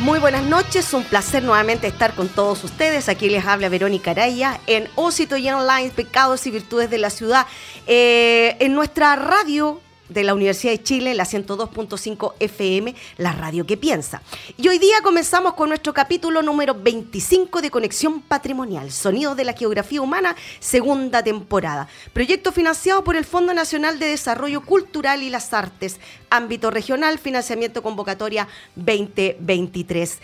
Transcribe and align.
Muy 0.00 0.18
buenas 0.18 0.44
noches, 0.44 0.94
un 0.94 1.04
placer 1.04 1.42
nuevamente 1.42 1.86
estar 1.86 2.14
con 2.14 2.30
todos 2.30 2.64
ustedes. 2.64 3.10
Aquí 3.10 3.28
les 3.28 3.44
habla 3.44 3.68
Verónica 3.68 4.12
Araya 4.12 4.58
en 4.66 4.88
Ósito 4.94 5.36
y 5.36 5.46
Online, 5.50 5.90
Pecados 5.90 6.46
y 6.46 6.50
Virtudes 6.50 6.88
de 6.88 6.96
la 6.96 7.10
Ciudad. 7.10 7.46
Eh, 7.86 8.56
en 8.60 8.74
nuestra 8.74 9.14
radio 9.16 9.82
de 10.10 10.24
la 10.24 10.34
Universidad 10.34 10.72
de 10.72 10.82
Chile, 10.82 11.14
la 11.14 11.24
102.5 11.24 12.34
FM, 12.38 12.94
la 13.16 13.32
radio 13.32 13.64
que 13.64 13.76
piensa. 13.76 14.22
Y 14.56 14.68
hoy 14.68 14.78
día 14.78 14.96
comenzamos 15.02 15.54
con 15.54 15.70
nuestro 15.70 15.94
capítulo 15.94 16.42
número 16.42 16.74
25 16.74 17.62
de 17.62 17.70
Conexión 17.70 18.20
Patrimonial, 18.20 18.90
Sonidos 18.90 19.36
de 19.36 19.44
la 19.44 19.54
Geografía 19.54 20.02
Humana, 20.02 20.36
segunda 20.58 21.22
temporada. 21.22 21.88
Proyecto 22.12 22.52
financiado 22.52 23.02
por 23.04 23.16
el 23.16 23.24
Fondo 23.24 23.54
Nacional 23.54 23.98
de 23.98 24.06
Desarrollo 24.06 24.60
Cultural 24.62 25.22
y 25.22 25.30
las 25.30 25.52
Artes, 25.54 26.00
ámbito 26.28 26.70
regional, 26.70 27.18
financiamiento 27.18 27.82
convocatoria 27.82 28.48
2023. 28.76 30.18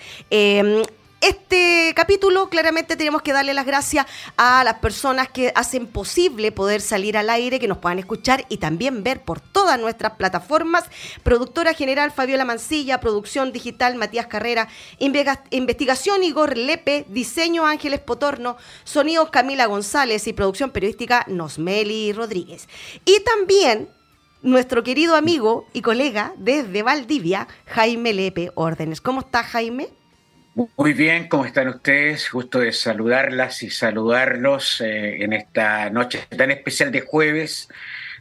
Este 1.23 1.95
capítulo 1.97 2.51
claramente 2.51 2.95
tenemos 2.95 3.23
que 3.23 3.33
darle 3.33 3.55
las 3.55 3.65
gracias 3.65 4.05
a 4.37 4.63
las 4.65 4.81
personas 4.81 5.31
que 5.31 5.51
hacen 5.55 5.87
posible 5.87 6.53
poder 6.53 6.83
salir 6.83 7.17
al 7.17 7.31
aire, 7.31 7.59
que 7.59 7.69
nos 7.69 7.79
puedan 7.79 7.99
escuchar 7.99 8.45
y 8.51 8.59
también 8.59 9.03
ver 9.03 9.23
por 9.23 9.41
todas 9.41 9.81
nuestras 9.81 10.13
plataformas. 10.13 10.85
Productora 11.23 11.73
general 11.73 12.13
Fabiola 12.13 12.45
Mancilla, 12.45 13.01
producción 13.01 13.51
digital 13.51 13.95
Matías 13.95 14.27
Carrera, 14.27 14.69
investigación 14.99 16.23
Igor 16.23 16.55
Lepe, 16.59 17.07
diseño 17.09 17.65
Ángeles 17.65 18.01
Potorno, 18.01 18.59
sonidos 18.85 19.31
Camila 19.31 19.65
González 19.67 20.27
y 20.27 20.35
producción 20.35 20.71
periodística 20.71 21.25
Nosmeli 21.29 22.13
Rodríguez. 22.13 22.69
Y 23.07 23.21
también 23.21 23.89
nuestro 24.43 24.85
querido 24.85 25.17
amigo 25.17 25.67
y 25.73 25.81
colega 25.81 26.35
desde 26.37 26.83
Valdivia, 26.83 27.49
Jaime 27.65 28.13
Lepe 28.13 28.53
Órdenes. 28.55 29.01
¿Cómo 29.01 29.21
está 29.21 29.43
Jaime? 29.43 29.89
Muy 30.57 30.95
bien, 30.95 31.29
¿cómo 31.29 31.45
están 31.45 31.69
ustedes? 31.69 32.31
Gusto 32.33 32.61
de 32.61 32.73
saludarlas 32.73 33.63
y 33.63 33.69
saludarlos 33.69 34.81
eh, 34.81 35.23
en 35.23 35.35
esta 35.35 35.91
noche 35.91 36.27
tan 36.35 36.51
especial 36.51 36.91
de 36.91 37.03
jueves, 37.03 37.69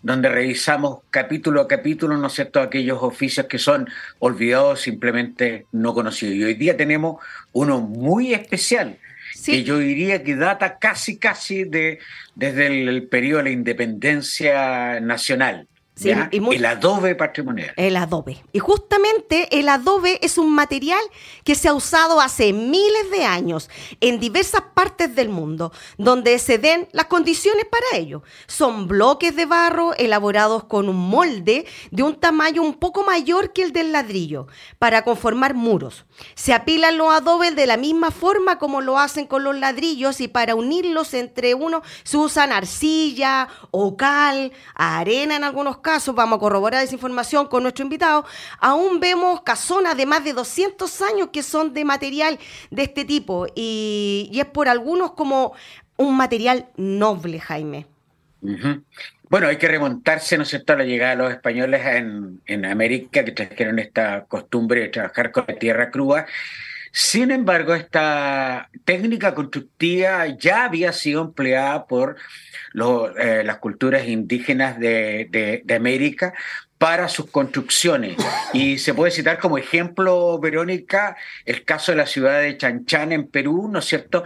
donde 0.04 0.28
revisamos 0.28 1.00
capítulo 1.10 1.62
a 1.62 1.68
capítulo, 1.70 2.18
¿no 2.18 2.28
sé, 2.28 2.44
todos 2.44 2.68
aquellos 2.68 3.02
oficios 3.02 3.46
que 3.46 3.58
son 3.58 3.88
olvidados, 4.20 4.82
simplemente 4.82 5.68
no 5.72 5.94
conocidos. 5.94 6.36
Y 6.36 6.44
hoy 6.44 6.56
día 6.56 6.76
tenemos 6.76 7.24
uno 7.54 7.80
muy 7.80 8.34
especial, 8.34 8.98
que 9.46 9.64
yo 9.64 9.78
diría 9.78 10.22
que 10.22 10.36
data 10.36 10.78
casi, 10.78 11.18
casi 11.18 11.64
de, 11.64 12.00
desde 12.36 12.68
el 12.68 13.08
periodo 13.08 13.38
de 13.38 13.44
la 13.46 13.52
independencia 13.52 15.00
nacional 15.00 15.70
el 16.04 16.66
adobe 16.66 17.16
patrimonial. 17.16 17.74
El 17.78 17.96
adobe. 17.96 18.44
Y 18.52 18.60
justamente 18.60 19.60
el 19.60 19.70
adobe 19.70 20.20
es 20.22 20.38
un 20.38 20.54
material 20.54 21.02
que 21.44 21.56
se 21.56 21.70
ha 21.70 21.74
usado 21.74 22.20
hace 22.20 22.52
miles 22.52 23.12
de 23.12 23.24
años 23.24 23.70
en 24.02 24.20
diversas 24.20 24.62
partes 24.74 25.16
del 25.16 25.30
mundo, 25.30 25.72
donde 25.98 26.38
se 26.40 26.58
den 26.58 26.88
las 26.92 27.06
condiciones 27.06 27.66
para 27.66 27.98
ello. 27.98 28.24
Son 28.48 28.88
bloques 28.88 29.36
de 29.36 29.46
barro 29.46 29.94
elaborados 29.94 30.66
con 30.66 30.90
un 30.90 30.98
molde 30.98 31.66
de 31.92 32.04
un 32.04 32.16
tamaño 32.20 32.62
un 32.62 32.74
poco 32.74 33.04
mayor 33.04 33.54
que 33.54 33.64
el 33.64 33.72
del 33.72 33.92
ladrillo, 33.92 34.48
para 34.80 35.04
conformar 35.04 35.54
muros. 35.54 36.06
Se 36.36 36.54
apilan 36.54 36.98
los 36.98 37.14
adobes 37.14 37.56
de 37.56 37.68
la 37.68 37.78
misma 37.78 38.12
forma 38.12 38.60
como 38.60 38.82
lo 38.82 39.00
hacen 39.00 39.28
con 39.28 39.44
los 39.44 39.56
ladrillos 39.56 40.20
y 40.20 40.28
para 40.28 40.56
unirlos 40.56 41.14
entre 41.14 41.54
uno 41.54 41.84
se 42.04 42.18
usan 42.18 42.52
arcilla 42.52 43.48
o 43.72 43.96
cal, 43.96 44.52
arena 44.76 45.38
en 45.38 45.44
algunos 45.44 45.78
casos, 45.78 45.85
vamos 46.14 46.38
a 46.38 46.40
corroborar 46.40 46.84
esa 46.84 46.94
información 46.94 47.48
con 47.48 47.64
nuestro 47.64 47.84
invitado, 47.84 48.26
aún 48.60 49.00
vemos 49.00 49.42
casonas 49.42 49.96
de 49.96 50.06
más 50.06 50.24
de 50.24 50.34
200 50.34 51.02
años 51.02 51.30
que 51.32 51.44
son 51.44 51.74
de 51.74 51.86
material 51.86 52.40
de 52.72 52.84
este 52.84 53.06
tipo 53.06 53.48
y, 53.56 54.32
es 54.34 54.46
por 54.46 54.68
algunos 54.68 55.12
como 55.12 55.54
un 55.98 56.18
material 56.18 56.68
noble, 56.76 57.40
Jaime. 57.40 57.86
Bueno, 59.30 59.48
hay 59.48 59.58
que 59.58 59.68
remontarse, 59.68 60.38
¿no 60.38 60.44
es 60.44 60.50
cierto?, 60.50 60.74
a 60.74 60.76
la 60.76 60.84
llegada 60.84 61.12
de 61.12 61.24
los 61.24 61.32
españoles 61.32 61.82
en 62.46 62.66
América, 62.66 63.24
que 63.24 63.32
trajeron 63.32 63.80
esta 63.80 64.26
costumbre 64.26 64.82
de 64.82 64.90
trabajar 64.90 65.32
con 65.32 65.46
la 65.48 65.56
tierra 65.56 65.90
cruda. 65.90 66.28
Sin 66.98 67.30
embargo, 67.32 67.76
esta 67.76 68.70
técnica 68.86 69.36
constructiva 69.36 70.28
ya 70.28 70.64
había 70.64 70.94
sido 70.94 71.24
empleada 71.24 71.88
por 71.88 72.16
eh, 73.20 73.44
las 73.44 73.58
culturas 73.58 74.08
indígenas 74.08 74.80
de, 74.80 75.62
América 75.76 76.34
para 76.78 77.08
sus 77.08 77.30
construcciones. 77.32 78.18
Y 78.54 78.78
se 78.80 78.94
puede 78.94 79.12
citar 79.12 79.40
como 79.40 79.58
ejemplo, 79.58 80.38
Verónica, 80.40 81.16
el 81.46 81.64
caso 81.64 81.92
de 81.92 81.98
la 81.98 82.06
ciudad 82.06 82.42
de 82.42 82.58
Chanchán 82.58 83.12
en 83.12 83.28
Perú, 83.28 83.70
¿no 83.72 83.80
es 83.80 83.86
cierto? 83.86 84.24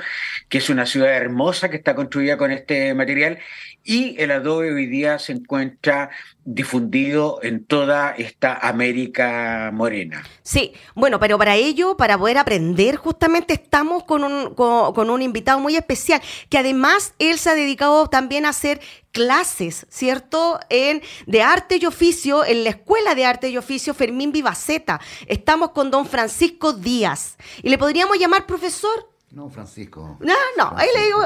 Que 0.47 0.57
es 0.57 0.69
una 0.69 0.85
ciudad 0.85 1.13
hermosa 1.15 1.69
que 1.69 1.77
está 1.77 1.95
construida 1.95 2.37
con 2.37 2.51
este 2.51 2.93
material 2.93 3.39
y 3.83 4.15
el 4.21 4.31
adobe 4.31 4.71
hoy 4.71 4.85
día 4.85 5.17
se 5.19 5.31
encuentra 5.31 6.09
difundido 6.43 7.39
en 7.43 7.65
toda 7.65 8.11
esta 8.11 8.53
América 8.53 9.71
morena. 9.73 10.23
Sí, 10.43 10.73
bueno, 10.95 11.19
pero 11.19 11.37
para 11.37 11.55
ello, 11.55 11.95
para 11.95 12.17
poder 12.17 12.37
aprender, 12.37 12.97
justamente 12.97 13.53
estamos 13.53 14.03
con 14.03 14.23
un, 14.23 14.53
con, 14.53 15.09
un 15.09 15.21
invitado 15.21 15.59
muy 15.59 15.75
especial, 15.75 16.21
que 16.49 16.57
además 16.57 17.13
él 17.19 17.39
se 17.39 17.49
ha 17.49 17.55
dedicado 17.55 18.07
también 18.07 18.45
a 18.45 18.49
hacer 18.49 18.81
clases, 19.19 19.85
¿cierto? 19.89 20.61
En, 20.69 21.01
de 21.27 21.41
arte 21.41 21.75
y 21.75 21.85
oficio, 21.85 22.45
en 22.45 22.63
la 22.63 22.69
Escuela 22.69 23.15
de 23.15 23.25
Arte 23.25 23.49
y 23.49 23.57
Oficio 23.57 23.93
Fermín 23.93 24.31
Vivaceta. 24.31 25.01
Estamos 25.27 25.71
con 25.71 25.91
don 25.91 26.05
Francisco 26.05 26.71
Díaz. 26.71 27.35
¿Y 27.61 27.67
le 27.69 27.77
podríamos 27.77 28.17
llamar 28.17 28.45
profesor? 28.45 29.09
No, 29.31 29.49
Francisco. 29.49 30.17
No, 30.21 30.33
no, 30.57 30.71
ahí 30.77 30.87
le 30.95 31.03
digo, 31.03 31.19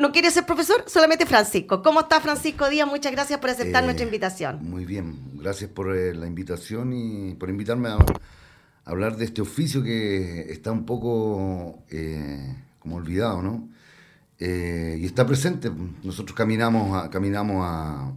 no 0.00 0.12
quiere 0.12 0.30
ser 0.30 0.46
profesor, 0.46 0.84
solamente 0.86 1.26
Francisco. 1.26 1.82
¿Cómo 1.82 2.00
está 2.00 2.22
Francisco 2.22 2.70
Díaz? 2.70 2.88
Muchas 2.88 3.12
gracias 3.12 3.38
por 3.38 3.50
aceptar 3.50 3.82
eh, 3.82 3.86
nuestra 3.86 4.06
invitación. 4.06 4.58
Muy 4.62 4.86
bien, 4.86 5.14
gracias 5.34 5.70
por 5.70 5.94
eh, 5.94 6.14
la 6.14 6.26
invitación 6.26 6.94
y 6.94 7.34
por 7.34 7.50
invitarme 7.50 7.90
a, 7.90 7.98
hablar 8.86 9.18
de 9.18 9.26
este 9.26 9.42
oficio 9.42 9.82
que 9.82 10.50
está 10.50 10.72
un 10.72 10.86
poco 10.86 11.84
eh, 11.90 12.56
como 12.78 12.96
olvidado, 12.96 13.42
¿no? 13.42 13.68
Y 14.38 15.04
está 15.04 15.26
presente. 15.26 15.70
Nosotros 16.02 16.36
caminamos, 16.36 16.96
a, 16.96 17.10
caminamos 17.10 17.64
a, 17.64 18.12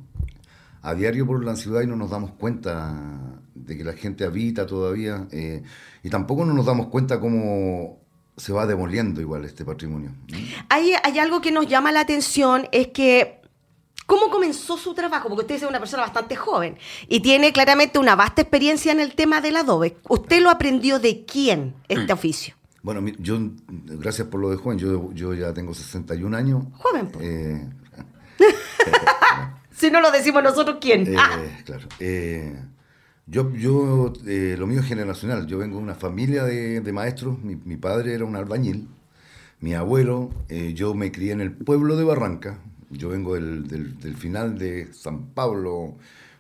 a, 0.82 0.96
diario 0.96 1.26
por 1.26 1.44
la 1.44 1.56
ciudad 1.56 1.82
y 1.82 1.88
no 1.88 1.96
nos 1.96 2.10
damos 2.10 2.32
cuenta 2.32 3.40
de 3.56 3.78
que 3.78 3.84
la 3.84 3.94
gente 3.94 4.26
habita 4.26 4.66
todavía. 4.66 5.28
y 6.04 6.10
tampoco 6.10 6.46
no 6.46 6.54
nos 6.54 6.66
damos 6.66 6.88
cuenta 6.88 7.20
cómo 7.20 8.00
se 8.40 8.54
va 8.54 8.66
demoliendo 8.66 9.22
igual 9.22 9.46
este 9.46 9.66
patrimonio. 9.66 10.12
Hay, 10.70 10.94
hay 11.04 11.20
algo 11.20 11.42
que 11.42 11.52
nos 11.52 11.68
llama 11.68 11.92
la 11.92 12.02
atención, 12.02 12.68
es 12.72 12.88
que 12.88 13.40
¿Cómo 14.10 14.32
comenzó 14.32 14.76
su 14.76 14.96
trabajo? 14.96 15.30
Porque 15.30 15.44
usted 15.44 15.56
es 15.58 15.70
una 15.70 15.78
persona 15.78 16.02
bastante 16.02 16.36
joven 16.36 16.80
y 17.08 17.20
tiene 17.20 17.54
claramente 17.54 18.00
una 18.00 18.16
vasta 18.16 18.42
experiencia 18.42 18.92
en 18.92 19.00
el 19.00 19.14
tema 19.14 19.40
del 19.40 19.56
adobe. 19.56 19.98
¿Usted 20.10 20.42
lo 20.42 20.50
aprendió 20.50 20.98
de 20.98 21.26
quién 21.26 21.76
este 21.88 22.12
oficio? 22.12 22.56
Bueno, 22.92 23.08
yo, 23.20 23.38
gracias 23.68 24.30
por 24.30 24.42
lo 24.42 24.50
de 24.50 24.56
joven, 24.56 24.80
yo, 24.80 25.14
yo 25.14 25.36
ya 25.36 25.54
tengo 25.54 25.76
61 25.76 26.36
años. 26.36 26.64
Joven, 26.74 27.08
pues. 27.10 27.62
si 29.70 29.92
no 29.92 30.02
lo 30.02 30.10
decimos 30.10 30.42
nosotros, 30.42 30.78
¿quién? 30.82 31.06
Eh, 31.06 31.16
claro. 31.66 31.88
Eh, 32.00 32.60
yo, 33.28 33.54
yo 33.54 34.12
lo 34.24 34.66
mío 34.66 34.80
es 34.80 34.88
generacional. 34.88 35.46
Yo 35.46 35.60
vengo 35.60 35.78
de 35.78 35.84
una 35.84 35.94
familia 35.94 36.46
de, 36.46 36.92
maestros. 36.92 37.38
Mi, 37.44 37.56
mi, 37.58 37.78
padre 37.78 38.16
era 38.16 38.26
un 38.26 38.36
albañil. 38.36 38.88
Mi 39.60 39.76
abuelo, 39.76 40.32
yo 40.74 40.96
me 40.96 41.12
crié 41.12 41.34
en 41.34 41.42
el 41.42 41.52
pueblo 41.52 41.96
de 41.96 42.06
Barranca. 42.06 42.58
Yo 42.90 43.10
vengo 43.10 43.36
del, 43.36 43.68
del, 43.68 44.16
final 44.16 44.58
de 44.58 44.92
San 44.94 45.28
Pablo 45.28 45.94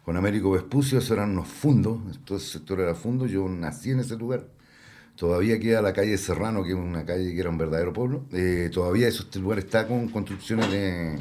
con 0.03 0.17
Américo 0.17 0.49
Vespucio. 0.49 0.97
Esos 0.97 1.11
eran 1.11 1.29
unos 1.29 1.47
fundos. 1.47 1.99
Todo 2.25 2.39
ese 2.39 2.53
sector 2.53 2.79
era 2.79 2.95
fundo. 2.95 3.27
Yo 3.27 3.47
nací 3.47 3.91
en 3.91 3.99
ese 3.99 4.15
lugar. 4.15 4.47
Todavía 5.19 5.59
queda 5.59 5.81
la 5.81 5.91
calle 5.91 6.17
Serrano, 6.17 6.63
que 6.63 6.69
es 6.69 6.75
una 6.75 7.05
calle 7.05 7.33
que 7.33 7.41
era 7.41 7.49
un 7.49 7.57
verdadero 7.57 7.91
pueblo. 7.91 8.23
Eh, 8.31 8.69
todavía 8.73 9.09
ese 9.09 9.25
lugar 9.37 9.59
está 9.59 9.85
con 9.85 10.07
construcciones. 10.07 11.19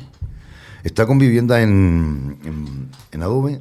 Está 0.85 1.05
con 1.05 1.19
vivienda 1.19 1.61
en, 1.61 2.39
en, 3.11 3.23
adobe. 3.25 3.61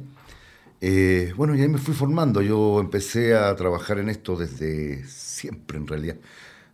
Eh, 0.80 1.32
bueno, 1.36 1.56
y 1.56 1.62
ahí 1.62 1.68
me 1.68 1.78
fui 1.78 1.92
formando. 1.92 2.40
Yo 2.40 2.78
empecé 2.78 3.34
a 3.34 3.52
trabajar 3.56 3.98
en 3.98 4.10
esto 4.10 4.36
desde 4.36 5.04
siempre, 5.06 5.76
en 5.76 5.88
realidad. 5.88 6.16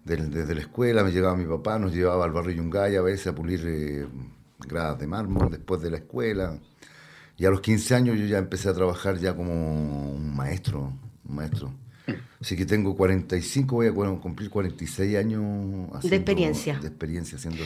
Desde, 0.05 0.55
la 0.55 0.61
escuela 0.61 1.03
me 1.03 1.11
llevaba 1.11 1.35
mi 1.35 1.47
papá, 1.47 1.79
nos 1.79 1.95
llevaba 1.95 2.27
al 2.27 2.33
barrio 2.33 2.57
Yungay 2.57 2.97
a 2.97 3.01
veces 3.01 3.29
a 3.29 3.35
pulir 3.35 3.63
eh, 3.65 4.07
gradas 4.59 4.99
de 4.99 5.07
mármol 5.07 5.51
después 5.51 5.81
de 5.81 5.91
la 5.91 5.97
escuela. 5.97 6.59
Y 7.39 7.47
a 7.47 7.51
los 7.51 7.63
15 7.63 7.95
años 7.95 8.19
yo 8.19 8.27
ya 8.27 8.37
empecé 8.37 8.69
a 8.69 8.75
trabajar 8.75 9.17
ya 9.17 9.35
como 9.35 9.55
un 9.55 10.37
maestro, 10.37 10.93
un 11.27 11.35
maestro. 11.35 11.84
Así 12.41 12.57
que 12.57 12.67
tengo 12.67 12.95
45, 12.95 13.77
voy 13.95 14.07
a 14.07 14.21
cumplir 14.21 14.51
46 14.51 15.17
años 15.17 16.03
de 16.03 16.17
experiencia. 16.17 16.79
De 16.79 16.89
experiencia 16.89 17.39
haciendo 17.39 17.65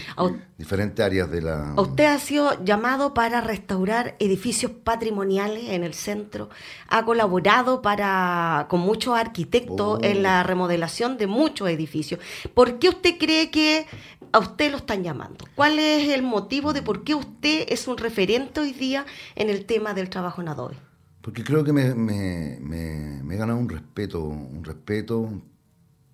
diferentes 0.57 1.05
áreas 1.05 1.29
de 1.33 1.43
la... 1.43 1.75
Usted 1.77 2.05
ha 2.05 2.19
sido 2.21 2.65
llamado 2.65 3.13
para 3.13 3.41
restaurar 3.41 4.15
edificios 4.21 4.71
patrimoniales 4.71 5.71
en 5.71 5.83
el 5.83 5.95
centro, 5.95 6.49
ha 6.89 7.05
colaborado 7.05 7.83
para 7.83 8.67
con 8.71 8.79
muchos 8.79 9.19
arquitectos 9.19 9.99
en 10.03 10.23
la 10.23 10.43
oh. 10.43 10.47
remodelación 10.47 11.19
de 11.19 11.27
muchos 11.27 11.69
edificios. 11.69 12.21
¿Por 12.55 12.79
qué 12.79 12.91
usted 12.91 13.19
cree 13.19 13.51
que 13.51 13.87
a 14.31 14.39
usted 14.39 14.71
lo 14.71 14.77
están 14.77 15.03
llamando? 15.03 15.45
¿Cuál 15.57 15.81
es 15.81 16.09
el 16.11 16.23
motivo 16.23 16.73
de 16.73 16.83
por 16.83 17.03
qué 17.03 17.17
usted 17.17 17.67
es 17.69 17.89
un 17.89 17.99
referente 17.99 18.61
hoy 18.61 18.73
día 18.73 19.07
en 19.35 19.51
el 19.51 19.65
tema 19.65 19.93
del 19.93 20.09
trabajo 20.09 20.41
en 20.41 20.49
Adobe? 20.49 20.88
Porque 21.29 21.45
creo 21.45 21.63
que 21.63 21.75
me, 21.75 21.95
me, 21.95 22.59
me, 22.59 23.35
he 23.35 23.37
ganado 23.37 23.59
un 23.59 23.69
respeto, 23.69 24.25
un 24.25 24.65
respeto, 24.65 25.43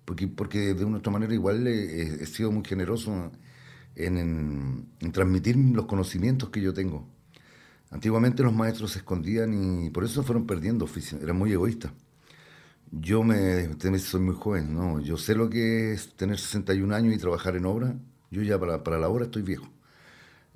porque, 0.03 0.27
porque 0.27 0.73
de 0.73 0.83
una 0.83 0.97
otra 0.97 1.09
manera 1.09 1.33
igual 1.33 1.65
he, 1.67 2.25
sido 2.25 2.51
muy 2.51 2.65
generoso 2.65 3.31
en, 3.95 4.89
transmitir 5.13 5.55
los 5.55 5.85
conocimientos 5.85 6.49
que 6.49 6.59
yo 6.61 6.73
tengo. 6.73 7.07
Antiguamente 7.91 8.43
los 8.43 8.53
maestros 8.53 8.91
se 8.91 8.99
escondían 8.99 9.85
y 9.85 9.89
por 9.89 10.03
eso 10.03 10.21
fueron 10.21 10.45
perdiendo 10.45 10.83
oficio, 10.83 11.17
eran 11.21 11.37
muy 11.37 11.53
egoístas. 11.53 11.93
Yo 12.91 13.23
me, 13.23 13.69
soy 13.99 14.19
muy 14.19 14.35
joven, 14.35 14.75
¿no? 14.75 14.99
Yo 14.99 15.15
sé 15.15 15.33
lo 15.33 15.49
que 15.49 15.93
es 15.93 16.13
tener 16.17 16.37
61 16.37 16.93
años 16.93 17.15
y 17.15 17.17
trabajar 17.17 17.55
en 17.55 17.65
obra. 17.65 17.95
Yo 18.31 18.41
ya 18.41 18.59
para, 18.59 18.83
para 18.83 18.99
la 18.99 19.07
obra 19.07 19.25
estoy 19.25 19.43
viejo. 19.43 19.69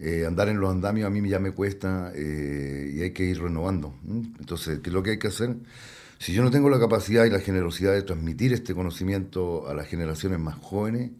Eh, 0.02 0.26
andar 0.26 0.48
en 0.48 0.62
los 0.62 0.72
andamios 0.72 1.08
a 1.08 1.10
mí 1.10 1.28
ya 1.28 1.40
me 1.40 1.52
cuesta 1.52 2.14
eh, 2.16 2.94
y 2.96 3.02
hay 3.02 3.12
que 3.12 3.24
ir 3.24 3.42
renovando. 3.42 3.94
Entonces, 4.40 4.80
¿qué 4.80 4.90
es 4.90 4.94
lo 4.94 5.04
que 5.04 5.12
hay 5.12 5.20
que 5.20 5.28
hacer? 5.28 5.58
Si 6.20 6.32
yo 6.32 6.42
no 6.42 6.52
tengo 6.52 6.70
la 6.70 6.80
capacidad 6.80 7.26
y 7.26 7.30
la 7.30 7.42
generosidad 7.42 7.94
de 7.94 8.04
transmitir 8.04 8.54
este 8.54 8.74
conocimiento 8.74 9.68
a 9.68 9.74
las 9.74 9.88
generaciones 9.88 10.40
más 10.40 10.56
jóvenes, 10.56 11.12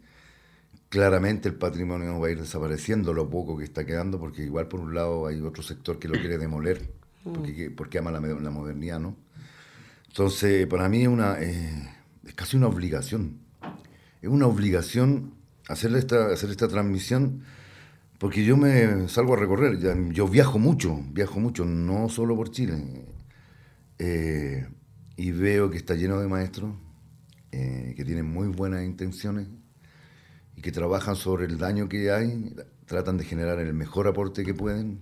claramente 0.88 1.48
el 1.48 1.56
patrimonio 1.56 2.18
va 2.18 2.28
a 2.28 2.30
ir 2.30 2.40
desapareciendo 2.40 3.12
lo 3.12 3.28
poco 3.28 3.58
que 3.58 3.64
está 3.64 3.84
quedando, 3.84 4.18
porque 4.18 4.44
igual 4.44 4.66
por 4.66 4.80
un 4.80 4.94
lado 4.94 5.26
hay 5.26 5.40
otro 5.42 5.62
sector 5.62 5.98
que 5.98 6.08
lo 6.08 6.14
quiere 6.14 6.38
demoler, 6.38 6.90
porque, 7.22 7.70
porque 7.70 7.98
ama 7.98 8.10
la, 8.10 8.20
la 8.20 8.50
modernidad, 8.50 8.98
¿no? 8.98 9.14
Entonces, 10.08 10.66
para 10.66 10.88
mí 10.88 11.02
es, 11.02 11.08
una, 11.08 11.40
eh, 11.40 11.90
es 12.26 12.34
casi 12.34 12.56
una 12.56 12.66
obligación. 12.66 13.38
Es 14.22 14.28
una 14.28 14.46
obligación 14.46 15.34
hacer 15.68 15.94
esta, 15.94 16.32
hacer 16.32 16.50
esta 16.50 16.66
transmisión 16.66 17.44
porque 18.20 18.44
yo 18.44 18.58
me 18.58 19.08
salgo 19.08 19.32
a 19.32 19.36
recorrer, 19.38 19.78
yo 20.12 20.28
viajo 20.28 20.58
mucho, 20.58 21.02
viajo 21.10 21.40
mucho, 21.40 21.64
no 21.64 22.10
solo 22.10 22.36
por 22.36 22.50
Chile. 22.50 23.06
Eh, 23.98 24.68
y 25.16 25.30
veo 25.30 25.70
que 25.70 25.78
está 25.78 25.94
lleno 25.94 26.20
de 26.20 26.28
maestros 26.28 26.74
eh, 27.50 27.94
que 27.96 28.04
tienen 28.04 28.30
muy 28.30 28.48
buenas 28.48 28.84
intenciones 28.84 29.48
y 30.54 30.60
que 30.60 30.70
trabajan 30.70 31.16
sobre 31.16 31.46
el 31.46 31.56
daño 31.56 31.88
que 31.88 32.10
hay, 32.10 32.54
tratan 32.84 33.16
de 33.16 33.24
generar 33.24 33.58
el 33.58 33.72
mejor 33.72 34.06
aporte 34.06 34.44
que 34.44 34.52
pueden, 34.52 34.98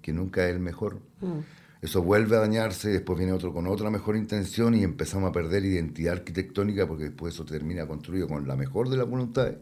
que 0.00 0.14
nunca 0.14 0.48
es 0.48 0.54
el 0.54 0.60
mejor. 0.60 1.02
Mm. 1.20 1.40
Eso 1.82 2.02
vuelve 2.02 2.36
a 2.36 2.40
dañarse, 2.40 2.88
después 2.88 3.18
viene 3.18 3.34
otro 3.34 3.52
con 3.52 3.66
otra 3.66 3.90
mejor 3.90 4.16
intención 4.16 4.74
y 4.74 4.84
empezamos 4.84 5.28
a 5.28 5.32
perder 5.32 5.66
identidad 5.66 6.14
arquitectónica 6.14 6.86
porque 6.86 7.04
después 7.04 7.34
eso 7.34 7.44
termina 7.44 7.86
construido 7.86 8.26
con 8.26 8.48
la 8.48 8.56
mejor 8.56 8.88
de 8.88 8.96
las 8.96 9.06
voluntades 9.06 9.58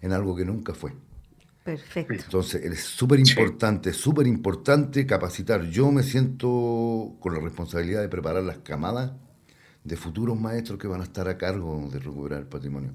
en 0.00 0.12
algo 0.12 0.34
que 0.34 0.46
nunca 0.46 0.72
fue. 0.72 0.92
Perfecto. 1.66 2.14
Entonces, 2.14 2.62
es 2.62 2.84
súper 2.84 3.18
importante, 3.18 3.92
súper 3.92 4.28
importante 4.28 5.04
capacitar. 5.04 5.64
Yo 5.64 5.90
me 5.90 6.04
siento 6.04 7.16
con 7.18 7.34
la 7.34 7.40
responsabilidad 7.40 8.02
de 8.02 8.08
preparar 8.08 8.44
las 8.44 8.58
camadas 8.58 9.10
de 9.82 9.96
futuros 9.96 10.40
maestros 10.40 10.78
que 10.78 10.86
van 10.86 11.00
a 11.00 11.04
estar 11.04 11.26
a 11.26 11.36
cargo 11.36 11.88
de 11.92 11.98
recuperar 11.98 12.38
el 12.38 12.46
patrimonio. 12.46 12.92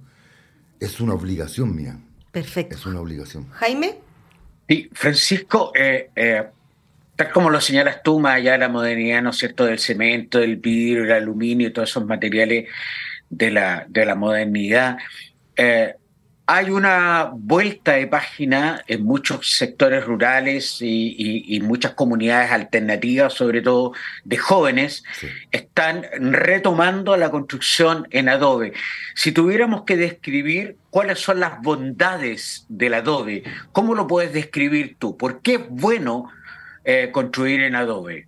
Es 0.80 1.02
una 1.02 1.14
obligación 1.14 1.76
mía. 1.76 2.00
Perfecto. 2.32 2.78
Es 2.78 2.86
una 2.86 3.02
obligación. 3.02 3.50
Jaime. 3.50 4.00
Sí, 4.70 4.90
Francisco, 4.94 5.74
eh, 5.76 6.10
eh, 6.16 6.44
tal 7.18 7.30
como 7.34 7.50
lo 7.50 7.60
señalas 7.60 8.02
tú, 8.02 8.22
más 8.22 8.38
allá 8.38 8.54
de 8.54 8.60
la 8.60 8.70
modernidad, 8.70 9.22
¿no 9.22 9.32
es 9.32 9.38
cierto?, 9.38 9.66
del 9.66 9.80
cemento, 9.80 10.40
del 10.40 10.56
vidrio, 10.56 11.04
el 11.04 11.12
aluminio 11.12 11.68
y 11.68 11.74
todos 11.74 11.90
esos 11.90 12.06
materiales 12.06 12.70
de 13.30 13.52
la, 13.52 13.86
de 13.90 14.06
la 14.06 14.16
modernidad. 14.16 14.98
Eh, 15.58 15.96
hay 16.54 16.70
una 16.70 17.32
vuelta 17.34 17.94
de 17.94 18.08
página 18.08 18.84
en 18.88 19.06
muchos 19.06 19.52
sectores 19.56 20.04
rurales 20.06 20.80
y, 20.82 21.62
muchas 21.64 21.94
comunidades 21.94 22.52
alternativas, 22.52 23.34
sobre 23.36 23.62
todo 23.62 23.94
de 24.26 24.36
jóvenes, 24.36 25.06
están 25.54 26.04
retomando 26.20 27.16
la 27.16 27.32
construcción 27.32 28.06
en 28.12 28.28
adobe. 28.28 28.74
Si 29.16 29.32
tuviéramos 29.32 29.84
que 29.84 29.96
describir 29.96 30.76
cuáles 30.90 31.20
son 31.20 31.40
las 31.40 31.62
bondades 31.62 32.66
del 32.68 32.96
adobe, 32.96 33.44
¿cómo 33.72 33.96
lo 33.96 34.06
puedes 34.06 34.34
describir 34.34 34.98
tú? 35.00 35.16
¿Por 35.16 35.42
qué 35.42 35.56
es 35.56 35.70
bueno 35.70 36.30
eh, 36.84 37.12
construir 37.14 37.62
en 37.62 37.76
adobe? 37.76 38.28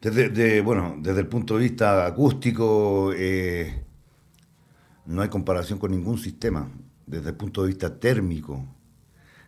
Desde, 0.00 0.62
bueno, 0.62 0.96
desde 0.98 1.20
el 1.20 1.26
punto 1.26 1.58
de 1.58 1.64
vista 1.64 2.06
acústico, 2.06 3.12
eh, 3.14 3.84
no 5.04 5.20
hay 5.20 5.28
comparación 5.28 5.78
con 5.78 5.90
ningún 5.90 6.16
sistema 6.16 6.66
desde 7.12 7.28
el 7.28 7.36
punto 7.36 7.62
de 7.62 7.68
vista 7.68 8.00
térmico, 8.00 8.66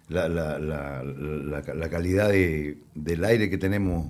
la, 0.08 1.88
calidad 1.90 2.28
del 2.28 3.24
aire 3.24 3.48
que 3.48 3.56
tenemos, 3.56 4.06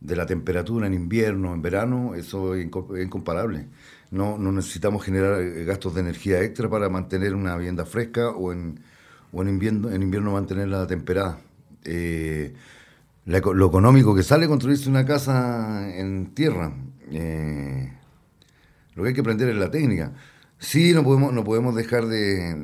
de 0.00 0.16
la 0.16 0.26
temperatura 0.26 0.86
en 0.86 0.94
invierno, 0.94 1.54
en 1.54 1.62
verano, 1.62 2.14
eso 2.14 2.54
es 2.54 2.64
incomparable. 2.64 3.66
No, 4.10 4.36
necesitamos 4.38 5.04
generar 5.04 5.40
eh, 5.40 5.64
gastos 5.64 5.94
de 5.94 6.00
energía 6.00 6.40
extra 6.42 6.68
para 6.68 6.88
mantener 6.88 7.34
una 7.34 7.56
vivienda 7.56 7.84
fresca 7.84 8.30
o 8.30 8.52
en, 8.52 8.80
invierno 9.32 10.32
mantenerla 10.32 10.86
temperada. 10.86 11.38
Eh, 11.84 12.54
lo 13.26 13.66
económico 13.66 14.14
que 14.14 14.22
sale 14.22 14.48
construirse 14.48 14.88
una 14.88 15.04
casa 15.04 15.94
en 15.94 16.34
tierra, 16.34 16.72
eh, 17.10 17.92
lo 18.94 19.02
que 19.02 19.08
hay 19.10 19.14
que 19.14 19.20
aprender 19.20 19.48
es 19.50 19.56
la 19.56 19.70
técnica. 19.70 20.12
Sí, 20.58 20.92
no 20.92 21.04
podemos, 21.04 21.32
no 21.32 21.44
podemos 21.44 21.74
dejar 21.74 22.06
de, 22.06 22.54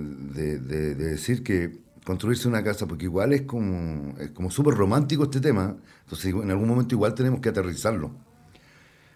decir 0.97 1.45
que 1.45 1.79
construirse 2.05 2.49
una 2.49 2.65
casa, 2.65 2.87
porque 2.87 3.05
igual 3.05 3.33
es 3.33 3.43
como, 3.43 4.19
es 4.19 4.31
como 4.33 4.51
súper 4.51 4.75
romántico 4.75 5.25
este 5.25 5.41
tema, 5.41 5.77
entonces 6.03 6.35
en 6.35 6.51
algún 6.51 6.69
momento 6.69 6.95
igual 6.95 7.15
tenemos 7.15 7.41
que 7.41 7.51
aterrizarlo. 7.51 8.13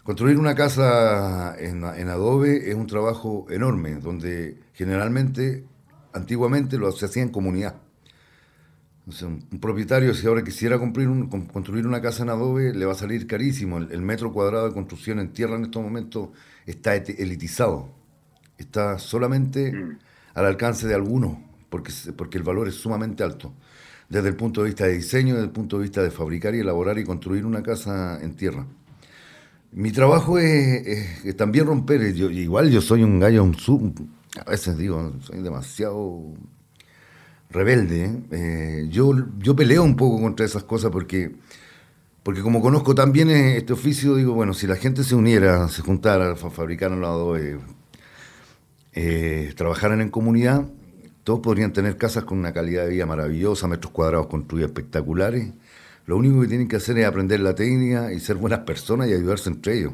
Construir 0.05 0.39
una 0.39 0.55
casa 0.55 1.55
en, 1.59 1.85
adobe 1.85 2.71
es 2.71 2.77
un 2.77 2.87
trabajo 2.87 3.47
enorme, 3.51 3.97
donde 3.97 4.59
generalmente, 4.75 5.67
antiguamente 6.15 6.79
lo 6.79 6.91
se 6.93 7.07
hacía 7.07 7.23
en 7.23 7.29
comunidad. 7.31 7.75
un 9.23 9.61
propietario, 9.61 10.15
si 10.15 10.27
ahora 10.27 10.45
quisiera 10.45 10.79
construir, 10.79 11.09
construir, 11.53 11.87
una 11.87 12.01
casa 12.01 12.23
en 12.23 12.31
adobe, 12.31 12.73
le 12.73 12.87
va 12.87 12.93
a 12.93 12.95
salir 12.95 13.27
carísimo. 13.27 13.79
el 13.79 14.03
metro 14.03 14.33
cuadrado 14.33 14.69
de 14.69 14.75
construcción 14.75 15.19
en 15.19 15.33
tierra 15.33 15.57
en 15.57 15.65
estos 15.65 15.83
momentos 15.83 16.31
está 16.67 16.95
elitizado 16.95 17.98
está 18.59 18.99
solamente 18.99 19.73
mm. 19.73 19.99
al 20.35 20.47
alcance 20.47 20.87
de 20.87 20.95
algunos, 20.95 21.39
porque, 21.71 21.93
porque 22.17 22.39
el 22.39 22.45
valor 22.45 22.69
es 22.69 22.75
sumamente 22.75 23.23
alto. 23.23 23.53
desde 24.09 24.29
el 24.29 24.37
punto 24.37 24.63
de 24.63 24.69
vista 24.69 24.87
de 24.87 24.95
diseño, 24.95 25.35
desde 25.35 25.47
el 25.47 25.53
punto 25.53 25.77
de 25.79 25.83
vista 25.85 26.03
de 26.03 26.11
fabricar 26.11 26.55
y 26.55 26.61
elaborar 26.61 26.99
y 26.99 27.05
construir 27.05 27.45
una 27.47 27.63
casa 27.63 28.19
en 28.23 28.35
tierra. 28.35 28.67
Mi 29.73 29.93
trabajo 29.93 30.39
es, 30.39 31.37
también 31.37 31.67
romper, 31.67 32.01
igual 32.03 32.71
yo 32.71 32.81
soy 32.81 33.03
un 33.03 33.21
gallo, 33.21 33.45
un, 33.45 34.11
a 34.47 34.51
veces 34.51 34.79
digo, 34.79 35.13
soy 35.21 35.43
demasiado 35.43 36.35
rebelde. 37.51 38.05
¿eh? 38.05 38.21
Eh, 38.31 38.89
yo, 38.91 39.13
yo 39.39 39.55
peleo 39.55 39.83
un 39.83 39.97
poco 39.97 40.21
contra 40.21 40.47
esas 40.47 40.65
cosas 40.65 40.91
porque, 40.91 41.35
porque 42.23 42.43
como 42.43 42.61
conozco 42.61 42.95
también 42.95 43.31
este 43.31 43.73
oficio, 43.73 44.15
digo, 44.15 44.33
bueno, 44.35 44.55
si 44.55 44.67
la 44.67 44.77
gente 44.77 45.05
se 45.05 45.15
uniera, 45.15 45.69
se 45.69 45.83
juntara, 45.83 46.35
fabricaran 46.37 47.01
los 47.01 47.09
adobes, 47.09 47.57
eh, 49.01 49.53
trabajaran 49.55 50.01
en 50.01 50.11
comunidad, 50.11 50.67
todos 51.23 51.39
podrían 51.39 51.73
tener 51.73 51.97
casas 51.97 52.25
con 52.25 52.37
una 52.37 52.53
calidad 52.53 52.83
de 52.83 52.91
vida 52.91 53.07
maravillosa, 53.07 53.69
metros 53.69 53.93
cuadrados 53.93 54.27
construidos 54.27 54.71
espectaculares. 54.71 55.53
Lo 56.07 56.17
único 56.17 56.41
que 56.41 56.49
tienen 56.49 56.67
que 56.67 56.75
hacer 56.75 56.99
es 56.99 57.07
aprender 57.07 57.39
la 57.39 57.55
técnica 57.55 58.13
y 58.13 58.19
ser 58.19 58.35
buenas 58.35 58.61
personas 58.61 59.09
y 59.09 59.13
ayudarse 59.13 59.51
entre 59.51 59.79
ellos. 59.79 59.93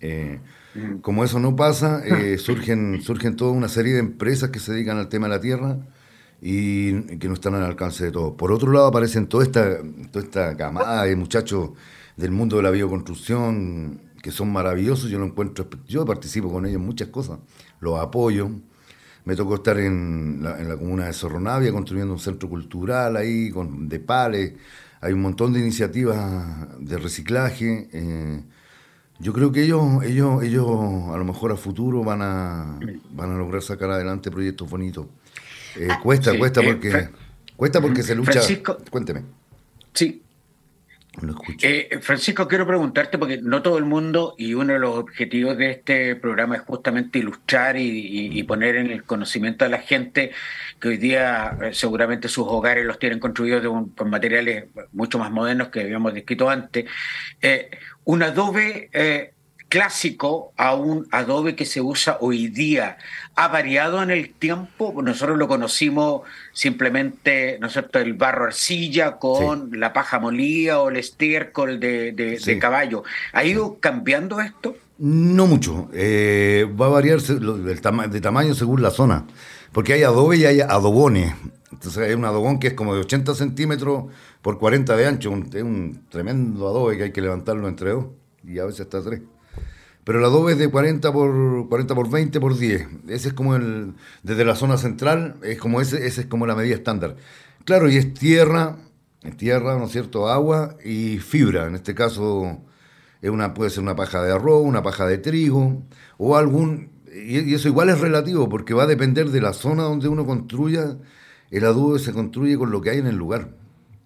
Eh, 0.00 0.40
mm. 0.74 1.00
como 1.02 1.22
eso 1.22 1.38
no 1.38 1.54
pasa, 1.54 2.02
eh, 2.06 2.38
surgen, 2.38 3.02
surgen 3.02 3.36
toda 3.36 3.50
una 3.50 3.68
serie 3.68 3.92
de 3.92 3.98
empresas 3.98 4.48
que 4.48 4.58
se 4.58 4.72
dedican 4.72 4.96
al 4.96 5.10
tema 5.10 5.28
de 5.28 5.34
la 5.34 5.40
tierra 5.42 5.76
y 6.40 7.18
que 7.18 7.28
no 7.28 7.34
están 7.34 7.56
al 7.56 7.62
alcance 7.62 8.06
de 8.06 8.10
todos. 8.10 8.36
Por 8.36 8.52
otro 8.52 8.72
lado, 8.72 8.86
aparecen 8.86 9.26
toda 9.26 9.44
esta, 9.44 9.82
toda 10.10 10.24
esta 10.24 10.56
camada 10.56 11.04
de 11.04 11.14
muchachos 11.14 11.72
del 12.16 12.30
mundo 12.30 12.56
de 12.56 12.62
la 12.62 12.70
bioconstrucción 12.70 14.00
que 14.22 14.32
son 14.32 14.50
maravillosos. 14.50 15.10
Yo 15.10 15.18
lo 15.18 15.26
encuentro, 15.26 15.68
yo 15.86 16.06
participo 16.06 16.50
con 16.50 16.64
ellos 16.64 16.80
en 16.80 16.86
muchas 16.86 17.08
cosas, 17.08 17.38
los 17.86 18.00
apoyo. 18.00 18.50
Me 19.24 19.34
tocó 19.34 19.56
estar 19.56 19.78
en 19.78 20.38
la, 20.42 20.60
en 20.60 20.68
la 20.68 20.76
comuna 20.76 21.06
de 21.06 21.12
Zorronavia 21.12 21.72
construyendo 21.72 22.12
un 22.12 22.20
centro 22.20 22.48
cultural 22.48 23.16
ahí, 23.16 23.50
con, 23.50 23.88
de 23.88 23.98
pales. 23.98 24.52
Hay 25.00 25.12
un 25.12 25.20
montón 25.20 25.52
de 25.52 25.60
iniciativas 25.60 26.68
de 26.78 26.98
reciclaje. 26.98 27.88
Eh, 27.92 28.42
yo 29.18 29.32
creo 29.32 29.50
que 29.50 29.64
ellos, 29.64 30.02
ellos, 30.04 30.42
ellos 30.42 30.66
a 31.12 31.16
lo 31.16 31.24
mejor 31.24 31.52
a 31.52 31.56
futuro 31.56 32.04
van 32.04 32.22
a, 32.22 32.78
van 33.12 33.30
a 33.32 33.36
lograr 33.36 33.62
sacar 33.62 33.90
adelante 33.90 34.30
proyectos 34.30 34.68
bonitos. 34.68 35.06
Eh, 35.76 35.88
ah, 35.90 36.00
cuesta, 36.02 36.36
cuesta 36.38 36.60
eh, 36.60 36.64
porque 36.64 37.08
cuesta 37.56 37.80
porque 37.80 38.02
se 38.02 38.14
lucha. 38.14 38.32
Francisco, 38.32 38.78
Cuénteme. 38.90 39.22
Sí, 39.92 40.22
eh, 41.62 41.98
Francisco, 42.00 42.48
quiero 42.48 42.66
preguntarte, 42.66 43.18
porque 43.18 43.38
no 43.42 43.62
todo 43.62 43.78
el 43.78 43.84
mundo, 43.84 44.34
y 44.38 44.54
uno 44.54 44.72
de 44.72 44.78
los 44.78 44.96
objetivos 44.96 45.56
de 45.56 45.70
este 45.70 46.16
programa 46.16 46.56
es 46.56 46.62
justamente 46.62 47.18
ilustrar 47.18 47.76
y, 47.78 48.42
poner 48.44 48.76
en 48.76 48.90
el 48.90 49.02
conocimiento 49.02 49.64
a 49.64 49.68
la 49.68 49.78
gente 49.78 50.30
que 50.80 50.88
hoy 50.88 50.96
día 50.98 51.56
eh, 51.60 51.74
seguramente 51.74 52.28
sus 52.28 52.46
hogares 52.46 52.84
los 52.86 52.98
tienen 52.98 53.18
construidos 53.18 53.66
con 53.96 54.10
materiales 54.10 54.66
mucho 54.92 55.18
más 55.18 55.30
modernos 55.32 55.68
que 55.68 55.80
habíamos 55.80 56.14
descrito 56.14 56.48
antes. 56.48 56.84
Eh, 57.42 57.70
un 58.04 58.22
adobe 58.22 59.34
clásico 59.68 60.52
a 60.56 60.74
un 60.74 61.06
adobe 61.10 61.56
que 61.56 61.64
se 61.64 61.80
usa 61.80 62.18
hoy 62.20 62.48
día 62.48 62.98
ha 63.34 63.48
variado 63.48 64.02
en 64.02 64.10
el 64.10 64.32
tiempo. 64.32 64.94
Nosotros 65.02 65.36
lo 65.38 65.46
conocimos 65.46 66.22
simplemente, 66.52 67.58
¿no 67.60 67.66
es 67.66 67.74
cierto?, 67.74 67.98
el 67.98 68.14
barro 68.14 68.46
arcilla 68.46 69.18
con 69.18 69.78
la 69.78 69.92
paja 69.92 70.18
molida 70.18 70.80
o 70.80 70.88
el 70.88 70.96
estiércol 70.96 71.78
de, 71.78 72.58
caballo. 72.60 73.04
¿Ha 73.32 73.44
ido 73.44 73.78
cambiando 73.78 74.40
esto? 74.40 74.76
No 74.98 75.46
mucho. 75.46 75.90
Eh, 75.92 76.66
va 76.80 76.86
a 76.86 76.90
variar 76.90 77.20
de 77.20 78.20
tamaño 78.20 78.54
según 78.54 78.82
la 78.82 78.90
zona. 78.90 79.26
Porque 79.72 79.92
hay 79.92 80.02
adobe 80.02 80.38
y 80.38 80.46
hay 80.46 80.60
adobones. 80.62 81.34
Entonces 81.70 82.08
hay 82.08 82.14
un 82.14 82.24
adobón 82.24 82.58
que 82.58 82.68
es 82.68 82.72
como 82.72 82.94
de 82.94 83.00
80 83.00 83.34
centímetros 83.34 84.04
por 84.40 84.58
40 84.58 84.96
de 84.96 85.06
ancho. 85.06 85.30
es 85.52 85.62
un 85.62 86.06
tremendo 86.08 86.66
adobe 86.68 86.96
que 86.96 87.02
hay 87.04 87.12
que 87.12 87.20
levantarlo 87.20 87.68
entre 87.68 87.90
dos 87.90 88.06
y 88.42 88.58
a 88.58 88.64
veces 88.64 88.82
hasta 88.82 89.02
tres. 89.02 89.20
Pero 90.06 90.20
el 90.20 90.24
adobe 90.24 90.52
es 90.52 90.58
de 90.58 90.68
40 90.70 91.12
por 91.12 91.68
40 91.68 91.94
por 91.96 92.08
20 92.08 92.38
por 92.38 92.56
10. 92.56 92.86
Ese 93.08 93.28
es 93.28 93.34
como 93.34 93.56
el 93.56 93.94
desde 94.22 94.44
la 94.44 94.54
zona 94.54 94.78
central, 94.78 95.34
es 95.42 95.58
como 95.58 95.80
ese, 95.80 96.06
ese 96.06 96.20
es 96.20 96.26
como 96.28 96.46
la 96.46 96.54
medida 96.54 96.76
estándar. 96.76 97.16
Claro, 97.64 97.90
y 97.90 97.96
es 97.96 98.14
tierra, 98.14 98.76
tierra, 99.36 99.76
¿no 99.76 99.86
es 99.86 99.90
cierto? 99.90 100.28
Agua 100.28 100.76
y 100.84 101.18
fibra. 101.18 101.66
En 101.66 101.74
este 101.74 101.96
caso 101.96 102.62
es 103.20 103.30
una 103.30 103.52
puede 103.52 103.70
ser 103.70 103.82
una 103.82 103.96
paja 103.96 104.22
de 104.22 104.30
arroz, 104.32 104.62
una 104.64 104.80
paja 104.80 105.08
de 105.08 105.18
trigo 105.18 105.82
o 106.18 106.36
algún 106.36 106.90
y, 107.12 107.52
eso 107.52 107.66
igual 107.66 107.88
es 107.88 107.98
relativo 107.98 108.48
porque 108.48 108.74
va 108.74 108.84
a 108.84 108.86
depender 108.86 109.30
de 109.30 109.40
la 109.40 109.54
zona 109.54 109.82
donde 109.82 110.06
uno 110.06 110.24
construya. 110.24 110.98
El 111.50 111.64
adobe 111.64 111.98
se 111.98 112.12
construye 112.12 112.56
con 112.56 112.70
lo 112.70 112.80
que 112.80 112.90
hay 112.90 112.98
en 112.98 113.08
el 113.08 113.16
lugar. 113.16 113.48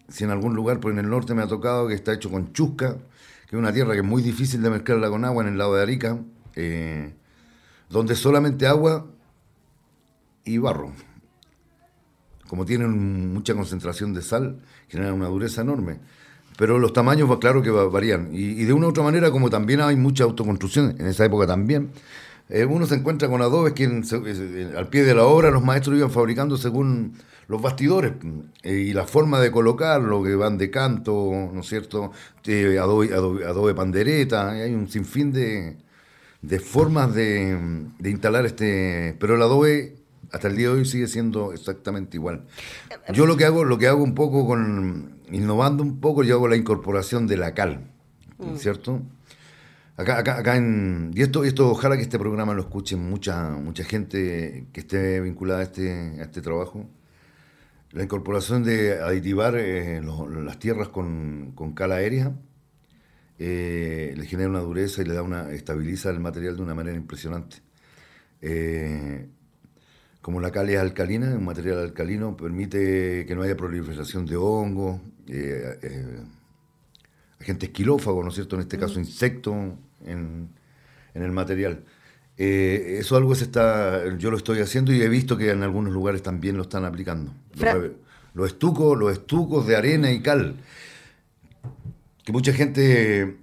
Si 0.08 0.24
en 0.24 0.30
algún 0.30 0.54
lugar, 0.54 0.80
pues 0.80 0.94
en 0.94 1.00
el 1.00 1.10
norte 1.10 1.34
me 1.34 1.42
ha 1.42 1.46
tocado 1.46 1.88
que 1.88 1.94
está 1.94 2.14
hecho 2.14 2.30
con 2.30 2.54
chusca, 2.54 2.96
que 3.50 3.56
es 3.56 3.60
una 3.60 3.72
tierra 3.72 3.94
que 3.94 3.98
es 3.98 4.04
muy 4.04 4.22
difícil 4.22 4.62
de 4.62 4.70
mezclarla 4.70 5.10
con 5.10 5.24
agua 5.24 5.42
en 5.42 5.48
el 5.48 5.58
lado 5.58 5.74
de 5.74 5.82
Arica, 5.82 6.20
eh, 6.54 7.12
donde 7.88 8.14
solamente 8.14 8.68
agua 8.68 9.08
y 10.44 10.58
barro. 10.58 10.92
Como 12.46 12.64
tienen 12.64 13.34
mucha 13.34 13.52
concentración 13.52 14.14
de 14.14 14.22
sal, 14.22 14.60
generan 14.86 15.14
una 15.14 15.26
dureza 15.26 15.62
enorme. 15.62 15.98
Pero 16.58 16.78
los 16.78 16.92
tamaños, 16.92 17.28
claro 17.40 17.60
que 17.60 17.70
varían. 17.70 18.28
Y, 18.30 18.62
de 18.62 18.72
una 18.72 18.86
u 18.86 18.90
otra 18.90 19.02
manera, 19.02 19.32
como 19.32 19.50
también 19.50 19.80
hay 19.80 19.96
mucha 19.96 20.22
autoconstrucción, 20.22 20.94
en 21.00 21.08
esa 21.08 21.24
época 21.24 21.44
también, 21.48 21.90
eh, 22.50 22.64
uno 22.64 22.84
se 22.86 22.96
encuentra 22.96 23.28
con 23.28 23.42
adobes 23.42 23.74
que 23.74 23.84
eh, 23.84 24.72
al 24.76 24.88
pie 24.88 25.04
de 25.04 25.14
la 25.14 25.24
obra 25.24 25.52
los 25.52 25.62
maestros 25.62 25.96
iban 25.96 26.10
fabricando 26.10 26.56
según 26.56 27.14
los 27.46 27.62
bastidores 27.62 28.12
eh, 28.64 28.86
y 28.88 28.92
la 28.92 29.06
forma 29.06 29.40
de 29.40 29.52
colocarlo, 29.52 30.22
que 30.22 30.34
van 30.34 30.58
de 30.58 30.70
canto, 30.70 31.50
¿no 31.52 31.60
es 31.60 31.66
cierto? 31.68 32.12
adobe, 32.44 33.14
adobe, 33.14 33.74
pandereta, 33.74 34.50
hay 34.50 34.74
un 34.74 34.88
sinfín 34.88 35.32
de, 35.32 35.76
de 36.42 36.58
formas 36.58 37.14
de, 37.14 37.56
instalar 38.04 38.46
este. 38.46 39.16
Pero 39.20 39.36
el 39.36 39.42
adobe 39.42 39.96
hasta 40.32 40.48
el 40.48 40.56
día 40.56 40.68
de 40.68 40.74
hoy 40.74 40.84
sigue 40.84 41.06
siendo 41.06 41.52
exactamente 41.52 42.16
igual. 42.16 42.46
Yo 43.12 43.26
lo 43.26 43.36
que 43.36 43.44
hago, 43.44 43.64
lo 43.64 43.78
que 43.78 43.86
hago 43.86 44.02
un 44.02 44.14
poco 44.14 44.46
con. 44.46 45.20
innovando 45.30 45.84
un 45.84 46.00
poco, 46.00 46.24
yo 46.24 46.34
hago 46.34 46.48
la 46.48 46.56
incorporación 46.56 47.26
de 47.28 47.36
la 47.36 47.54
cal, 47.54 47.90
mm. 48.38 48.56
Acá, 50.00 50.18
acá, 50.18 50.38
acá 50.38 50.56
en. 50.56 51.10
Y 51.14 51.20
esto, 51.20 51.44
esto, 51.44 51.70
ojalá 51.70 51.96
que 51.96 52.02
este 52.02 52.18
programa 52.18 52.54
lo 52.54 52.62
escuchen 52.62 52.98
mucha, 53.10 53.50
mucha 53.50 53.84
gente 53.84 54.66
que 54.72 54.80
esté 54.80 55.20
vinculada 55.20 55.60
a 55.60 55.62
este, 55.64 55.90
a 56.20 56.22
este 56.22 56.40
trabajo. 56.40 56.88
La 57.92 58.02
incorporación 58.02 58.64
de 58.64 58.94
aditivar 58.98 59.56
eh, 59.58 60.00
las 60.02 60.58
tierras 60.58 60.88
con, 60.88 61.52
cal 61.76 61.92
aérea 61.92 62.32
eh, 63.38 64.14
le 64.16 64.26
genera 64.26 64.48
una 64.48 64.60
dureza 64.60 65.02
y 65.02 65.04
le 65.04 65.12
da 65.14 65.22
una 65.22 65.50
estabiliza 65.52 66.08
el 66.08 66.20
material 66.20 66.56
de 66.56 66.62
una 66.62 66.74
manera 66.74 66.96
impresionante. 66.96 67.58
Eh, 68.40 69.28
como 70.22 70.40
la 70.40 70.50
cal 70.50 70.70
es 70.70 70.78
alcalina, 70.78 71.34
un 71.34 71.44
material 71.44 71.78
alcalino 71.78 72.38
permite 72.38 73.26
que 73.26 73.34
no 73.34 73.42
haya 73.42 73.56
proliferación 73.56 74.24
de 74.24 74.36
hongos, 74.36 74.98
agentes 77.38 77.68
quilófagos, 77.68 78.24
¿no 78.24 78.30
es 78.30 78.34
cierto? 78.34 78.56
En 78.56 78.62
este 78.62 78.78
caso 78.78 78.98
insectos 78.98 79.74
en 80.06 80.48
el 81.14 81.32
material. 81.32 81.84
Eh, 82.42 82.96
eso 83.00 83.18
algo 83.18 83.34
se 83.34 83.44
está, 83.44 84.16
yo 84.16 84.30
lo 84.30 84.38
estoy 84.38 84.60
haciendo 84.60 84.94
y 84.94 85.02
he 85.02 85.10
visto 85.10 85.36
que 85.36 85.50
en 85.50 85.62
algunos 85.62 85.92
lugares 85.92 86.22
también 86.22 86.56
lo 86.56 86.62
están 86.62 86.86
aplicando. 86.86 87.34
Los, 88.32 88.48
estucos, 88.48 88.98
los 88.98 89.12
estucos 89.12 89.66
de 89.66 89.76
arena 89.76 90.10
y 90.10 90.22
cal, 90.22 90.54
que 92.24 92.32
mucha 92.32 92.54
gente 92.54 93.36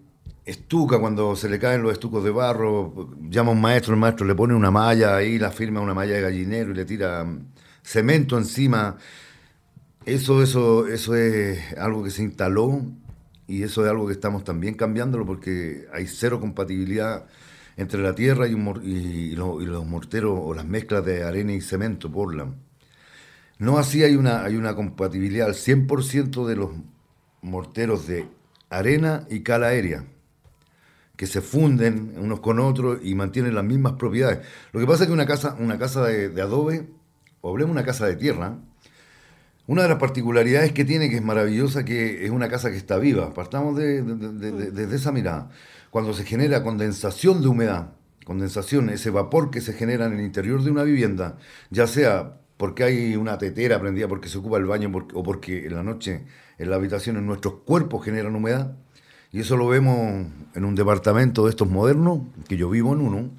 estuca 0.45 0.97
cuando 0.97 1.35
se 1.35 1.47
le 1.47 1.59
caen 1.59 1.83
los 1.83 1.91
estucos 1.91 2.23
de 2.23 2.31
barro, 2.31 3.11
llama 3.29 3.51
a 3.51 3.53
un 3.53 3.61
maestro, 3.61 3.93
el 3.93 3.99
maestro 3.99 4.25
le 4.25 4.33
pone 4.33 4.55
una 4.55 4.71
malla 4.71 5.15
ahí, 5.15 5.37
la 5.37 5.51
firma 5.51 5.79
una 5.79 5.93
malla 5.93 6.15
de 6.15 6.21
gallinero 6.21 6.71
y 6.71 6.73
le 6.73 6.85
tira 6.85 7.23
cemento 7.83 8.35
encima. 8.35 8.97
Eso, 10.07 10.41
eso, 10.41 10.87
eso 10.87 11.15
es 11.15 11.77
algo 11.77 12.03
que 12.03 12.09
se 12.09 12.23
instaló 12.23 12.81
y 13.47 13.63
eso 13.63 13.83
es 13.83 13.89
algo 13.89 14.07
que 14.07 14.13
estamos 14.13 14.43
también 14.43 14.75
cambiándolo 14.75 15.25
porque 15.25 15.87
hay 15.93 16.05
cero 16.07 16.39
compatibilidad 16.39 17.25
entre 17.77 18.01
la 18.01 18.13
tierra 18.13 18.47
y, 18.47 18.53
y, 18.83 19.35
los 19.35 19.85
morteros 19.85 20.37
o 20.41 20.53
las 20.53 20.65
mezclas 20.65 21.05
de 21.05 21.23
arena 21.23 21.53
y 21.53 21.61
cemento, 21.61 22.11
Portland. 22.11 22.55
No 23.59 23.77
así 23.77 24.03
hay 24.03 24.15
una, 24.15 24.43
hay 24.43 24.55
una 24.55 24.75
compatibilidad 24.75 25.47
al 25.47 25.53
100% 25.53 26.45
de 26.45 26.55
los 26.55 26.71
morteros 27.41 28.07
de 28.07 28.27
arena 28.69 29.25
y 29.29 29.41
cal 29.41 29.63
aérea, 29.63 30.05
que 31.15 31.27
se 31.27 31.41
funden 31.41 32.13
unos 32.17 32.39
con 32.39 32.59
otros 32.59 32.99
y 33.03 33.15
mantienen 33.15 33.55
las 33.55 33.63
mismas 33.63 33.93
propiedades. 33.93 34.39
Lo 34.73 34.79
que 34.79 34.85
pasa 34.85 35.03
es 35.03 35.07
que 35.07 35.13
una 35.13 35.25
casa, 35.25 35.55
una 35.59 35.79
casa 35.79 36.05
de, 36.05 36.41
adobe, 36.41 36.87
o 37.41 37.49
hablemos 37.49 37.71
una 37.71 37.83
casa 37.83 38.05
de 38.05 38.15
tierra, 38.15 38.57
una 39.67 39.83
de 39.83 39.89
las 39.89 39.99
particularidades 39.99 40.71
que 40.71 40.85
tiene, 40.85 41.09
que 41.09 41.17
es 41.17 41.23
maravillosa, 41.23 41.85
que 41.85 42.25
es 42.25 42.31
una 42.31 42.49
casa 42.49 42.71
que 42.71 42.77
está 42.77 42.97
viva. 42.97 43.33
Partamos 43.33 43.77
de, 43.77 44.01
de 44.01 44.95
esa 44.95 45.11
mirada 45.11 45.49
cuando 45.89 46.13
se 46.13 46.23
genera 46.23 46.63
condensación 46.63 47.41
de 47.41 47.47
humedad, 47.47 47.93
condensación, 48.25 48.89
ese 48.89 49.09
vapor 49.09 49.51
que 49.51 49.61
se 49.61 49.73
genera 49.73 50.05
en 50.05 50.13
el 50.13 50.21
interior 50.21 50.63
de 50.63 50.71
una 50.71 50.83
vivienda, 50.83 51.37
ya 51.69 51.87
sea 51.87 52.39
porque 52.57 52.83
hay 52.83 53.15
una 53.15 53.37
tetera 53.37 53.79
prendida, 53.79 54.07
porque 54.07 54.29
se 54.29 54.37
ocupa 54.39 54.57
el 54.57 54.65
baño 54.65 54.91
o 55.13 55.23
porque 55.23 55.67
en 55.67 55.75
la 55.75 55.83
noche 55.83 56.25
en 56.57 56.69
la 56.69 56.75
habitación 56.75 57.17
en 57.17 57.25
nuestros 57.25 57.55
cuerpos 57.65 58.03
generan 58.03 58.35
humedad. 58.35 58.75
Y 59.31 59.41
eso 59.41 59.57
lo 59.57 59.67
vemos 59.67 60.27
en 60.55 60.65
un 60.65 60.75
departamento 60.75 61.45
de 61.45 61.51
estos 61.51 61.69
modernos, 61.69 62.21
que 62.47 62.57
yo 62.57 62.69
vivo 62.69 62.93
en 62.93 63.01
uno. 63.01 63.29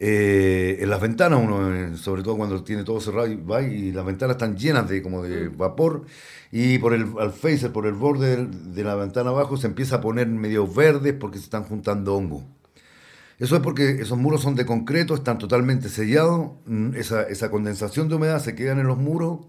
Eh, 0.00 0.78
en 0.80 0.90
las 0.90 1.00
ventanas, 1.00 1.40
uno, 1.42 1.74
eh, 1.74 1.96
sobre 1.96 2.22
todo 2.22 2.36
cuando 2.36 2.62
tiene 2.62 2.84
todo 2.84 3.00
cerrado 3.00 3.26
y 3.26 3.34
va 3.34 3.62
y 3.62 3.90
las 3.90 4.06
ventanas 4.06 4.36
están 4.36 4.56
llenas 4.56 4.88
de 4.88 5.02
como 5.02 5.24
de 5.24 5.48
vapor 5.48 6.04
y 6.52 6.78
por 6.78 6.94
el 6.94 7.06
al 7.18 7.32
phaser, 7.32 7.72
por 7.72 7.84
el 7.86 7.94
borde 7.94 8.46
de 8.46 8.84
la 8.84 8.94
ventana 8.94 9.30
abajo 9.30 9.56
se 9.56 9.66
empieza 9.66 9.96
a 9.96 10.00
poner 10.00 10.28
medio 10.28 10.68
verdes 10.72 11.14
porque 11.14 11.38
se 11.38 11.44
están 11.44 11.64
juntando 11.64 12.14
hongos. 12.14 12.44
Eso 13.38 13.56
es 13.56 13.62
porque 13.62 13.90
esos 14.00 14.18
muros 14.18 14.40
son 14.42 14.54
de 14.56 14.66
concreto, 14.66 15.14
están 15.14 15.38
totalmente 15.38 15.88
sellados, 15.88 16.52
mm, 16.66 16.94
esa, 16.94 17.22
esa 17.22 17.50
condensación 17.50 18.08
de 18.08 18.16
humedad 18.16 18.40
se 18.40 18.54
queda 18.54 18.72
en 18.72 18.86
los 18.86 18.98
muros 18.98 19.46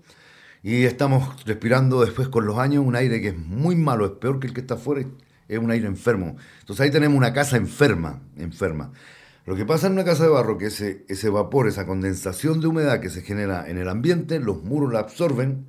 y 0.63 0.84
estamos 0.86 1.44
respirando 1.46 2.01
después 2.01 2.27
con 2.27 2.46
los 2.46 2.58
años 2.58 2.86
un 2.86 2.96
aire 2.96 3.22
que 3.22 3.29
es 3.29 3.38
muy 3.38 3.75
malo, 3.75 4.06
es 4.06 4.12
peor 4.13 4.39
que 4.39 4.48
el 4.48 4.53
que 4.53 4.62
está 4.62 4.75
afuera, 4.75 5.08
es 5.48 5.60
un 5.60 5.72
aire 5.72 5.88
enfermo. 5.88 6.38
Entonces 6.62 6.84
ahí 6.86 6.91
tenemos 6.91 7.18
una 7.18 7.34
casa 7.34 7.58
enferma, 7.58 8.22
enferma. 8.38 8.91
Lo 9.50 9.56
que 9.56 9.65
pasa 9.65 9.88
en 9.88 9.94
una 9.94 10.06
casa 10.06 10.25
de 10.25 10.29
barro, 10.29 10.60
que 10.60 10.68
ese, 10.68 11.06
ese 11.10 11.27
vapor, 11.27 11.68
esa 11.68 11.88
condensación 11.88 12.62
de 12.62 12.68
humedad 12.68 13.00
que 13.00 13.10
se 13.10 13.24
genera 13.24 13.68
en 13.68 13.79
el 13.79 13.89
ambiente, 13.89 14.39
los 14.39 14.62
muros 14.62 14.94
la 14.94 15.00
absorben 15.00 15.65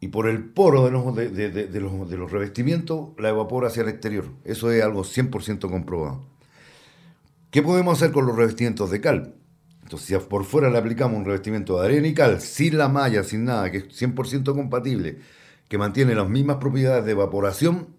y 0.00 0.08
por 0.08 0.28
el 0.28 0.44
poro 0.44 0.84
de 0.84 0.90
los, 0.90 1.16
de 1.16 1.80
los, 1.80 2.10
de 2.10 2.16
los 2.18 2.30
revestimientos 2.30 3.12
la 3.16 3.30
evapora 3.30 3.68
hacia 3.68 3.84
el 3.84 3.88
exterior. 3.88 4.26
Eso 4.44 4.70
es 4.70 4.84
algo 4.84 5.02
100% 5.02 5.70
comprobado. 5.70 6.26
¿Qué 7.50 7.62
podemos 7.62 7.96
hacer 7.96 8.12
con 8.12 8.26
los 8.26 8.36
revestimientos 8.36 8.90
de 8.90 9.00
cal? 9.00 9.34
Entonces, 9.84 10.06
si 10.06 10.28
por 10.28 10.44
fuera 10.44 10.68
le 10.68 10.76
aplicamos 10.76 11.16
un 11.16 11.24
revestimiento 11.24 11.80
de 11.80 11.86
arena 11.86 12.06
y 12.06 12.12
cal, 12.12 12.42
sin 12.42 12.76
la 12.76 12.90
malla, 12.90 13.24
sin 13.24 13.46
nada, 13.46 13.70
que 13.70 13.78
es 13.78 13.84
100% 14.02 14.54
compatible, 14.54 15.20
que 15.68 15.78
mantiene 15.78 16.14
las 16.14 16.28
mismas 16.28 16.58
propiedades 16.58 17.06
de 17.06 17.12
evaporación, 17.12 17.96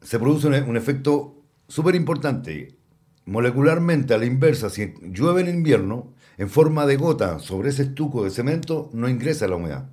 se 0.00 0.18
produce 0.18 0.46
un, 0.46 0.76
efecto 0.78 1.44
súper 1.68 1.94
importante. 1.94 2.80
Molecularmente, 3.24 4.14
a 4.14 4.18
la 4.18 4.24
inversa, 4.24 4.68
si 4.68 4.94
llueve 5.00 5.42
en 5.42 5.48
invierno, 5.48 6.12
en 6.38 6.48
forma 6.48 6.86
de 6.86 6.96
gota 6.96 7.38
sobre 7.38 7.70
ese 7.70 7.82
estuco 7.82 8.24
de 8.24 8.30
cemento, 8.30 8.90
no 8.92 9.08
ingresa 9.08 9.46
la 9.46 9.56
humedad. 9.56 9.84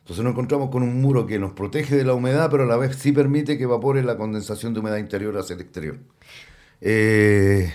Entonces 0.00 0.24
nos 0.24 0.32
encontramos 0.32 0.70
con 0.70 0.82
un 0.82 1.00
muro 1.00 1.26
que 1.26 1.38
nos 1.38 1.52
protege 1.52 1.96
de 1.96 2.04
la 2.04 2.14
humedad, 2.14 2.50
pero 2.50 2.64
a 2.64 2.66
la 2.66 2.76
vez 2.76 2.96
sí 2.96 3.12
permite 3.12 3.58
que 3.58 3.64
evapore 3.64 4.02
la 4.02 4.16
condensación 4.16 4.74
de 4.74 4.80
humedad 4.80 4.96
interior 4.96 5.36
hacia 5.36 5.54
el 5.54 5.60
exterior. 5.60 5.98
Eh, 6.80 7.72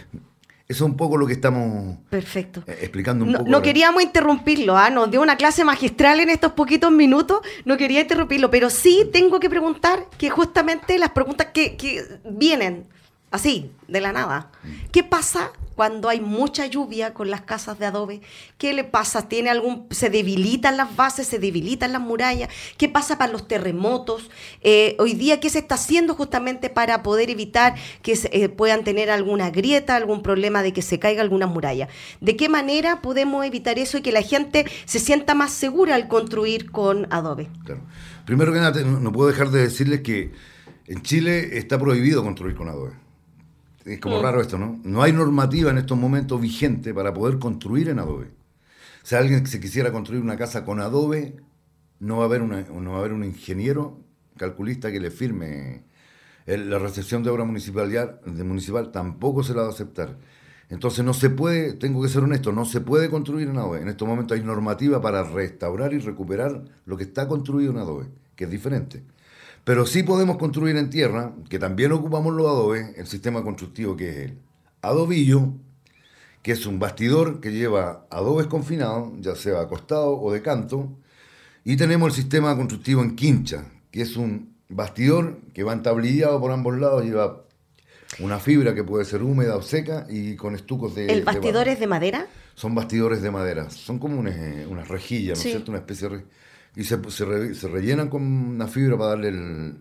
eso 0.67 0.83
es 0.83 0.89
un 0.89 0.97
poco 0.97 1.15
lo 1.15 1.27
que 1.27 1.33
estamos 1.33 1.99
Perfecto. 2.09 2.63
Eh, 2.65 2.79
explicando 2.81 3.23
un 3.23 3.31
no, 3.33 3.37
poco. 3.37 3.51
No 3.51 3.61
queríamos 3.61 4.01
interrumpirlo, 4.01 4.75
¿ah? 4.75 4.89
nos 4.89 5.11
dio 5.11 5.21
una 5.21 5.37
clase 5.37 5.63
magistral 5.63 6.19
en 6.19 6.29
estos 6.29 6.53
poquitos 6.53 6.91
minutos, 6.91 7.41
no 7.65 7.77
quería 7.77 8.01
interrumpirlo, 8.01 8.49
pero 8.49 8.71
sí 8.71 9.07
tengo 9.13 9.39
que 9.39 9.49
preguntar 9.49 10.07
que 10.17 10.31
justamente 10.31 10.97
las 10.97 11.11
preguntas 11.11 11.49
que, 11.53 11.77
que 11.77 12.03
vienen 12.25 12.87
así, 13.35 13.71
de 13.87 14.01
la 14.01 14.11
nada. 14.11 14.51
¿qué 14.91 15.03
pasa 15.03 15.51
cuando 15.75 16.07
hay 16.07 16.21
mucha 16.21 16.65
lluvia 16.65 17.13
con 17.13 17.29
las 17.29 17.41
casas 17.41 17.77
de 17.77 17.85
adobe? 17.85 18.21
¿Qué 18.57 18.73
le 18.73 18.83
pasa? 18.83 19.27
¿Tiene 19.27 19.49
algún, 19.49 19.87
se 19.91 20.09
debilitan 20.09 20.77
las 20.77 20.95
bases, 20.95 21.27
se 21.27 21.37
debilitan 21.37 21.91
las 21.91 22.01
murallas? 22.01 22.49
¿Qué 22.77 22.87
pasa 22.87 23.17
para 23.17 23.31
los 23.31 23.47
terremotos? 23.47 24.29
Eh, 24.61 24.95
hoy 24.99 25.13
día, 25.13 25.39
¿qué 25.39 25.49
se 25.49 25.59
está 25.59 25.75
haciendo 25.75 26.15
justamente 26.15 26.69
para 26.69 27.03
poder 27.03 27.29
evitar 27.29 27.75
que 28.01 28.17
eh, 28.31 28.49
puedan 28.49 28.83
tener 28.83 29.11
alguna 29.11 29.49
grieta, 29.49 29.95
algún 29.95 30.23
problema 30.23 30.63
de 30.63 30.73
que 30.73 30.81
se 30.81 30.97
caiga 30.97 31.21
alguna 31.21 31.45
muralla? 31.45 31.89
¿De 32.21 32.35
qué 32.35 32.49
manera 32.49 33.01
podemos 33.01 33.45
evitar 33.45 33.77
eso 33.77 33.97
y 33.97 34.01
que 34.01 34.11
la 34.11 34.21
gente 34.21 34.65
se 34.85 34.99
sienta 34.99 35.35
más 35.35 35.51
segura 35.51 35.95
al 35.95 36.07
construir 36.07 36.71
con 36.71 37.07
adobe? 37.11 37.49
Primero 38.25 38.53
que 38.53 38.59
nada, 38.59 38.81
no 38.81 39.11
puedo 39.11 39.29
dejar 39.29 39.49
de 39.51 39.61
decirles 39.61 40.01
que 40.01 40.31
en 40.87 41.01
Chile 41.01 41.57
está 41.57 41.77
prohibido 41.77 42.23
construir 42.23 42.55
con 42.55 42.69
adobe. 42.69 43.04
Es 43.85 43.99
como 43.99 44.21
raro 44.21 44.41
esto, 44.41 44.57
¿no? 44.57 44.79
No 44.83 45.03
hay 45.03 45.13
normativa 45.13 45.69
en 45.69 45.77
estos 45.77 45.97
momentos 45.97 46.41
vigente 46.41 46.93
para 46.93 47.13
poder 47.13 47.37
construir 47.37 47.89
en 47.89 47.99
adobe. 47.99 48.27
O 49.03 49.07
sea, 49.07 49.19
alguien 49.19 49.43
que 49.43 49.49
se 49.49 49.59
quisiera 49.59 49.91
construir 49.91 50.23
una 50.23 50.37
casa 50.37 50.65
con 50.65 50.79
adobe, 50.79 51.35
no 51.99 52.17
va 52.17 52.23
a 52.23 52.25
haber, 52.25 52.41
no 52.41 52.91
va 52.91 52.97
a 52.97 52.99
haber 52.99 53.13
un 53.13 53.23
ingeniero 53.23 53.99
calculista 54.37 54.91
que 54.91 54.99
le 54.99 55.11
firme 55.11 55.83
la 56.45 56.79
recepción 56.79 57.23
de 57.23 57.29
obra 57.29 57.43
municipal, 57.43 57.91
de 57.91 58.43
municipal, 58.43 58.91
tampoco 58.91 59.43
se 59.43 59.53
la 59.53 59.61
va 59.61 59.67
a 59.67 59.71
aceptar. 59.71 60.17
Entonces 60.69 61.05
no 61.05 61.13
se 61.13 61.29
puede, 61.29 61.73
tengo 61.73 62.01
que 62.01 62.09
ser 62.09 62.23
honesto, 62.23 62.51
no 62.51 62.65
se 62.65 62.81
puede 62.81 63.09
construir 63.09 63.47
en 63.47 63.57
adobe. 63.57 63.81
En 63.81 63.87
estos 63.87 64.07
momentos 64.07 64.37
hay 64.37 64.43
normativa 64.43 65.01
para 65.01 65.23
restaurar 65.23 65.93
y 65.93 65.99
recuperar 65.99 66.63
lo 66.85 66.97
que 66.97 67.03
está 67.03 67.27
construido 67.27 67.71
en 67.71 67.77
adobe, 67.77 68.07
que 68.35 68.45
es 68.45 68.49
diferente. 68.49 69.03
Pero 69.65 69.87
sí 69.87 70.03
podemos 70.03 70.37
construir 70.37 70.77
en 70.77 70.91
tierra, 70.91 71.33
que 71.49 71.57
también 71.57 71.91
ocupamos 71.91 72.33
los 72.35 72.45
adobes, 72.45 72.95
el 72.97 73.07
sistema 73.07 73.43
constructivo 73.43 73.97
que 73.97 74.09
es 74.09 74.17
el 74.17 74.37
adobillo, 74.83 75.53
que 76.43 76.51
es 76.51 76.67
un 76.67 76.77
bastidor 76.77 77.41
que 77.41 77.51
lleva 77.51 78.05
adobes 78.11 78.45
confinados, 78.45 79.13
ya 79.19 79.35
sea 79.35 79.61
acostado 79.61 80.21
o 80.21 80.31
de 80.31 80.43
canto, 80.43 80.95
y 81.63 81.77
tenemos 81.77 82.09
el 82.09 82.15
sistema 82.23 82.55
constructivo 82.55 83.01
en 83.01 83.15
quincha, 83.15 83.65
que 83.89 84.03
es 84.03 84.15
un 84.15 84.53
bastidor 84.69 85.39
que 85.51 85.63
va 85.63 85.73
entablillado 85.73 86.39
por 86.39 86.51
ambos 86.51 86.77
lados, 86.77 87.03
lleva 87.03 87.45
una 88.19 88.39
fibra 88.39 88.75
que 88.75 88.83
puede 88.83 89.03
ser 89.03 89.23
húmeda 89.23 89.55
o 89.55 89.63
seca 89.63 90.05
y 90.07 90.35
con 90.35 90.53
estucos 90.53 90.93
de... 90.93 91.07
¿El 91.07 91.23
bastidor 91.23 91.67
es 91.67 91.79
de 91.79 91.87
madera? 91.87 92.27
Son 92.53 92.75
bastidores 92.75 93.23
de 93.23 93.31
madera, 93.31 93.71
son 93.71 93.97
como 93.97 94.19
unas, 94.19 94.87
rejillas, 94.87 95.39
¿no 95.39 95.43
es 95.43 95.51
cierto? 95.51 95.71
Una 95.71 95.79
especie 95.79 96.07
de 96.07 96.23
y 96.75 96.83
se, 96.83 96.99
se, 97.09 97.67
rellenan 97.67 98.09
con 98.09 98.23
una 98.23 98.67
fibra 98.67 98.97
para 98.97 99.09
darle 99.11 99.29
el, 99.29 99.77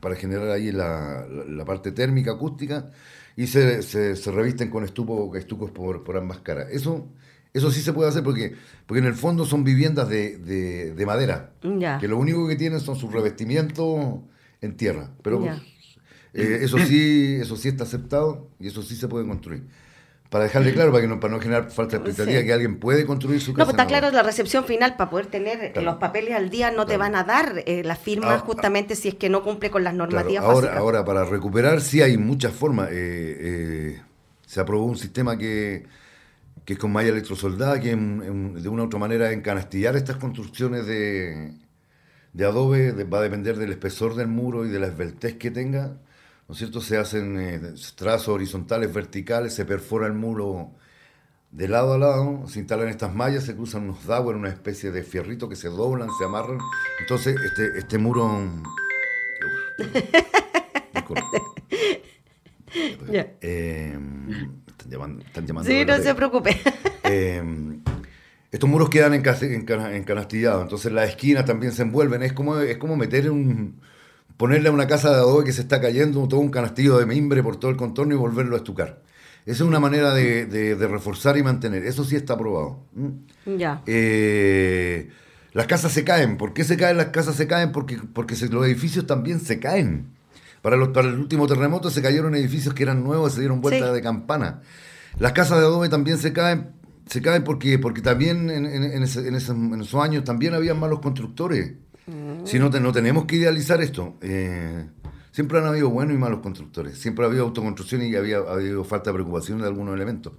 para 0.00 0.14
generar 0.16 0.50
ahí 0.50 0.70
la, 0.70 1.26
la, 1.26 1.64
parte 1.64 1.92
térmica 1.92 2.32
acústica 2.32 2.90
y 3.36 3.46
se, 3.46 3.82
se, 3.82 4.30
revisten 4.30 4.70
con 4.70 4.84
estuco, 4.84 5.34
estucos 5.36 5.70
por, 5.70 6.04
por, 6.04 6.16
ambas 6.16 6.38
caras. 6.38 6.68
Eso, 6.70 7.08
eso 7.52 7.70
sí 7.70 7.80
se 7.80 7.92
puede 7.92 8.08
hacer 8.08 8.22
porque, 8.22 8.54
porque 8.86 9.00
en 9.00 9.06
el 9.06 9.14
fondo 9.14 9.44
son 9.44 9.64
viviendas 9.64 10.08
de, 10.08 10.38
de, 10.38 11.06
madera, 11.06 11.52
que 11.60 12.08
lo 12.08 12.18
único 12.18 12.46
que 12.46 12.56
tienen 12.56 12.80
son 12.80 12.96
sus 12.96 13.12
revestimientos 13.12 14.20
en 14.60 14.76
tierra. 14.76 15.10
Pero 15.22 15.44
eh, 16.34 16.58
eso 16.62 16.78
sí, 16.78 17.38
eso 17.40 17.56
sí 17.56 17.68
está 17.68 17.84
aceptado 17.84 18.50
y 18.60 18.68
eso 18.68 18.82
sí 18.82 18.94
se 18.94 19.08
puede 19.08 19.26
construir 19.26 19.64
para 20.30 20.44
dejarle 20.44 20.72
claro, 20.72 20.92
para, 20.92 21.02
que 21.02 21.08
no, 21.08 21.18
para 21.18 21.34
no 21.34 21.40
generar 21.40 21.70
falta 21.72 21.98
de 21.98 22.08
expectativa, 22.08 22.44
que 22.44 22.52
alguien 22.52 22.78
puede 22.78 23.04
construir 23.04 23.40
su 23.40 23.52
casa. 23.52 23.58
No, 23.58 23.64
pues 23.64 23.74
está 23.74 23.86
claro, 23.86 24.14
la 24.14 24.22
recepción 24.22 24.64
final, 24.64 24.96
para 24.96 25.10
poder 25.10 25.26
tener 25.26 25.76
los 25.82 25.96
papeles 25.96 26.34
al 26.34 26.50
día, 26.50 26.70
no 26.70 26.86
te 26.86 26.96
van 26.96 27.16
a 27.16 27.24
dar 27.24 27.64
eh, 27.66 27.82
la 27.84 27.96
firma 27.96 28.34
ah, 28.34 28.38
justamente 28.38 28.94
si 28.94 29.08
es 29.08 29.14
que 29.16 29.28
no 29.28 29.42
cumple 29.42 29.70
con 29.70 29.82
las 29.82 29.92
normativas 29.92 30.44
ahora, 30.44 30.76
Ahora, 30.76 31.04
para 31.04 31.24
recuperar 31.24 31.80
sí 31.80 32.00
hay 32.00 32.16
muchas 32.16 32.52
formas. 32.52 32.90
Eh, 32.92 32.94
eh, 33.40 34.02
se 34.46 34.60
aprobó 34.60 34.84
un 34.84 34.96
sistema 34.96 35.36
que, 35.36 35.86
que 36.64 36.74
es 36.74 36.78
con 36.78 36.92
malla 36.92 37.08
electrosoldada, 37.08 37.80
que 37.80 37.88
de 37.88 38.68
una 38.68 38.84
u 38.84 38.86
otra 38.86 39.00
manera 39.00 39.32
encanastillar 39.32 39.96
estas 39.96 40.16
construcciones 40.16 40.86
de, 40.86 41.54
de 42.34 42.44
adobe, 42.44 42.92
va 43.02 43.18
a 43.18 43.22
depender 43.22 43.56
del 43.56 43.72
espesor 43.72 44.14
del 44.14 44.28
muro 44.28 44.64
y 44.64 44.68
de 44.68 44.78
la 44.78 44.86
esbeltez 44.86 45.34
que 45.38 45.50
tenga 45.50 45.96
¿no 46.50 46.54
es 46.54 46.58
cierto? 46.58 46.80
Se 46.80 46.96
hacen 46.98 47.38
eh, 47.38 47.60
trazos 47.94 48.26
horizontales, 48.26 48.92
verticales, 48.92 49.54
se 49.54 49.64
perfora 49.64 50.08
el 50.08 50.14
muro 50.14 50.72
de 51.52 51.68
lado 51.68 51.92
a 51.92 51.98
lado, 51.98 52.48
se 52.48 52.58
instalan 52.58 52.88
estas 52.88 53.14
mallas, 53.14 53.44
se 53.44 53.54
cruzan 53.54 53.84
unos 53.84 54.04
dowers, 54.04 54.36
una 54.36 54.48
especie 54.48 54.90
de 54.90 55.04
fierrito 55.04 55.48
que 55.48 55.54
se 55.54 55.68
doblan, 55.68 56.08
se 56.18 56.24
amarran. 56.24 56.58
Entonces, 56.98 57.36
este, 57.40 57.78
este 57.78 57.98
muro... 57.98 58.26
Em, 63.40 64.30
están 64.66 64.90
llamando, 64.90 65.24
están 65.24 65.46
llamando 65.46 65.70
sí, 65.70 65.84
no 65.84 65.98
se 65.98 66.14
preocupe. 66.14 66.60
Em, 67.04 67.80
estos 68.50 68.68
muros 68.68 68.90
quedan 68.90 69.14
encanastillados, 69.14 70.62
entonces 70.62 70.92
las 70.92 71.10
esquinas 71.10 71.44
también 71.44 71.72
se 71.72 71.82
envuelven. 71.82 72.24
Es 72.24 72.32
como, 72.32 72.58
es 72.58 72.76
como 72.78 72.96
meter 72.96 73.30
un, 73.30 73.80
ponerle 74.40 74.70
a 74.70 74.72
una 74.72 74.86
casa 74.86 75.10
de 75.10 75.16
adobe 75.16 75.44
que 75.44 75.52
se 75.52 75.60
está 75.60 75.82
cayendo 75.82 76.26
todo 76.26 76.40
un 76.40 76.48
canastillo 76.48 76.96
de 76.96 77.04
mimbre 77.04 77.42
por 77.42 77.60
todo 77.60 77.70
el 77.70 77.76
contorno 77.76 78.14
y 78.14 78.16
volverlo 78.16 78.54
a 78.54 78.60
estucar. 78.60 79.02
Esa 79.44 79.64
es 79.64 79.68
una 79.68 79.80
manera 79.80 80.14
de, 80.14 80.76
reforzar 80.80 81.36
y 81.36 81.42
mantener. 81.42 81.84
Eso 81.84 82.04
sí 82.04 82.16
está 82.16 82.32
aprobado. 82.32 82.78
Ya. 83.44 83.82
Eh, 83.84 85.10
las 85.52 85.66
casas 85.66 85.92
se 85.92 86.04
caen. 86.04 86.38
¿Por 86.38 86.54
qué 86.54 86.64
se 86.64 86.78
caen? 86.78 86.96
Las 86.96 87.08
casas 87.08 87.36
se 87.36 87.46
caen 87.46 87.70
porque, 87.70 87.98
porque 88.14 88.34
los 88.50 88.64
edificios 88.64 89.06
también 89.06 89.40
se 89.40 89.60
caen. 89.60 90.06
Para, 90.62 90.76
los, 90.76 90.88
para 90.88 91.08
el 91.08 91.18
último 91.18 91.46
terremoto 91.46 91.90
se 91.90 92.00
cayeron 92.00 92.34
edificios 92.34 92.72
que 92.72 92.82
eran 92.82 93.04
nuevos 93.04 93.32
y 93.32 93.34
se 93.34 93.40
dieron 93.40 93.60
vuelta 93.60 93.92
de 93.92 94.00
campana. 94.00 94.62
Las 95.18 95.32
casas 95.32 95.58
de 95.58 95.66
adobe 95.66 95.90
también 95.90 96.16
se 96.16 96.32
caen, 96.32 96.70
se 97.04 97.20
caen 97.20 97.44
porque, 97.44 97.78
porque 97.78 98.00
también 98.00 98.48
en, 98.48 99.02
esos 99.02 99.94
años 99.96 100.24
también 100.24 100.54
había 100.54 100.72
malos 100.72 101.00
constructores. 101.00 101.74
Si 102.44 102.58
no, 102.58 102.68
no 102.68 102.92
tenemos 102.92 103.24
que 103.26 103.36
idealizar 103.36 103.80
esto. 103.80 104.16
Eh, 104.20 104.86
Siempre 105.32 105.58
han 105.58 105.66
habido 105.66 105.88
buenos 105.90 106.14
y 106.14 106.18
malos 106.18 106.40
constructores. 106.40 106.98
Siempre 106.98 107.24
ha 107.24 107.28
habido 107.28 107.44
autoconstrucción 107.44 108.02
y 108.02 108.14
había 108.16 108.38
habido 108.38 108.82
falta 108.82 109.10
de 109.10 109.14
preocupación 109.14 109.60
de 109.60 109.66
algunos 109.68 109.94
elementos. 109.94 110.32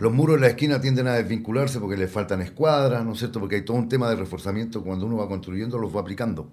Los 0.00 0.14
muros 0.14 0.36
de 0.36 0.40
la 0.40 0.46
esquina 0.48 0.80
tienden 0.80 1.08
a 1.08 1.12
desvincularse 1.12 1.78
porque 1.78 1.98
les 1.98 2.10
faltan 2.10 2.40
escuadras, 2.40 3.04
¿no 3.04 3.12
es 3.12 3.18
cierto? 3.18 3.38
Porque 3.38 3.56
hay 3.56 3.64
todo 3.64 3.76
un 3.76 3.90
tema 3.90 4.08
de 4.08 4.16
reforzamiento 4.16 4.82
cuando 4.82 5.04
uno 5.04 5.18
va 5.18 5.28
construyendo, 5.28 5.78
los 5.78 5.94
va 5.94 6.00
aplicando. 6.00 6.50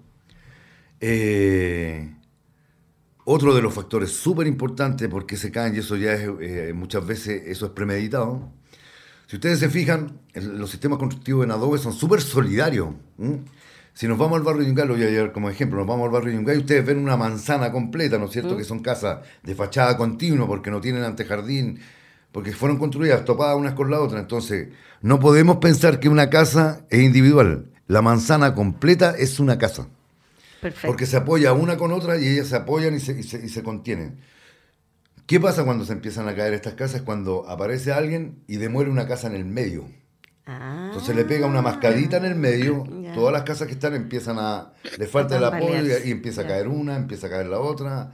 Eh, 1.00 2.14
otro 3.24 3.54
de 3.54 3.62
los 3.62 3.72
factores 3.72 4.10
súper 4.12 4.46
importantes 4.46 5.08
porque 5.08 5.38
se 5.38 5.50
caen, 5.50 5.74
y 5.74 5.78
eso 5.78 5.96
ya 5.96 6.12
es, 6.12 6.28
eh, 6.40 6.72
muchas 6.74 7.06
veces 7.06 7.42
eso 7.46 7.66
es 7.66 7.72
premeditado. 7.72 8.52
Si 9.26 9.36
ustedes 9.36 9.60
se 9.60 9.70
fijan, 9.70 10.20
los 10.34 10.70
sistemas 10.70 10.98
constructivos 10.98 11.44
en 11.44 11.52
adobe 11.52 11.78
son 11.78 11.94
súper 11.94 12.20
solidarios. 12.20 12.90
Si 13.98 14.06
nos 14.06 14.16
vamos 14.16 14.38
al 14.38 14.44
barrio 14.44 14.62
Yungay, 14.62 14.86
lo 14.86 14.94
voy 14.94 15.02
a 15.02 15.10
llevar 15.10 15.32
como 15.32 15.50
ejemplo, 15.50 15.76
nos 15.76 15.88
vamos 15.88 16.04
al 16.04 16.12
barrio 16.12 16.32
Yungay, 16.32 16.58
ustedes 16.58 16.86
ven 16.86 16.98
una 16.98 17.16
manzana 17.16 17.72
completa, 17.72 18.16
¿no 18.16 18.26
es 18.26 18.30
cierto? 18.30 18.56
Que 18.56 18.62
son 18.62 18.78
casas 18.78 19.26
de 19.42 19.56
fachada 19.56 19.96
continua 19.96 20.46
porque 20.46 20.70
no 20.70 20.80
tienen 20.80 21.02
antejardín, 21.02 21.80
porque 22.30 22.52
fueron 22.52 22.78
construidas 22.78 23.24
topadas 23.24 23.56
unas 23.56 23.74
con 23.74 23.90
la 23.90 23.98
otra. 23.98 24.20
Entonces, 24.20 24.68
no 25.02 25.18
podemos 25.18 25.56
pensar 25.56 25.98
que 25.98 26.08
una 26.08 26.30
casa 26.30 26.86
es 26.90 27.00
individual. 27.00 27.72
La 27.88 28.00
manzana 28.00 28.54
completa 28.54 29.16
es 29.18 29.40
una 29.40 29.58
casa. 29.58 29.88
Perfecto. 30.60 30.86
Porque 30.86 31.04
se 31.04 31.16
apoya 31.16 31.52
una 31.52 31.76
con 31.76 31.90
otra 31.90 32.20
y 32.20 32.28
ellas 32.28 32.46
se 32.46 32.54
apoyan 32.54 32.94
y 32.94 33.00
se, 33.00 33.18
y 33.18 33.24
se 33.24 33.62
contienen. 33.64 34.20
¿Qué 35.26 35.40
pasa 35.40 35.64
cuando 35.64 35.84
se 35.84 35.94
empiezan 35.94 36.28
a 36.28 36.36
caer 36.36 36.54
estas 36.54 36.74
casas? 36.74 37.02
Cuando 37.02 37.48
aparece 37.48 37.90
alguien 37.90 38.44
y 38.46 38.58
demuele 38.58 38.92
una 38.92 39.08
casa 39.08 39.26
en 39.26 39.34
el 39.34 39.44
medio. 39.44 39.86
Entonces 40.48 41.14
le 41.14 41.26
pega 41.26 41.46
una 41.46 41.60
mascadita 41.60 42.16
en 42.16 42.24
el 42.24 42.34
medio, 42.34 42.84
todas 43.14 43.32
las 43.32 43.42
casas 43.42 43.66
que 43.66 43.74
están 43.74 43.94
empiezan 43.94 44.38
a, 44.38 44.72
le 44.98 45.06
falta 45.06 45.36
el 45.36 45.44
apoyo 45.44 45.98
y, 46.02 46.10
empieza 46.10 46.42
a 46.42 46.46
caer 46.46 46.68
una, 46.68 46.96
empieza 46.96 47.26
a 47.26 47.30
caer 47.30 47.46
la 47.46 47.60
otra. 47.60 48.12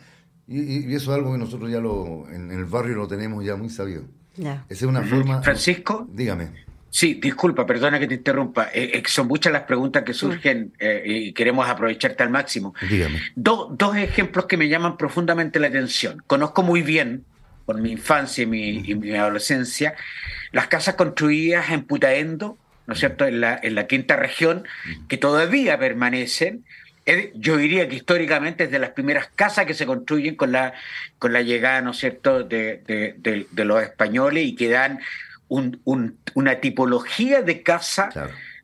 Y, 0.48 0.92
eso 0.94 1.12
es 1.12 1.16
algo 1.16 1.32
que 1.32 1.38
nosotros 1.38 1.70
ya 1.70 1.78
lo, 1.78 2.26
en, 2.30 2.50
el 2.50 2.64
barrio 2.64 2.96
lo 2.96 3.06
tenemos 3.06 3.44
ya 3.44 3.54
muy 3.54 3.70
sabido. 3.70 4.02
Esa 4.36 4.64
es 4.68 4.82
una 4.82 5.02
forma... 5.02 5.42
Francisco. 5.42 6.08
Dígame. 6.10 6.64
Sí, 6.90 7.14
disculpa, 7.14 7.64
perdona 7.66 8.00
que 8.00 8.08
te 8.08 8.14
interrumpa. 8.14 8.68
Eh, 8.74 9.00
son 9.06 9.28
muchas 9.28 9.52
las 9.52 9.62
preguntas 9.62 10.02
que 10.02 10.12
surgen 10.12 10.72
eh, 10.78 11.02
y 11.04 11.32
queremos 11.32 11.68
aprovecharte 11.68 12.24
al 12.24 12.30
máximo. 12.30 12.74
Dígame. 12.88 13.20
dos 13.36 13.96
ejemplos 13.96 14.46
que 14.46 14.56
me 14.56 14.68
llaman 14.68 14.96
profundamente 14.96 15.60
la 15.60 15.68
atención. 15.68 16.22
Conozco 16.26 16.64
muy 16.64 16.82
bien, 16.82 17.24
por 17.66 17.80
mi 17.80 17.92
infancia 17.92 18.42
y 18.42 18.46
mi, 18.46 18.82
y 18.84 18.94
mi 18.94 19.14
adolescencia, 19.14 19.94
las 20.52 20.68
casas 20.68 20.94
construidas 20.94 21.70
en 21.70 21.84
Putaendo, 21.84 22.58
¿no 22.86 22.94
es 22.94 23.00
cierto?, 23.00 23.26
en 23.26 23.40
la, 23.40 23.58
en 23.62 23.74
la 23.74 23.86
quinta 23.86 24.16
región, 24.16 24.66
que 25.08 25.16
todavía 25.16 25.78
permanecen. 25.78 26.64
Yo 27.34 27.56
diría 27.56 27.88
que 27.88 27.96
históricamente 27.96 28.64
es 28.64 28.70
de 28.70 28.78
las 28.78 28.90
primeras 28.90 29.28
casas 29.34 29.66
que 29.66 29.74
se 29.74 29.86
construyen 29.86 30.36
con 30.36 30.52
la, 30.52 30.74
con 31.18 31.32
la 31.32 31.42
llegada, 31.42 31.80
¿no 31.80 31.90
es 31.90 31.98
cierto?, 31.98 32.44
de, 32.44 33.46
los 33.54 33.82
españoles 33.82 34.44
y 34.44 34.54
que 34.54 34.68
dan 34.68 35.00
una 35.48 36.54
tipología 36.60 37.42
de 37.42 37.62
casa 37.62 38.10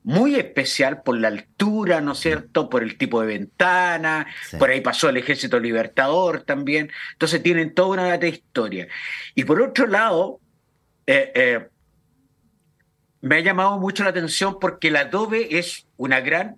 muy 0.03 0.37
especial 0.37 1.03
por 1.03 1.19
la 1.19 1.29
altura, 1.29 2.01
¿no 2.01 2.13
es 2.13 2.19
cierto?, 2.19 2.71
por 2.71 2.83
el 2.83 2.97
tipo 2.97 3.21
de 3.21 3.27
ventana, 3.27 4.27
por 4.59 4.71
ahí 4.71 4.81
pasó 4.81 5.09
el 5.09 5.19
ejército 5.19 5.61
libertador 5.61 6.43
también, 6.43 6.91
entonces 7.13 7.43
tienen 7.43 7.75
toda 7.75 7.89
una 7.89 8.09
data 8.09 8.27
historia. 8.27 8.89
Y 9.35 9.45
por 9.45 9.61
otro 9.61 9.87
lado, 9.87 10.41
eh, 11.07 11.33
eh, 11.35 11.69
me 13.21 13.37
ha 13.37 13.41
llamado 13.41 13.79
mucho 13.79 14.05
la 14.05 14.11
atención 14.11 14.59
porque 14.59 14.89
el 14.89 14.97
adobe 14.97 15.59
es 15.59 15.87
una 15.97 16.21
gran 16.21 16.57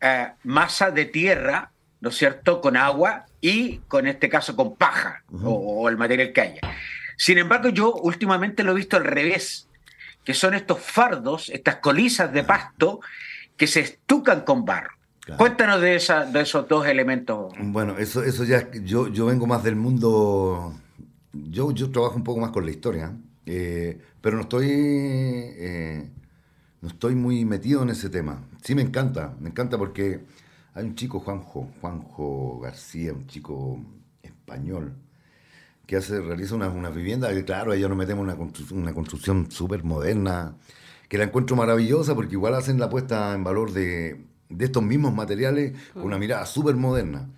eh, 0.00 0.28
masa 0.44 0.90
de 0.90 1.06
tierra, 1.06 1.72
¿no 2.00 2.10
es 2.10 2.16
cierto?, 2.16 2.60
con 2.60 2.76
agua 2.76 3.26
y, 3.40 3.78
con 3.88 4.06
este 4.06 4.28
caso, 4.28 4.54
con 4.54 4.76
paja 4.76 5.24
o, 5.42 5.88
el 5.88 5.96
material 5.96 6.32
que 6.32 6.40
haya. 6.40 6.60
Sin 7.16 7.38
embargo, 7.38 7.70
yo 7.70 7.94
últimamente 7.94 8.62
lo 8.62 8.72
he 8.72 8.76
visto 8.76 8.96
al 8.96 9.04
revés, 9.04 9.65
que 10.26 10.34
son 10.34 10.54
estos 10.54 10.80
fardos, 10.80 11.48
estas 11.50 11.76
colizas 11.76 12.32
de 12.32 12.42
pasto 12.42 13.00
que 13.56 13.68
se 13.68 13.80
estucan 13.80 14.40
con 14.40 14.64
barro. 14.64 14.90
Cuéntanos 15.38 15.80
de, 15.80 15.94
esa, 15.96 16.24
de 16.24 16.40
esos 16.40 16.68
dos 16.68 16.86
elementos. 16.86 17.54
Bueno, 17.60 17.96
eso, 17.96 18.22
eso 18.24 18.44
ya, 18.44 18.68
yo, 18.72 19.08
yo 19.08 19.26
vengo 19.26 19.46
más 19.46 19.62
del 19.62 19.76
mundo, 19.76 20.74
yo, 21.32 21.70
yo 21.70 21.90
trabajo 21.90 22.16
un 22.16 22.24
poco 22.24 22.40
más 22.40 22.50
con 22.50 22.64
la 22.64 22.72
historia. 22.72 23.12
Eh, 23.46 24.00
pero 24.20 24.36
no 24.36 24.42
estoy, 24.42 24.68
eh, 24.68 26.10
no 26.80 26.88
estoy 26.88 27.14
muy 27.14 27.44
metido 27.44 27.82
en 27.82 27.90
ese 27.90 28.10
tema. 28.10 28.42
Sí 28.62 28.74
me 28.74 28.82
encanta, 28.82 29.36
me 29.38 29.50
encanta 29.50 29.78
porque 29.78 30.24
hay 30.74 30.84
un 30.84 30.96
chico, 30.96 31.20
Juanjo, 31.20 31.70
Juanjo 31.80 32.58
García, 32.60 33.12
un 33.12 33.28
chico 33.28 33.78
español, 34.22 34.92
que 35.86 35.96
hace, 35.96 36.20
realiza 36.20 36.54
una, 36.54 36.68
una 36.68 36.90
vivienda, 36.90 37.32
que 37.32 37.44
claro, 37.44 37.72
ellos 37.72 37.88
nos 37.88 37.98
metemos 37.98 38.24
una, 38.24 38.36
una 38.72 38.94
construcción 38.94 39.50
súper 39.50 39.84
moderna, 39.84 40.56
que 41.08 41.18
la 41.18 41.24
encuentro 41.24 41.56
maravillosa 41.56 42.14
porque 42.14 42.34
igual 42.34 42.54
hacen 42.54 42.78
la 42.80 42.88
puesta 42.88 43.34
en 43.34 43.44
valor 43.44 43.72
de, 43.72 44.26
de 44.48 44.64
estos 44.64 44.82
mismos 44.82 45.14
materiales 45.14 45.72
con 45.94 46.04
una 46.04 46.18
mirada 46.18 46.46
súper 46.46 46.76
moderna. 46.76 47.30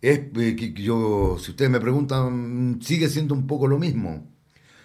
Es 0.00 0.20
eh, 0.36 0.56
que 0.56 0.72
yo, 0.72 1.36
si 1.38 1.50
ustedes 1.50 1.70
me 1.70 1.80
preguntan, 1.80 2.78
sigue 2.82 3.08
siendo 3.08 3.34
un 3.34 3.46
poco 3.46 3.66
lo 3.66 3.78
mismo. 3.78 4.26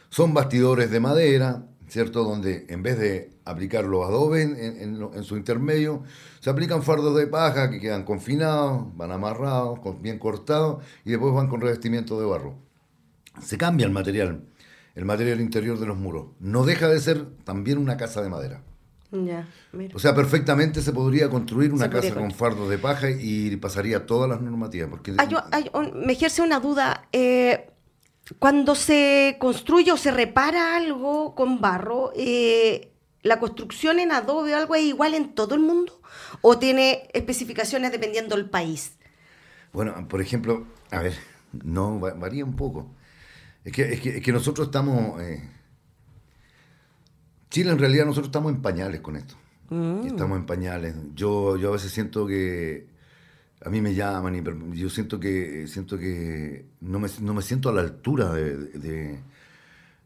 Son 0.10 0.34
bastidores 0.34 0.92
de 0.92 1.00
madera, 1.00 1.68
¿cierto? 1.88 2.24
Donde 2.24 2.66
en 2.70 2.84
vez 2.84 2.98
de 3.00 3.32
aplicar 3.46 3.86
los 3.86 4.06
adobes 4.06 4.46
en, 4.46 5.24
su 5.24 5.38
intermedio, 5.38 6.04
se 6.40 6.50
aplican 6.50 6.84
fardos 6.84 7.16
de 7.16 7.28
paja 7.28 7.70
que 7.70 7.80
quedan 7.80 8.04
confinados, 8.04 8.96
van 8.98 9.12
amarrados, 9.12 9.80
bien 10.02 10.20
cortados 10.20 10.84
y 11.06 11.12
después 11.12 11.34
van 11.34 11.48
con 11.48 11.62
revestimiento 11.62 12.20
de 12.20 12.26
barro. 12.26 12.65
Se 13.42 13.58
cambia 13.58 13.86
el 13.86 13.92
material, 13.92 14.44
el 14.96 15.06
material 15.06 15.42
interior 15.42 15.80
de 15.80 15.86
los 15.86 15.98
muros. 15.98 16.28
No 16.40 16.66
deja 16.66 16.88
de 16.88 17.00
ser 17.00 17.26
también 17.44 17.78
una 17.78 17.98
casa 17.98 18.22
de 18.22 18.30
madera. 18.30 18.62
Ya, 19.12 19.48
O 19.94 20.00
sea, 20.00 20.14
perfectamente 20.14 20.82
se 20.82 20.92
podría 20.92 21.30
construir 21.30 21.72
una 21.72 21.90
casa 21.90 22.14
con 22.14 22.32
fardos 22.32 22.70
de 22.70 22.78
paja 22.78 23.10
y 23.10 23.56
pasaría 23.58 24.06
todas 24.06 24.30
las 24.30 24.42
normativas. 24.42 24.90
Porque... 24.90 25.14
me 25.14 26.14
ejerce 26.14 26.42
una 26.42 26.60
duda. 26.60 27.08
Eh, 27.12 27.70
cuando 28.40 28.76
se 28.76 29.38
construye 29.40 29.92
o 29.92 29.98
se 29.98 30.12
repara 30.12 30.76
algo 30.76 31.36
con 31.36 31.62
barro, 31.62 32.12
eh, 32.16 32.92
¿la 33.22 33.40
construcción 33.40 34.00
en 34.00 34.12
adobe 34.12 34.54
o 34.54 34.58
algo 34.58 34.76
es 34.76 34.84
igual 34.84 35.14
en 35.14 35.34
todo 35.34 35.56
el 35.56 35.62
mundo? 35.62 36.02
¿O 36.42 36.58
tiene 36.58 37.08
especificaciones 37.14 37.92
dependiendo 37.92 38.36
del 38.36 38.50
país? 38.50 38.98
Bueno, 39.72 40.08
por 40.08 40.22
ejemplo, 40.22 40.66
a 40.90 41.02
ver, 41.02 41.14
no, 41.64 42.00
varía 42.00 42.44
un 42.44 42.56
poco. 42.56 42.90
Es 43.66 43.74
que, 43.74 43.94
es 43.94 44.22
que, 44.22 44.32
nosotros 44.32 44.68
estamos... 44.68 45.22
Eh, 45.22 45.44
Chile 47.50 47.72
en 47.72 47.80
realidad 47.80 48.06
nosotros 48.06 48.28
estamos 48.28 48.54
en 48.54 48.62
pañales 48.62 49.02
con 49.02 49.16
esto. 49.16 49.36
Mm. 49.70 50.06
Estamos 50.06 50.38
en 50.38 50.46
pañales. 50.46 50.96
Yo, 51.16 51.58
yo 51.58 51.70
a 51.70 51.72
veces 51.74 51.92
siento 51.92 52.28
que 52.28 52.88
a 53.66 53.70
mí 53.70 53.82
me 53.82 53.96
llaman 53.96 54.36
y 54.36 54.78
yo 54.78 54.90
siento 54.90 55.20
que 55.20 55.68
siento 55.68 55.98
que 55.98 56.66
no 56.82 57.00
me, 57.00 57.08
no 57.22 57.34
me 57.34 57.42
siento 57.42 57.70
a 57.70 57.74
la 57.74 57.82
altura 57.82 58.32
de, 58.32 59.20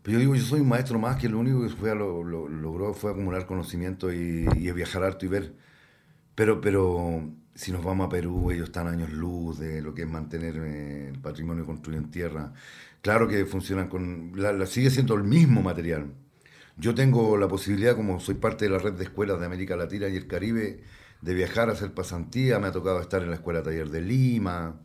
Pero 0.02 0.14
yo 0.14 0.20
digo, 0.20 0.36
yo 0.36 0.44
soy 0.44 0.62
un 0.62 0.70
maestro 0.70 0.98
más 0.98 1.18
que 1.18 1.28
lo 1.28 1.40
único 1.40 1.62
que 1.62 1.70
fue 1.70 1.94
lo, 1.94 2.24
logró 2.24 2.94
fue 2.94 3.12
acumular 3.12 3.46
conocimiento 3.46 4.14
y, 4.14 4.46
viajar 4.72 5.04
harto 5.04 5.26
y 5.26 5.30
ver. 5.30 5.54
Pero, 6.36 6.62
pero 6.62 7.30
si 7.54 7.74
nos 7.74 7.84
vamos 7.84 8.08
a 8.08 8.10
Perú, 8.10 8.52
ellos 8.52 8.70
están 8.70 8.88
años 8.88 9.12
luz 9.12 9.60
de 9.60 9.82
lo 9.82 9.94
que 9.94 10.04
es 10.04 10.10
mantener 10.10 10.56
eh, 10.58 11.10
el 11.10 11.20
patrimonio 11.20 11.66
construido 11.66 12.02
en 12.02 12.12
tierra. 12.12 12.54
Claro 13.02 13.28
que 13.28 13.46
funcionan 13.46 13.88
con... 13.88 14.34
La, 14.36 14.66
sigue 14.66 14.90
siendo 14.90 15.16
el 15.16 15.24
mismo 15.24 15.62
material. 15.62 16.14
Yo 16.78 16.96
tengo 16.96 17.38
la 17.38 17.48
posibilidad, 17.48 17.96
como 17.96 18.20
soy 18.20 18.36
parte 18.36 18.66
de 18.66 18.72
la 18.72 18.78
red 18.78 18.94
de 18.94 19.04
escuelas 19.04 19.40
de 19.40 19.46
América 19.46 19.76
Latina 19.76 20.08
y 20.08 20.16
el 20.16 20.28
Caribe, 20.28 20.82
de 21.22 21.34
viajar 21.34 21.70
a 21.70 21.74
hacer 21.74 21.94
pasantía, 21.94 22.60
me 22.60 22.68
ha 22.68 22.72
tocado 22.72 23.02
estar 23.02 23.22
en 23.22 23.30
la 23.30 23.36
Escuela 23.36 23.64
Taller 23.64 23.90
de 23.90 24.02
Lima, 24.02 24.80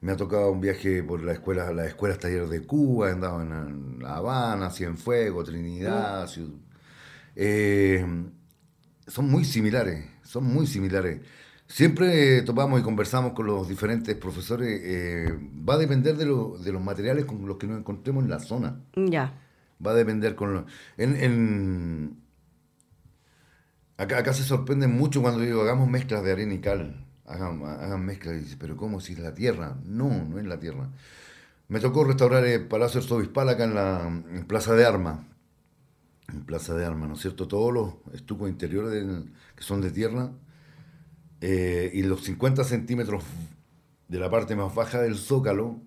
me 0.00 0.12
ha 0.12 0.16
tocado 0.16 0.52
un 0.52 0.60
viaje 0.60 1.02
por 1.02 1.22
la 1.22 1.32
escuela, 1.32 1.72
las 1.72 1.88
escuelas 1.88 2.18
Taller 2.18 2.46
de 2.46 2.62
Cuba, 2.64 3.08
he 3.08 3.12
andado 3.12 3.42
en 3.42 3.98
La 4.00 4.16
Habana, 4.16 4.70
Cienfuegos, 4.70 5.48
Trinidad, 5.48 6.28
eh, 7.34 8.04
son 9.06 9.30
muy 9.30 9.44
similares, 9.44 10.04
son 10.22 10.44
muy 10.44 10.66
similares. 10.66 11.20
Siempre 11.68 12.42
topamos 12.42 12.80
y 12.80 12.82
conversamos 12.82 13.34
con 13.34 13.46
los 13.46 13.68
diferentes 13.68 14.16
profesores, 14.16 14.80
eh, 14.82 15.38
va 15.68 15.74
a 15.74 15.78
depender 15.78 16.16
de, 16.16 16.24
de, 16.24 16.72
los 16.72 16.82
materiales 16.82 17.26
con 17.26 17.46
los 17.46 17.58
que 17.58 17.66
nos 17.66 17.78
encontremos 17.78 18.24
en 18.24 18.30
la 18.30 18.40
zona. 18.40 18.80
Ya. 18.96 19.34
Va 19.84 19.92
a 19.92 19.94
depender 19.94 20.34
con... 20.34 20.66
en 20.96 22.16
Acá, 23.98 24.32
se 24.32 24.44
sorprenden 24.44 24.96
mucho 24.96 25.20
cuando 25.20 25.40
digo, 25.40 25.60
hagamos 25.62 25.88
mezclas 25.88 26.22
de 26.22 26.30
arena 26.30 26.54
y 26.54 26.60
cal. 26.60 27.04
Hagan, 27.26 27.64
hagan 27.64 28.06
mezclas 28.06 28.36
y 28.36 28.38
dicen, 28.38 28.58
pero 28.60 28.76
¿cómo 28.76 29.00
si 29.00 29.14
es 29.14 29.18
la 29.18 29.34
tierra? 29.34 29.76
No, 29.84 30.08
no 30.24 30.38
es 30.38 30.46
la 30.46 30.60
tierra. 30.60 30.88
Me 31.66 31.80
tocó 31.80 32.04
restaurar 32.04 32.44
el 32.44 32.68
Palacio 32.68 33.00
Arzobispal 33.00 33.48
acá 33.48 33.64
en 33.64 33.74
la 33.74 34.22
Plaza 34.46 34.74
de 34.74 34.86
Armas. 34.86 35.18
En 36.28 36.44
Plaza 36.44 36.74
de 36.74 36.86
Armas, 36.86 37.08
¿no 37.08 37.14
es 37.16 37.20
cierto? 37.20 37.48
Todos 37.48 37.74
los 37.74 37.94
estucos 38.14 38.48
interiores 38.48 39.04
que 39.56 39.64
son 39.64 39.80
de 39.80 39.90
tierra 39.90 40.30
eh, 41.40 41.90
y 41.94 42.02
los 42.02 42.24
50 42.24 42.64
centímetros 42.64 43.24
de 44.08 44.18
la 44.18 44.30
parte 44.30 44.56
más 44.56 44.74
baja 44.74 45.00
del 45.00 45.16
zócalo, 45.16 45.80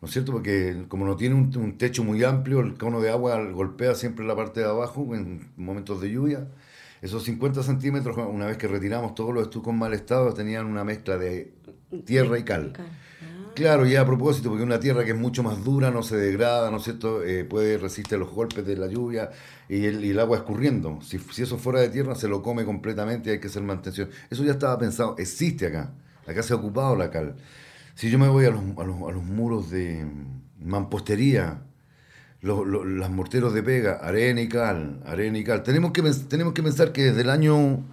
¿no 0.00 0.08
es 0.08 0.12
cierto? 0.12 0.32
Porque 0.32 0.84
como 0.88 1.04
no 1.06 1.16
tiene 1.16 1.34
un, 1.34 1.78
techo 1.78 2.02
muy 2.02 2.24
amplio, 2.24 2.60
el 2.60 2.74
cono 2.74 3.00
de 3.00 3.10
agua 3.10 3.42
golpea 3.50 3.94
siempre 3.94 4.24
la 4.24 4.34
parte 4.34 4.60
de 4.60 4.66
abajo 4.66 5.14
en 5.14 5.50
momentos 5.56 6.00
de 6.00 6.10
lluvia. 6.10 6.48
Esos 7.02 7.24
50 7.24 7.62
centímetros, 7.62 8.16
una 8.16 8.46
vez 8.46 8.56
que 8.56 8.68
retiramos 8.68 9.14
todos 9.14 9.32
los 9.32 9.44
estucos 9.44 9.72
en 9.72 9.78
mal 9.78 9.94
estado, 9.94 10.34
tenían 10.34 10.66
una 10.66 10.84
mezcla 10.84 11.16
de 11.16 11.54
tierra 12.04 12.38
y 12.38 12.44
cal. 12.44 12.72
Claro, 13.54 13.86
y 13.86 13.96
a 13.96 14.06
propósito, 14.06 14.48
porque 14.48 14.64
una 14.64 14.80
tierra 14.80 15.04
que 15.04 15.10
es 15.10 15.18
mucho 15.18 15.42
más 15.42 15.64
dura, 15.64 15.90
no 15.90 16.02
se 16.02 16.16
degrada, 16.16 16.70
¿no 16.70 16.78
es 16.78 16.84
cierto? 16.84 17.22
Eh, 17.22 17.44
puede 17.44 17.78
resistir 17.78 18.18
los 18.18 18.30
golpes 18.30 18.64
de 18.64 18.76
la 18.76 18.86
lluvia 18.86 19.30
y 19.68 19.86
el, 19.86 20.18
agua 20.18 20.38
escurriendo. 20.38 21.00
Si, 21.02 21.18
si, 21.18 21.42
eso 21.42 21.58
fuera 21.58 21.80
de 21.80 21.88
tierra, 21.88 22.14
se 22.14 22.28
lo 22.28 22.42
come 22.42 22.64
completamente 22.64 23.30
y 23.30 23.32
hay 23.34 23.40
que 23.40 23.48
hacer 23.48 23.62
mantención. 23.62 24.08
Eso 24.30 24.44
ya 24.44 24.52
estaba 24.52 24.78
pensado, 24.78 25.16
existe 25.18 25.66
acá. 25.66 25.92
Acá 26.26 26.42
se 26.42 26.52
ha 26.52 26.56
ocupado 26.56 26.96
la 26.96 27.10
cal. 27.10 27.36
Si 27.94 28.10
yo 28.10 28.18
me 28.18 28.28
voy 28.28 28.46
a 28.46 28.50
los, 28.50 28.62
muros 28.62 29.70
de 29.70 30.06
mampostería, 30.60 31.62
los, 32.40 32.66
los, 32.66 33.10
morteros 33.10 33.52
de 33.52 33.62
pega, 33.62 33.94
arena 33.96 34.40
y 34.40 34.48
cal, 34.48 35.02
arena 35.04 35.38
y 35.38 35.44
cal, 35.44 35.62
tenemos 35.62 35.92
que, 35.92 36.02
tenemos 36.28 36.54
que 36.54 36.62
pensar 36.62 36.92
que 36.92 37.04
desde 37.04 37.22
el 37.22 37.30
año... 37.30 37.84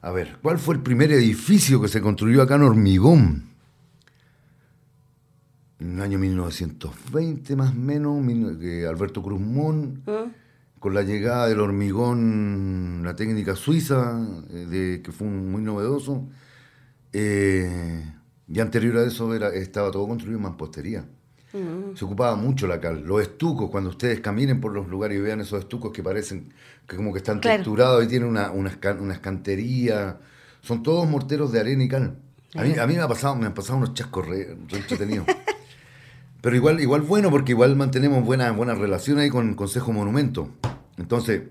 A 0.00 0.12
ver, 0.12 0.36
¿cuál 0.42 0.58
fue 0.58 0.74
el 0.76 0.82
primer 0.82 1.10
edificio 1.12 1.80
que 1.80 1.88
se 1.88 2.00
construyó 2.00 2.42
acá 2.42 2.56
en 2.56 2.62
Hormigón? 2.62 3.48
En 5.80 5.94
el 5.94 6.02
año 6.02 6.18
1920 6.18 7.56
más 7.56 7.70
o 7.70 7.74
menos, 7.74 8.18
Alberto 8.88 9.22
Cruzmón, 9.22 10.02
¿Ah? 10.06 10.26
con 10.78 10.94
la 10.94 11.02
llegada 11.02 11.48
del 11.48 11.60
hormigón, 11.60 13.02
la 13.04 13.16
técnica 13.16 13.56
suiza, 13.56 14.20
eh, 14.50 14.66
de, 14.66 15.02
que 15.02 15.12
fue 15.12 15.26
muy 15.26 15.62
novedoso. 15.62 16.28
Eh, 17.12 18.04
y 18.48 18.60
anterior 18.60 18.98
a 18.98 19.04
eso 19.04 19.34
era, 19.34 19.48
estaba 19.48 19.90
todo 19.90 20.06
construido 20.06 20.38
en 20.38 20.42
mampostería. 20.44 21.04
Mm. 21.52 21.96
Se 21.96 22.04
ocupaba 22.04 22.36
mucho 22.36 22.66
la 22.66 22.80
cal. 22.80 23.04
Los 23.04 23.22
estucos, 23.22 23.70
cuando 23.70 23.90
ustedes 23.90 24.20
caminen 24.20 24.60
por 24.60 24.72
los 24.72 24.88
lugares 24.88 25.18
y 25.18 25.20
vean 25.20 25.40
esos 25.40 25.60
estucos 25.60 25.92
que 25.92 26.02
parecen 26.02 26.52
que 26.86 26.96
como 26.96 27.12
que 27.12 27.18
están 27.18 27.40
texturados 27.40 28.04
y 28.04 28.08
tienen 28.08 28.28
una, 28.28 28.50
una, 28.50 28.78
una, 29.00 29.14
escantería, 29.14 30.18
son 30.60 30.82
todos 30.82 31.08
morteros 31.08 31.52
de 31.52 31.60
arena 31.60 31.84
y 31.84 31.88
cal. 31.88 32.18
A 32.54 32.62
mí, 32.62 32.78
a 32.78 32.86
mí 32.86 32.94
me, 32.94 33.00
ha 33.00 33.08
pasado, 33.08 33.36
me 33.36 33.46
han 33.46 33.54
pasado 33.54 33.78
unos 33.78 33.94
chascos 33.94 34.26
re, 34.26 34.56
re 34.68 34.78
entretenidos. 34.78 35.26
Pero 36.40 36.54
igual, 36.54 36.80
igual 36.80 37.02
bueno, 37.02 37.30
porque 37.30 37.52
igual 37.52 37.74
mantenemos 37.76 38.24
buena, 38.24 38.50
buena 38.52 38.74
relación 38.74 39.18
ahí 39.18 39.28
con 39.30 39.48
el 39.48 39.56
Consejo 39.56 39.92
Monumento. 39.92 40.48
Entonces, 40.96 41.42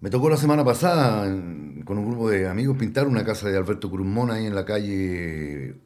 me 0.00 0.10
tocó 0.10 0.30
la 0.30 0.36
semana 0.36 0.64
pasada 0.64 1.24
con 1.84 1.98
un 1.98 2.06
grupo 2.06 2.30
de 2.30 2.48
amigos 2.48 2.76
pintar 2.76 3.06
una 3.06 3.24
casa 3.24 3.48
de 3.48 3.56
Alberto 3.56 3.90
Cruzmón 3.90 4.30
ahí 4.30 4.46
en 4.46 4.54
la 4.54 4.64
calle 4.64 5.76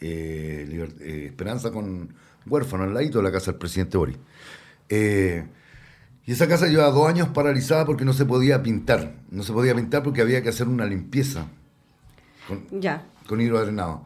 eh, 0.00 0.88
eh, 1.00 1.24
Esperanza 1.26 1.70
con 1.70 2.14
Huérfano, 2.46 2.84
al 2.84 2.94
ladito 2.94 3.18
de 3.18 3.24
la 3.24 3.32
casa 3.32 3.52
del 3.52 3.58
presidente 3.58 3.96
Boris. 3.96 4.18
Eh, 4.88 5.44
y 6.26 6.32
esa 6.32 6.46
casa 6.46 6.66
lleva 6.66 6.90
dos 6.90 7.08
años 7.08 7.28
paralizada 7.28 7.84
porque 7.84 8.04
no 8.04 8.12
se 8.12 8.24
podía 8.24 8.62
pintar. 8.62 9.14
No 9.30 9.42
se 9.42 9.52
podía 9.52 9.74
pintar 9.74 10.02
porque 10.02 10.20
había 10.20 10.42
que 10.42 10.50
hacer 10.50 10.68
una 10.68 10.86
limpieza 10.86 11.46
con, 12.46 12.80
ya. 12.80 13.06
con 13.26 13.40
hidroadrenado. 13.40 14.04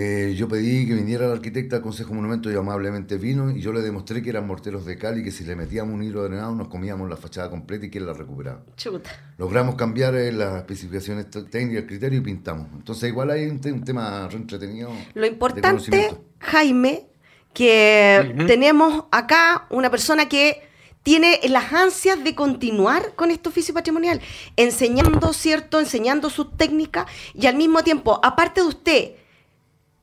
Eh, 0.00 0.34
yo 0.36 0.46
pedí 0.46 0.86
que 0.86 0.94
viniera 0.94 1.26
el 1.26 1.32
arquitecta 1.32 1.74
al 1.74 1.82
Consejo 1.82 2.14
Monumento 2.14 2.48
y 2.52 2.54
amablemente 2.54 3.16
vino 3.16 3.50
y 3.50 3.60
yo 3.60 3.72
le 3.72 3.80
demostré 3.80 4.22
que 4.22 4.30
eran 4.30 4.46
morteros 4.46 4.86
de 4.86 4.96
cal 4.96 5.18
y 5.18 5.24
que 5.24 5.32
si 5.32 5.42
le 5.42 5.56
metíamos 5.56 5.92
un 5.92 6.04
hilo 6.04 6.22
drenado 6.22 6.54
nos 6.54 6.68
comíamos 6.68 7.10
la 7.10 7.16
fachada 7.16 7.50
completa 7.50 7.86
y 7.86 7.90
que 7.90 7.98
él 7.98 8.06
la 8.06 8.12
recuperaba. 8.12 8.62
Chuta. 8.76 9.10
Logramos 9.38 9.74
cambiar 9.74 10.14
eh, 10.14 10.30
las 10.30 10.58
especificaciones 10.58 11.28
técnicas, 11.50 11.82
el 11.82 11.86
criterio 11.88 12.20
y 12.20 12.22
pintamos. 12.22 12.68
Entonces 12.74 13.08
igual 13.08 13.32
hay 13.32 13.46
un, 13.46 13.60
tema 13.60 14.28
entretenido. 14.32 14.92
Lo 15.14 15.26
importante, 15.26 16.14
Jaime, 16.38 17.08
que 17.52 18.36
tenemos 18.46 19.06
acá 19.10 19.66
una 19.68 19.90
persona 19.90 20.28
que 20.28 20.62
tiene 21.02 21.40
las 21.48 21.72
ansias 21.72 22.22
de 22.22 22.36
continuar 22.36 23.14
con 23.16 23.32
este 23.32 23.48
oficio 23.48 23.74
patrimonial, 23.74 24.20
enseñando, 24.54 25.32
¿cierto? 25.32 25.80
Enseñando 25.80 26.30
sus 26.30 26.56
técnicas 26.56 27.06
y 27.34 27.46
al 27.46 27.56
mismo 27.56 27.82
tiempo, 27.82 28.20
aparte 28.22 28.60
de 28.60 28.66
usted, 28.68 29.17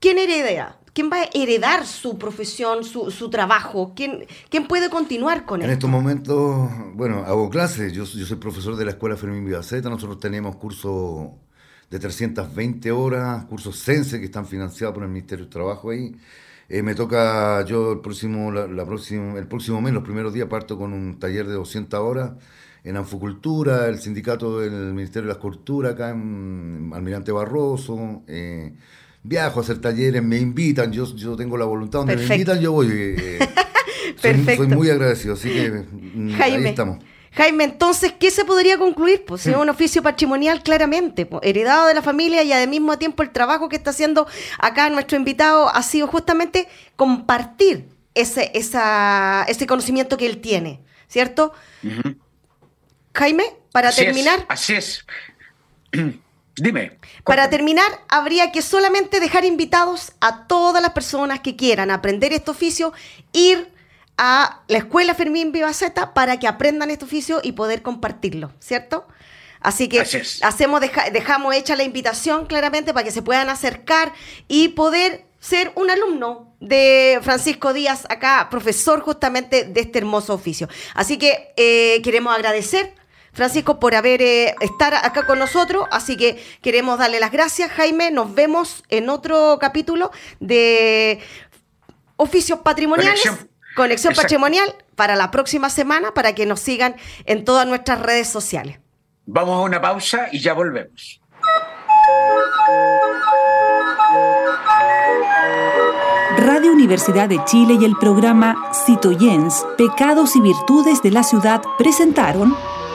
¿quién 0.05 0.19
hereda? 0.19 0.77
¿Quién 0.93 1.09
va 1.11 1.23
a 1.23 1.29
heredar 1.33 1.87
su 1.87 2.19
profesión, 2.19 2.83
su, 2.83 3.29
trabajo? 3.31 3.93
¿Quién, 3.95 4.27
¿Quién 4.49 4.67
puede 4.67 4.91
continuar 4.91 5.47
con 5.47 5.61
esto? 5.61 5.67
En 5.67 5.73
estos 5.73 5.89
momentos, 5.89 6.69
bueno, 6.93 7.23
hago 7.25 7.49
clases. 7.49 7.91
Yo, 7.91 8.03
yo 8.03 8.25
soy 8.25 8.37
profesor 8.37 8.75
de 8.75 8.85
la 8.85 8.91
Escuela 8.91 9.17
Fermín 9.17 9.43
Vivaceta. 9.43 9.89
Nosotros 9.89 10.19
tenemos 10.19 10.57
cursos 10.57 11.31
de 11.89 11.97
320 11.97 12.91
horas, 12.91 13.45
cursos 13.45 13.83
CENSE 13.83 14.19
que 14.19 14.25
están 14.25 14.45
financiados 14.45 14.93
por 14.93 15.03
el 15.03 15.09
Ministerio 15.09 15.45
del 15.45 15.51
Trabajo 15.51 15.89
ahí. 15.89 16.15
Eh, 16.69 16.83
me 16.83 16.93
toca, 16.93 17.65
yo 17.65 17.93
el 17.93 17.99
próximo, 18.01 18.51
la, 18.51 18.65
el 18.65 19.47
próximo 19.47 19.81
mes, 19.81 19.91
los 19.91 20.03
primeros 20.03 20.33
días, 20.35 20.47
parto 20.47 20.77
con 20.77 20.93
un 20.93 21.17
taller 21.19 21.47
de 21.47 21.53
200 21.53 21.99
horas 21.99 22.33
en 22.83 22.95
Anfocultura, 22.95 23.87
el 23.87 23.97
sindicato 23.97 24.59
del 24.59 24.93
Ministerio 24.93 25.29
de 25.29 25.33
la 25.33 25.39
Cultura, 25.39 25.89
acá 25.89 26.11
en 26.11 26.91
Almirante 26.93 27.31
Barroso. 27.31 28.21
Eh, 28.27 28.75
viajo 29.27 29.59
a 29.59 29.63
hacer 29.63 29.79
talleres, 29.79 30.21
me 30.23 30.37
invitan, 30.37 30.91
yo, 30.91 31.05
yo 31.15 31.35
tengo 31.35 31.57
la 31.57 31.65
voluntad, 31.65 31.99
donde 31.99 32.15
me 32.15 32.23
invitan 32.23 32.59
yo 32.61 32.71
voy. 32.71 32.87
Eh, 32.91 33.39
Perfecto. 34.21 34.63
Soy, 34.63 34.67
muy 34.67 34.89
agradecido, 34.89 35.33
así 35.33 35.49
que 35.49 35.71
mm, 35.71 36.37
Jaime, 36.37 36.57
ahí 36.57 36.65
estamos. 36.67 36.99
Jaime, 37.31 37.65
entonces, 37.65 38.13
¿qué 38.17 38.31
se 38.31 38.45
podría 38.45 38.77
concluir? 38.77 39.25
Pues 39.25 39.45
es 39.45 39.55
un 39.55 39.67
oficio 39.67 40.01
patrimonial 40.01 40.63
claramente, 40.63 41.27
heredado 41.41 41.87
de 41.87 41.93
la 41.93 42.01
familia 42.01 42.43
y 42.43 42.53
al 42.53 42.69
mismo 42.69 42.97
tiempo 42.97 43.23
el 43.23 43.31
trabajo 43.31 43.67
que 43.67 43.75
está 43.75 43.89
haciendo 43.89 44.25
acá 44.57 44.89
nuestro 44.89 45.17
invitado 45.17 45.67
ha 45.67 45.83
sido 45.83 46.07
justamente 46.07 46.69
compartir 46.95 47.89
ese, 48.13 48.51
esa, 48.53 49.43
ese 49.49 49.67
conocimiento 49.67 50.15
que 50.15 50.27
él 50.27 50.37
tiene, 50.39 50.79
¿cierto? 51.09 51.51
Jaime, 53.13 53.43
para 53.73 53.91
terminar. 53.91 54.45
así 54.47 54.73
es. 54.75 55.05
Dime. 56.57 56.97
Para 57.23 57.49
terminar, 57.49 57.91
habría 58.07 58.51
que 58.51 58.61
solamente 58.61 59.19
dejar 59.19 59.43
invitados 59.45 60.13
a 60.21 60.47
todas 60.47 60.81
las 60.81 60.91
personas 60.91 61.41
que 61.41 61.55
quieran 61.55 61.91
aprender 61.91 62.31
este 62.31 62.51
oficio, 62.51 62.93
ir 63.33 63.73
a 64.17 64.61
la 64.67 64.77
escuela 64.77 65.13
Fermín 65.13 65.51
Vivaceta 65.51 66.13
para 66.13 66.39
que 66.39 66.47
aprendan 66.47 66.89
este 66.91 67.05
oficio 67.05 67.41
y 67.43 67.51
poder 67.51 67.81
compartirlo, 67.81 68.53
¿cierto? 68.59 69.05
Así 69.59 69.89
que 69.89 69.99
hacemos, 69.99 70.81
dejamos 71.11 71.55
hecha 71.55 71.75
la 71.75 71.83
invitación 71.83 72.45
claramente 72.45 72.93
para 72.93 73.03
que 73.03 73.11
se 73.11 73.21
puedan 73.23 73.49
acercar 73.49 74.13
y 74.47 74.69
poder 74.69 75.25
ser 75.39 75.71
un 75.75 75.89
alumno 75.89 76.53
de 76.59 77.19
Francisco 77.21 77.73
Díaz, 77.73 78.05
acá 78.09 78.47
profesor 78.49 79.01
justamente 79.01 79.65
de 79.65 79.81
este 79.81 79.99
hermoso 79.99 80.33
oficio. 80.33 80.69
Así 80.93 81.17
que 81.17 81.53
eh, 81.57 82.01
queremos 82.03 82.33
agradecer 82.33 82.93
Francisco, 83.35 83.79
por 83.81 83.93
haber 83.95 84.21
eh, 84.21 84.55
estar 84.61 84.93
acá 84.93 85.27
con 85.27 85.37
nosotros. 85.37 85.85
Así 85.91 86.15
que 86.15 86.41
queremos 86.61 86.97
darle 86.97 87.19
las 87.19 87.31
gracias, 87.31 87.69
Jaime. 87.71 88.09
Nos 88.09 88.33
vemos 88.33 88.83
en 88.89 89.09
otro 89.09 89.57
capítulo 89.59 90.11
de 90.39 91.19
Oficios 92.15 92.59
Patrimoniales. 92.59 93.29
Conexión, 93.75 94.15
Patrimonial 94.15 94.73
para 94.95 95.17
la 95.17 95.31
próxima 95.31 95.69
semana 95.69 96.13
para 96.13 96.33
que 96.33 96.45
nos 96.45 96.61
sigan 96.61 96.95
en 97.25 97.43
todas 97.43 97.67
nuestras 97.67 98.01
redes 98.01 98.29
sociales. 98.29 98.79
Vamos 99.25 99.57
a 99.57 99.61
una 99.63 99.81
pausa 99.81 100.29
y 100.31 100.39
ya 100.39 100.53
volvemos. 100.53 101.19
Radio 106.37 106.71
Universidad 106.71 107.27
de 107.27 107.43
Chile 107.43 107.77
y 107.81 107.83
el 107.83 107.97
programa 107.97 108.71
Citoyens, 108.85 109.65
Pecados 109.77 110.37
y 110.37 110.41
Virtudes 110.41 111.01
de 111.01 111.11
la 111.11 111.23
Ciudad 111.23 111.61
presentaron 111.77 112.55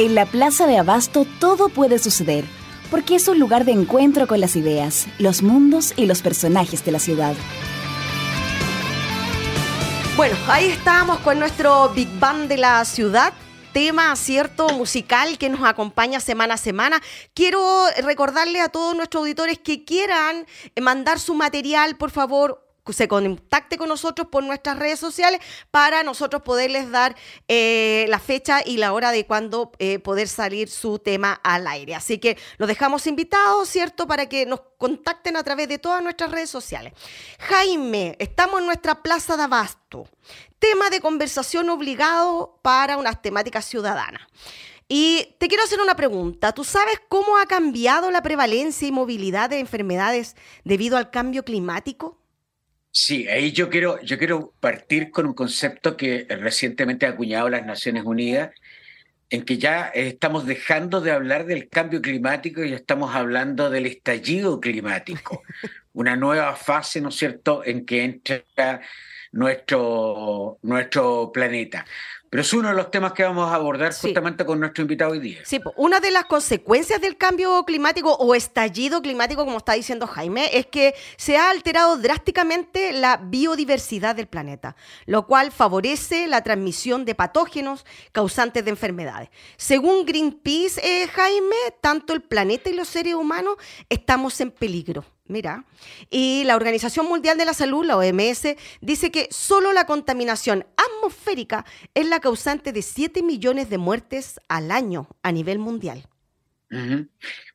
En 0.00 0.14
la 0.14 0.24
Plaza 0.24 0.66
de 0.66 0.78
Abasto 0.78 1.26
todo 1.40 1.68
puede 1.68 1.98
suceder, 1.98 2.46
porque 2.90 3.16
es 3.16 3.28
un 3.28 3.38
lugar 3.38 3.66
de 3.66 3.72
encuentro 3.72 4.26
con 4.26 4.40
las 4.40 4.56
ideas, 4.56 5.06
los 5.18 5.42
mundos 5.42 5.92
y 5.94 6.06
los 6.06 6.22
personajes 6.22 6.82
de 6.86 6.92
la 6.92 6.98
ciudad. 6.98 7.34
Bueno, 10.16 10.38
ahí 10.48 10.68
estamos 10.68 11.18
con 11.18 11.38
nuestro 11.38 11.90
Big 11.90 12.08
Bang 12.18 12.48
de 12.48 12.56
la 12.56 12.82
ciudad 12.86 13.34
tema, 13.74 14.16
¿cierto? 14.16 14.70
Musical 14.70 15.36
que 15.36 15.50
nos 15.50 15.68
acompaña 15.68 16.18
semana 16.18 16.54
a 16.54 16.56
semana. 16.56 17.02
Quiero 17.34 17.60
recordarle 18.02 18.62
a 18.62 18.70
todos 18.70 18.96
nuestros 18.96 19.20
auditores 19.20 19.58
que 19.58 19.84
quieran 19.84 20.46
mandar 20.80 21.20
su 21.20 21.34
material, 21.34 21.98
por 21.98 22.10
favor, 22.10 22.69
se 22.90 23.08
contacte 23.08 23.76
con 23.76 23.88
nosotros 23.88 24.28
por 24.28 24.42
nuestras 24.42 24.78
redes 24.78 24.98
sociales 24.98 25.40
para 25.70 26.02
nosotros 26.02 26.42
poderles 26.42 26.90
dar 26.90 27.16
eh, 27.48 28.06
la 28.08 28.18
fecha 28.18 28.60
y 28.64 28.78
la 28.78 28.92
hora 28.92 29.12
de 29.12 29.26
cuándo 29.26 29.72
eh, 29.78 29.98
poder 29.98 30.28
salir 30.28 30.68
su 30.68 30.98
tema 30.98 31.40
al 31.44 31.66
aire. 31.66 31.94
Así 31.94 32.18
que 32.18 32.36
los 32.58 32.68
dejamos 32.68 33.06
invitados, 33.06 33.68
¿cierto? 33.68 34.06
Para 34.06 34.26
que 34.26 34.46
nos 34.46 34.60
contacten 34.78 35.36
a 35.36 35.42
través 35.42 35.68
de 35.68 35.78
todas 35.78 36.02
nuestras 36.02 36.30
redes 36.30 36.50
sociales. 36.50 36.92
Jaime, 37.38 38.16
estamos 38.18 38.60
en 38.60 38.66
nuestra 38.66 39.02
Plaza 39.02 39.36
de 39.36 39.44
Abasto. 39.44 40.08
Tema 40.58 40.90
de 40.90 41.00
conversación 41.00 41.70
obligado 41.70 42.58
para 42.62 42.96
unas 42.96 43.22
temáticas 43.22 43.64
ciudadanas. 43.64 44.22
Y 44.92 45.36
te 45.38 45.46
quiero 45.46 45.62
hacer 45.62 45.80
una 45.80 45.94
pregunta. 45.94 46.52
¿Tú 46.52 46.64
sabes 46.64 47.00
cómo 47.08 47.38
ha 47.38 47.46
cambiado 47.46 48.10
la 48.10 48.22
prevalencia 48.22 48.88
y 48.88 48.92
movilidad 48.92 49.48
de 49.48 49.60
enfermedades 49.60 50.34
debido 50.64 50.96
al 50.96 51.10
cambio 51.10 51.44
climático? 51.44 52.18
Sí, 52.92 53.28
ahí 53.28 53.52
yo 53.52 53.70
quiero, 53.70 54.00
yo 54.02 54.18
quiero 54.18 54.52
partir 54.58 55.10
con 55.12 55.26
un 55.26 55.34
concepto 55.34 55.96
que 55.96 56.26
recientemente 56.28 57.06
ha 57.06 57.10
acuñado 57.10 57.48
las 57.48 57.64
Naciones 57.64 58.04
Unidas, 58.04 58.50
en 59.30 59.44
que 59.44 59.58
ya 59.58 59.86
estamos 59.94 60.44
dejando 60.44 61.00
de 61.00 61.12
hablar 61.12 61.46
del 61.46 61.68
cambio 61.68 62.02
climático 62.02 62.64
y 62.64 62.72
estamos 62.72 63.14
hablando 63.14 63.70
del 63.70 63.86
estallido 63.86 64.60
climático, 64.60 65.42
una 65.92 66.16
nueva 66.16 66.56
fase, 66.56 67.00
¿no 67.00 67.10
es 67.10 67.16
cierto?, 67.16 67.62
en 67.64 67.86
que 67.86 68.02
entra 68.02 68.80
nuestro, 69.30 70.58
nuestro 70.62 71.30
planeta. 71.32 71.86
Pero 72.30 72.42
es 72.42 72.52
uno 72.52 72.68
de 72.68 72.74
los 72.76 72.92
temas 72.92 73.12
que 73.12 73.24
vamos 73.24 73.50
a 73.50 73.56
abordar 73.56 73.92
justamente 73.92 74.46
con 74.46 74.60
nuestro 74.60 74.82
invitado 74.82 75.10
hoy 75.10 75.18
día. 75.18 75.40
Sí, 75.44 75.60
una 75.74 75.98
de 75.98 76.12
las 76.12 76.26
consecuencias 76.26 77.00
del 77.00 77.16
cambio 77.16 77.64
climático 77.64 78.12
o 78.14 78.36
estallido 78.36 79.02
climático, 79.02 79.44
como 79.44 79.58
está 79.58 79.72
diciendo 79.72 80.06
Jaime, 80.06 80.48
es 80.56 80.66
que 80.66 80.94
se 81.16 81.36
ha 81.36 81.50
alterado 81.50 81.96
drásticamente 81.96 82.92
la 82.92 83.16
biodiversidad 83.16 84.14
del 84.14 84.28
planeta, 84.28 84.76
lo 85.06 85.26
cual 85.26 85.50
favorece 85.50 86.28
la 86.28 86.44
transmisión 86.44 87.04
de 87.04 87.16
patógenos 87.16 87.84
causantes 88.12 88.64
de 88.64 88.70
enfermedades. 88.70 89.28
Según 89.56 90.06
Greenpeace, 90.06 90.80
eh, 90.84 91.08
Jaime, 91.08 91.56
tanto 91.80 92.12
el 92.12 92.22
planeta 92.22 92.70
y 92.70 92.74
los 92.74 92.86
seres 92.86 93.14
humanos 93.14 93.56
estamos 93.88 94.40
en 94.40 94.52
peligro. 94.52 95.04
Mira, 95.30 95.64
y 96.10 96.42
la 96.44 96.56
Organización 96.56 97.06
Mundial 97.06 97.38
de 97.38 97.44
la 97.44 97.54
Salud, 97.54 97.86
la 97.86 97.96
OMS, 97.96 98.56
dice 98.80 99.12
que 99.12 99.28
solo 99.30 99.72
la 99.72 99.86
contaminación 99.86 100.66
atmosférica 100.76 101.64
es 101.94 102.08
la 102.08 102.18
causante 102.18 102.72
de 102.72 102.82
7 102.82 103.22
millones 103.22 103.70
de 103.70 103.78
muertes 103.78 104.40
al 104.48 104.72
año 104.72 105.06
a 105.22 105.30
nivel 105.30 105.60
mundial. 105.60 106.02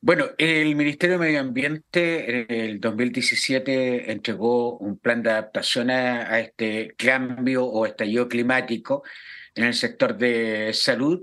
Bueno, 0.00 0.26
el 0.38 0.74
Ministerio 0.74 1.18
de 1.18 1.26
Medio 1.26 1.40
Ambiente 1.40 2.30
en 2.30 2.46
el 2.50 2.80
2017 2.80 4.10
entregó 4.10 4.78
un 4.78 4.98
plan 4.98 5.22
de 5.22 5.30
adaptación 5.32 5.90
a, 5.90 6.40
este 6.40 6.94
cambio 6.96 7.66
o 7.66 7.84
estallido 7.84 8.26
climático 8.26 9.02
en 9.54 9.64
el 9.64 9.74
sector 9.74 10.16
de 10.16 10.72
salud 10.72 11.22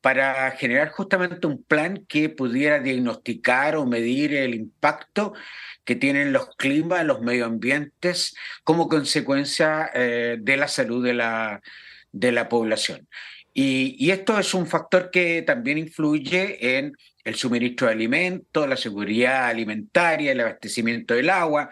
para 0.00 0.50
generar 0.52 0.90
justamente 0.90 1.46
un 1.46 1.62
plan 1.62 2.04
que 2.08 2.28
pudiera 2.28 2.78
diagnosticar 2.78 3.76
o 3.76 3.86
medir 3.86 4.34
el 4.34 4.54
impacto 4.54 5.34
que 5.84 5.96
tienen 5.96 6.32
los 6.32 6.54
climas, 6.56 7.04
los 7.04 7.20
medioambientes, 7.20 8.36
como 8.62 8.88
consecuencia 8.88 9.90
eh, 9.94 10.36
de 10.38 10.56
la 10.56 10.68
salud 10.68 11.04
de 11.04 11.14
la, 11.14 11.62
de 12.12 12.32
la 12.32 12.48
población. 12.48 13.08
Y, 13.60 14.10
esto 14.12 14.38
es 14.38 14.54
un 14.54 14.68
factor 14.68 15.10
que 15.10 15.42
también 15.42 15.78
influye 15.78 16.78
en 16.78 16.92
el 17.24 17.34
suministro 17.34 17.88
de 17.88 17.94
alimentos, 17.94 18.68
la 18.68 18.76
seguridad 18.76 19.46
alimentaria, 19.46 20.30
el 20.30 20.40
abastecimiento 20.40 21.14
del 21.14 21.28
agua 21.28 21.68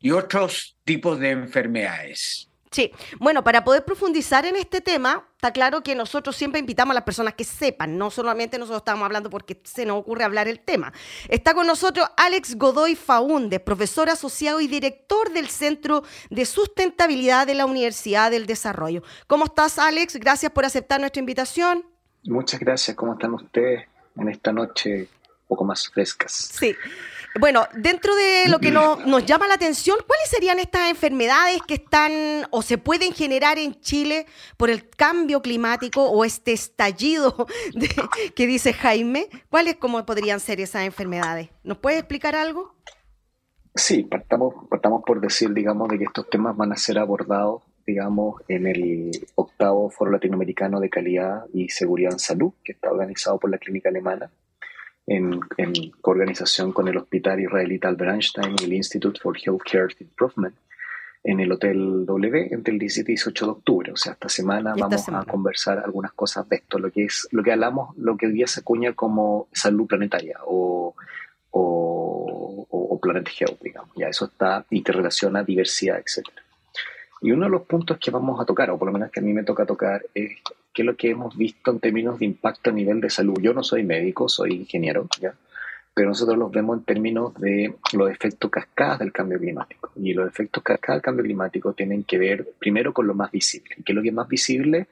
y 0.00 0.10
otros 0.10 0.76
tipos 0.84 1.20
de 1.20 1.30
enfermedades. 1.30 2.49
Sí, 2.70 2.92
bueno, 3.18 3.42
para 3.42 3.64
poder 3.64 3.84
profundizar 3.84 4.46
en 4.46 4.54
este 4.54 4.80
tema, 4.80 5.26
está 5.34 5.52
claro 5.52 5.82
que 5.82 5.96
nosotros 5.96 6.36
siempre 6.36 6.60
invitamos 6.60 6.92
a 6.92 6.94
las 6.94 7.02
personas 7.02 7.34
que 7.34 7.42
sepan, 7.42 7.98
no 7.98 8.12
solamente 8.12 8.58
nosotros 8.58 8.82
estamos 8.82 9.04
hablando 9.04 9.28
porque 9.28 9.60
se 9.64 9.84
nos 9.84 9.98
ocurre 9.98 10.22
hablar 10.22 10.46
el 10.46 10.60
tema. 10.60 10.92
Está 11.28 11.52
con 11.52 11.66
nosotros 11.66 12.08
Alex 12.16 12.56
Godoy 12.56 12.94
Faúndez, 12.94 13.60
profesor 13.60 14.08
asociado 14.08 14.60
y 14.60 14.68
director 14.68 15.32
del 15.32 15.48
Centro 15.48 16.04
de 16.30 16.46
Sustentabilidad 16.46 17.44
de 17.48 17.54
la 17.54 17.66
Universidad 17.66 18.30
del 18.30 18.46
Desarrollo. 18.46 19.02
¿Cómo 19.26 19.46
estás, 19.46 19.80
Alex? 19.80 20.14
Gracias 20.16 20.52
por 20.52 20.64
aceptar 20.64 21.00
nuestra 21.00 21.18
invitación. 21.18 21.84
Muchas 22.22 22.60
gracias. 22.60 22.96
¿Cómo 22.96 23.14
están 23.14 23.34
ustedes 23.34 23.88
en 24.16 24.28
esta 24.28 24.52
noche 24.52 25.00
un 25.00 25.48
poco 25.48 25.64
más 25.64 25.88
frescas? 25.88 26.32
Sí. 26.32 26.76
Bueno, 27.38 27.66
dentro 27.74 28.16
de 28.16 28.48
lo 28.48 28.58
que 28.58 28.72
nos, 28.72 29.24
llama 29.24 29.46
la 29.46 29.54
atención, 29.54 29.96
¿cuáles 30.06 30.28
serían 30.28 30.58
estas 30.58 30.90
enfermedades 30.90 31.60
que 31.66 31.74
están 31.74 32.12
o 32.50 32.60
se 32.62 32.76
pueden 32.76 33.12
generar 33.12 33.56
en 33.58 33.80
Chile 33.80 34.26
por 34.56 34.68
el 34.68 34.88
cambio 34.88 35.40
climático 35.40 36.10
o 36.10 36.24
este 36.24 36.52
estallido 36.52 37.46
que 38.34 38.46
dice 38.48 38.72
Jaime? 38.72 39.28
¿Cuáles 39.48 39.76
cómo 39.76 40.04
podrían 40.04 40.40
ser 40.40 40.60
esas 40.60 40.84
enfermedades? 40.84 41.50
¿Nos 41.62 41.78
puede 41.78 41.98
explicar 41.98 42.34
algo? 42.34 42.74
Sí, 43.76 44.02
partamos, 44.02 44.66
partamos 44.68 45.02
por 45.06 45.20
decir, 45.20 45.52
digamos, 45.52 45.88
de 45.88 45.98
que 45.98 46.04
estos 46.04 46.28
temas 46.28 46.56
van 46.56 46.72
a 46.72 46.76
ser 46.76 46.98
abordados, 46.98 47.62
digamos, 47.86 48.42
en 48.48 48.66
el 48.66 49.12
octavo 49.36 49.88
Foro 49.90 50.10
Latinoamericano 50.10 50.80
de 50.80 50.90
Calidad 50.90 51.44
y 51.54 51.68
Seguridad 51.68 52.12
en 52.12 52.18
Salud, 52.18 52.52
que 52.64 52.72
está 52.72 52.90
organizado 52.90 53.38
por 53.38 53.50
la 53.50 53.58
Clínica 53.58 53.88
Alemana 53.88 54.32
en, 55.10 55.40
en 55.56 55.90
coorganización 56.00 56.72
con 56.72 56.86
el 56.86 56.96
Hospital 56.96 57.40
Israelita 57.40 57.88
Albert 57.88 58.12
Einstein 58.12 58.54
y 58.60 58.64
el 58.64 58.74
Institute 58.74 59.18
for 59.20 59.36
Healthcare 59.36 59.88
Improvement 59.98 60.54
en 61.24 61.40
el 61.40 61.50
Hotel 61.50 62.06
W 62.06 62.48
entre 62.52 62.72
el 62.72 62.78
17 62.78 63.10
y 63.10 63.14
18 63.16 63.44
de 63.44 63.50
octubre. 63.50 63.92
O 63.92 63.96
sea, 63.96 64.12
esta 64.12 64.28
semana 64.28 64.72
vamos 64.78 65.08
a 65.08 65.24
conversar 65.24 65.80
algunas 65.80 66.12
cosas 66.12 66.48
de 66.48 66.56
esto, 66.56 66.78
lo 66.78 66.92
que 66.92 67.06
es 67.06 67.26
lo 67.32 67.42
que 67.42 67.50
hablamos, 67.50 67.96
lo 67.98 68.16
que 68.16 68.26
hoy 68.26 68.32
día 68.32 68.46
se 68.46 68.60
acuña 68.60 68.92
como 68.92 69.48
salud 69.52 69.88
planetaria 69.88 70.38
o, 70.46 70.94
o, 71.50 72.66
o, 72.70 73.00
Planet 73.00 73.28
Health, 73.36 73.60
digamos. 73.60 73.90
Ya 73.96 74.06
eso 74.08 74.26
está 74.26 74.64
interrelaciona 74.70 75.42
diversidad, 75.42 75.98
etcétera. 75.98 76.42
Y 77.20 77.32
uno 77.32 77.44
de 77.44 77.50
los 77.50 77.62
puntos 77.62 77.98
que 77.98 78.10
vamos 78.10 78.40
a 78.40 78.44
tocar, 78.44 78.70
o 78.70 78.78
por 78.78 78.86
lo 78.86 78.92
menos 78.92 79.10
que 79.10 79.20
a 79.20 79.22
mí 79.22 79.32
me 79.32 79.44
toca 79.44 79.66
tocar, 79.66 80.04
es 80.14 80.32
qué 80.72 80.82
es 80.82 80.86
lo 80.86 80.96
que 80.96 81.10
hemos 81.10 81.36
visto 81.36 81.70
en 81.70 81.80
términos 81.80 82.18
de 82.18 82.24
impacto 82.24 82.70
a 82.70 82.72
nivel 82.72 83.00
de 83.00 83.10
salud. 83.10 83.38
Yo 83.40 83.52
no 83.52 83.62
soy 83.62 83.82
médico, 83.82 84.28
soy 84.28 84.52
ingeniero, 84.52 85.06
¿ya? 85.20 85.34
pero 85.92 86.08
nosotros 86.08 86.38
los 86.38 86.50
vemos 86.50 86.78
en 86.78 86.84
términos 86.84 87.34
de 87.34 87.74
los 87.92 88.10
efectos 88.10 88.50
cascadas 88.50 89.00
del 89.00 89.12
cambio 89.12 89.38
climático. 89.38 89.90
Y 89.96 90.14
los 90.14 90.28
efectos 90.28 90.62
cascadas 90.62 90.98
del 90.98 91.02
cambio 91.02 91.24
climático 91.24 91.72
tienen 91.72 92.04
que 92.04 92.18
ver 92.18 92.48
primero 92.58 92.94
con 92.94 93.06
lo 93.06 93.14
más 93.14 93.30
visible. 93.30 93.76
¿Qué 93.84 93.92
es 93.92 93.96
lo 93.96 94.02
que 94.02 94.08
es 94.08 94.14
más 94.14 94.28
visible, 94.28 94.86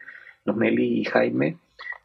los 0.44 0.56
Meli 0.56 1.00
y 1.00 1.04
Jaime? 1.04 1.56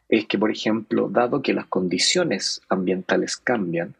Es 0.08 0.26
que, 0.28 0.38
por 0.38 0.52
ejemplo, 0.52 1.10
dado 1.10 1.42
que 1.42 1.54
las 1.54 1.66
condiciones 1.66 2.62
ambientales 2.70 3.36
cambian, 3.38 3.96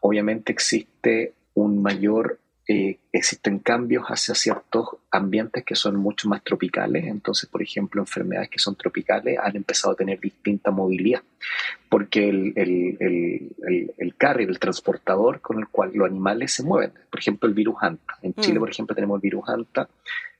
obviamente 0.00 0.52
existe 0.52 1.32
un 1.54 1.82
mayor 1.82 2.38
eh, 2.66 2.98
existen 3.12 3.58
cambios 3.58 4.06
hacia 4.06 4.34
ciertos 4.34 4.88
ambientes 5.10 5.64
que 5.64 5.74
son 5.74 5.96
mucho 5.96 6.28
más 6.28 6.42
tropicales. 6.42 7.04
Entonces, 7.04 7.48
por 7.48 7.62
ejemplo, 7.62 8.00
enfermedades 8.00 8.48
que 8.48 8.58
son 8.58 8.74
tropicales 8.74 9.38
han 9.38 9.54
empezado 9.56 9.92
a 9.92 9.96
tener 9.96 10.18
distinta 10.18 10.70
movilidad, 10.70 11.22
porque 11.90 12.28
el, 12.28 12.52
el, 12.56 12.96
el, 13.00 13.94
el, 13.98 14.14
carrier, 14.16 14.48
el 14.48 14.58
transportador 14.58 15.40
con 15.40 15.58
el 15.58 15.68
cual 15.68 15.90
los 15.94 16.08
animales 16.08 16.52
se 16.52 16.62
mueven, 16.62 16.92
por 17.10 17.20
ejemplo, 17.20 17.48
el 17.48 17.54
virus 17.54 17.76
Hanta. 17.80 18.16
En 18.22 18.34
Chile, 18.34 18.58
mm. 18.58 18.60
por 18.60 18.70
ejemplo, 18.70 18.94
tenemos 18.94 19.16
el 19.16 19.22
virus 19.22 19.48
Hanta, 19.48 19.88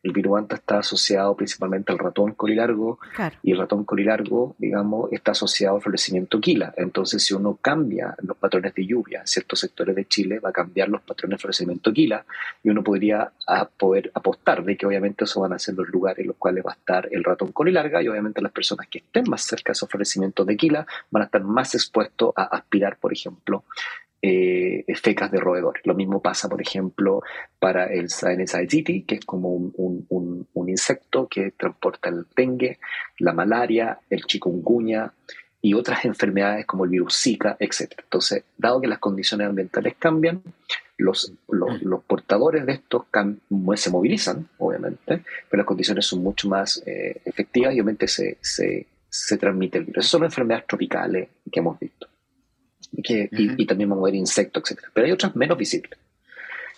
el 0.05 0.13
viruanta 0.13 0.57
está 0.57 0.79
asociado 0.79 1.35
principalmente 1.35 1.91
al 1.91 1.99
ratón 1.99 2.33
colilargo 2.33 2.99
y 3.43 3.53
el 3.53 3.59
ratón 3.59 3.85
colilargo, 3.85 4.55
digamos, 4.59 5.11
está 5.13 5.33
asociado 5.33 5.77
al 5.77 5.83
florecimiento 5.83 6.41
quila. 6.41 6.75
Entonces, 6.77 7.25
si 7.25 7.33
uno 7.33 7.59
cambia 7.61 8.15
los 8.23 8.37
patrones 8.37 8.75
de 8.75 8.87
lluvia 8.87 9.21
en 9.21 9.27
ciertos 9.27 9.61
sectores 9.61 9.97
de 9.97 10.05
Chile, 10.05 10.41
va 10.41 10.51
a 10.51 10.53
cambiar 10.53 10.91
los 10.91 11.01
patrones 11.01 11.39
de 11.39 11.41
florecimiento 11.41 11.91
quila 11.91 12.25
y 12.63 12.69
uno 12.69 12.85
podría 12.85 13.33
poder 13.79 14.11
apostar 14.15 14.63
de 14.63 14.77
que 14.77 14.87
obviamente 14.87 15.25
esos 15.25 15.43
van 15.43 15.55
a 15.55 15.59
ser 15.59 15.75
los 15.75 15.89
lugares 15.89 16.21
en 16.21 16.29
los 16.29 16.37
cuales 16.37 16.65
va 16.67 16.73
a 16.73 16.75
estar 16.75 17.09
el 17.11 17.25
ratón 17.25 17.53
colilarga 17.53 18.03
y 18.03 18.09
obviamente 18.09 18.43
las 18.43 18.53
personas 18.53 18.87
que 18.89 18.99
estén 18.99 19.25
más 19.31 19.41
cerca 19.43 19.71
de 19.71 19.73
esos 19.73 19.89
florecimientos 19.89 20.47
de 20.47 20.57
quila 20.57 20.87
van 21.11 21.23
a 21.23 21.27
estar 21.27 21.43
más 21.43 21.75
expuestos 21.75 22.35
a 22.37 22.45
aspirar, 22.45 22.99
por 22.99 23.15
ejemplo, 23.15 23.65
eh, 24.27 24.87
fecas 24.95 25.31
de 25.31 25.39
roedores. 25.39 25.85
Lo 25.85 25.95
mismo 25.95 26.23
pasa, 26.23 26.49
por 26.49 26.63
ejemplo, 26.63 27.23
para 27.59 27.93
el 27.93 28.09
Saenesiaiti, 28.09 29.03
que 29.03 29.17
es 29.17 29.25
como 29.27 29.51
un, 29.51 30.07
un, 30.09 30.69
insecto 30.71 31.29
que 31.29 31.51
transporta 31.51 32.09
el 32.09 32.25
dengue, 32.35 32.79
la 33.19 33.35
malaria, 33.35 33.99
el 34.09 34.25
chikungunya 34.25 35.13
y 35.61 35.75
otras 35.75 36.07
enfermedades 36.07 36.65
como 36.65 36.85
el 36.85 36.91
virus 36.91 37.21
Zika, 37.21 37.59
etc. 37.61 37.93
Entonces, 38.03 38.45
dado 38.57 38.81
que 38.81 38.89
las 38.89 38.99
condiciones 38.99 39.47
ambientales 39.47 39.95
cambian, 39.99 40.41
Los, 40.97 41.31
los, 41.49 42.03
portadores 42.05 42.65
de 42.65 42.73
estos 42.73 43.05
se 43.75 43.91
movilizan, 43.91 44.49
obviamente, 44.57 45.23
pero 45.51 45.61
las 45.61 45.67
condiciones 45.67 46.07
son 46.07 46.23
mucho 46.23 46.49
más 46.49 46.83
eh, 46.87 47.21
efectivas 47.27 47.75
y 47.75 47.81
obviamente 47.81 48.09
se, 48.09 48.39
se, 48.41 48.87
se 49.07 49.37
transmite 49.37 49.77
el 49.79 49.85
virus. 49.85 50.05
Esas 50.05 50.13
son 50.13 50.25
enfermedades 50.25 50.67
tropicales 50.67 51.29
que 51.53 51.61
hemos 51.61 51.79
visto. 51.79 52.09
Y, 52.97 53.03
que, 53.03 53.29
y, 53.33 53.67
también 53.67 53.91
vamos 53.91 54.05
a 54.05 54.07
ver 54.07 54.15
insectos, 54.15 54.71
etc. 54.71 54.85
Pero 54.93 55.07
hay 55.07 55.13
otras 55.13 55.35
menos 55.35 55.59
visibles, 55.59 55.99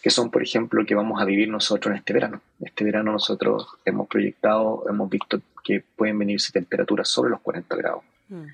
que 0.02 0.10
son, 0.10 0.30
por 0.30 0.42
ejemplo, 0.42 0.84
que 0.86 0.94
vamos 0.94 1.20
a 1.20 1.24
vivir 1.24 1.48
nosotros 1.48 1.92
en 1.92 1.98
este 1.98 2.14
verano. 2.14 2.40
Este 2.60 2.84
verano 2.84 3.12
nosotros 3.12 3.66
hemos 3.84 4.08
proyectado, 4.08 4.84
hemos 4.88 5.10
visto 5.10 5.40
que 5.62 5.82
pueden 5.96 6.18
venirse 6.18 6.52
temperaturas 6.52 7.08
sobre 7.08 7.30
los 7.30 7.40
40 7.40 7.76
grados. 7.76 8.02
Mm. 8.28 8.44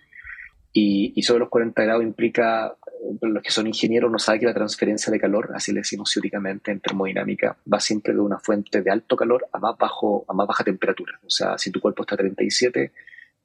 Y, 0.73 1.13
y, 1.15 1.23
sobre 1.23 1.41
los 1.41 1.51
40 1.51 1.83
grados 1.83 2.03
implica, 2.03 2.75
los 3.21 3.43
que 3.43 3.51
son 3.51 3.67
ingenieros 3.67 4.11
no 4.11 4.19
saben 4.19 4.41
que 4.41 4.47
la 4.47 4.55
transferencia 4.55 5.13
de 5.13 5.21
calor, 5.21 5.51
así 5.55 5.71
le 5.73 5.81
decimos 5.81 6.11
ciúticamente 6.11 6.71
en 6.71 6.81
termodinámica, 6.81 7.57
va 7.71 7.79
siempre 7.79 8.15
de 8.15 8.21
una 8.21 8.39
fuente 8.39 8.81
de 8.81 8.91
alto 8.91 9.15
calor 9.15 9.47
a 9.53 9.59
más, 9.59 9.77
bajo, 9.77 10.25
a 10.29 10.33
más 10.33 10.47
baja 10.47 10.65
temperatura. 10.65 11.19
O 11.27 11.31
sea, 11.31 11.59
si 11.59 11.71
tu 11.71 11.81
cuerpo 11.81 12.03
está 12.03 12.15
a 12.15 12.19
37 12.19 12.91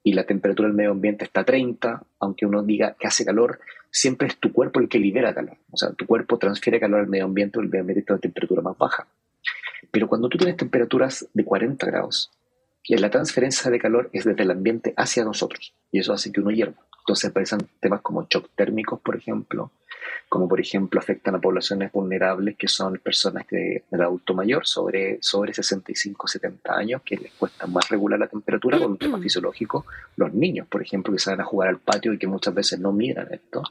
y 0.04 0.14
la 0.14 0.24
temperatura 0.24 0.70
del 0.70 0.78
medio 0.78 0.92
ambiente 0.92 1.26
está 1.26 1.42
a 1.42 1.46
30, 1.46 2.02
aunque 2.20 2.46
uno 2.46 2.64
diga 2.64 2.96
que 2.98 3.08
hace 3.08 3.26
calor, 3.26 3.60
siempre 3.92 4.28
es 4.28 4.38
tu 4.38 4.52
cuerpo 4.52 4.80
el 4.80 4.90
que 4.90 5.00
libera 5.00 5.34
calor. 5.34 5.58
O 5.72 5.78
sea, 5.78 5.92
tu 5.92 6.06
cuerpo 6.06 6.38
transfiere 6.38 6.80
calor 6.80 7.02
al 7.02 7.08
medio 7.08 7.26
ambiente, 7.26 7.60
el 7.60 7.68
medio 7.68 7.82
ambiente 7.82 8.02
está 8.02 8.16
a 8.16 8.20
temperatura 8.20 8.62
más 8.62 8.78
baja. 8.78 9.08
Pero 9.92 10.08
cuando 10.08 10.30
tú 10.30 10.38
tienes 10.38 10.58
temperaturas 10.58 11.28
de 11.34 11.46
40 11.46 11.86
grados, 11.86 12.32
y 12.84 12.96
la 12.96 13.10
transferencia 13.10 13.70
de 13.70 13.80
calor 13.80 14.10
es 14.14 14.24
desde 14.24 14.44
el 14.44 14.52
ambiente 14.52 14.94
hacia 14.96 15.26
nosotros, 15.26 15.74
y 15.92 16.00
eso 16.00 16.14
hace 16.14 16.32
que 16.32 16.40
uno 16.40 16.52
hierva. 16.52 16.86
Entonces 17.00 17.30
aparecen 17.30 17.60
temas 17.80 18.02
como 18.02 18.28
shock 18.30 18.50
térmicos, 18.56 19.00
por 19.02 19.16
ejemplo, 19.16 19.72
como 20.30 20.48
por 20.48 20.60
ejemplo 20.60 21.00
afectan 21.00 21.36
a 21.36 21.42
poblaciones 21.42 21.92
vulnerables 21.92 22.58
que 22.58 22.68
son 22.68 22.98
personas 22.98 23.48
de, 23.48 23.84
del 23.90 24.02
adulto 24.02 24.34
mayor, 24.34 24.66
sobre, 24.68 25.20
sobre 25.22 25.54
65, 25.54 26.28
70 26.28 26.76
años, 26.76 27.02
que 27.04 27.18
les 27.18 27.34
cuesta 27.34 27.68
más 27.68 27.90
regular 27.90 28.20
la 28.20 28.28
temperatura 28.28 28.78
con 28.78 28.92
un 28.92 28.98
tema 29.00 29.20
fisiológico. 29.20 29.86
Los 30.16 30.34
niños, 30.34 30.68
por 30.68 30.82
ejemplo, 30.82 31.14
que 31.14 31.20
salen 31.20 31.42
a 31.42 31.46
jugar 31.46 31.70
al 31.70 31.80
patio 31.80 32.14
y 32.14 32.18
que 32.18 32.28
muchas 32.28 32.54
veces 32.54 32.80
no 32.80 32.92
miran 32.92 33.28
esto. 33.34 33.64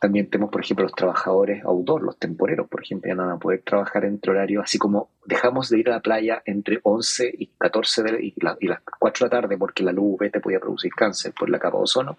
También 0.00 0.30
tenemos, 0.30 0.50
por 0.50 0.62
ejemplo, 0.62 0.84
los 0.84 0.94
trabajadores 0.94 1.62
outdoor, 1.62 2.02
los 2.02 2.16
temporeros, 2.16 2.66
por 2.68 2.82
ejemplo, 2.82 3.08
ya 3.08 3.14
no 3.14 3.26
van 3.26 3.36
a 3.36 3.38
poder 3.38 3.60
trabajar 3.62 4.06
entre 4.06 4.30
horarios, 4.30 4.64
así 4.64 4.78
como 4.78 5.10
dejamos 5.26 5.68
de 5.68 5.78
ir 5.78 5.90
a 5.90 5.92
la 5.92 6.00
playa 6.00 6.42
entre 6.46 6.80
11 6.82 7.34
y 7.38 7.46
14 7.58 8.02
de, 8.04 8.24
y, 8.24 8.34
y, 8.60 8.66
las 8.66 8.80
4 8.98 9.28
de 9.28 9.28
la 9.28 9.42
tarde 9.42 9.58
porque 9.58 9.82
la 9.82 9.92
luz 9.92 10.16
UV 10.18 10.30
te 10.30 10.40
podía 10.40 10.58
producir 10.58 10.90
cáncer 10.94 11.34
por 11.38 11.50
la 11.50 11.58
capa 11.58 11.76
de 11.76 11.82
ozono, 11.82 12.16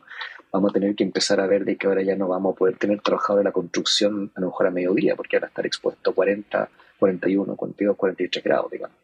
vamos 0.51 0.71
a 0.71 0.73
tener 0.73 0.95
que 0.95 1.03
empezar 1.03 1.39
a 1.39 1.47
ver 1.47 1.65
de 1.65 1.77
que 1.77 1.87
ahora 1.87 2.01
ya 2.01 2.15
no 2.15 2.27
vamos 2.27 2.53
a 2.53 2.57
poder 2.57 2.77
tener 2.77 3.01
trabajadores 3.01 3.43
de 3.43 3.49
la 3.49 3.53
construcción 3.53 4.31
a 4.35 4.41
lo 4.41 4.47
mejor 4.47 4.67
a 4.67 4.71
mediodía, 4.71 5.15
porque 5.15 5.37
ahora 5.37 5.47
estar 5.47 5.65
expuesto 5.65 6.11
a 6.11 6.13
40, 6.13 6.69
41, 6.99 7.55
42, 7.55 7.95
48 7.95 8.41
grados, 8.43 8.71
digamos. 8.71 8.97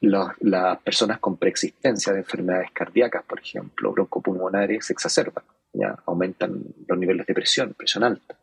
las 0.00 0.78
personas 0.82 1.18
con 1.18 1.36
preexistencia 1.36 2.12
de 2.12 2.20
enfermedades 2.20 2.70
cardíacas, 2.72 3.24
por 3.24 3.40
ejemplo, 3.40 3.92
broncopulmonares, 3.92 4.86
se 4.86 4.92
exacerban 4.92 5.44
ya 5.76 5.96
aumentan 6.06 6.64
los 6.86 6.98
niveles 6.98 7.26
de 7.26 7.34
presión, 7.34 7.74
presión 7.74 8.04
alta. 8.04 8.38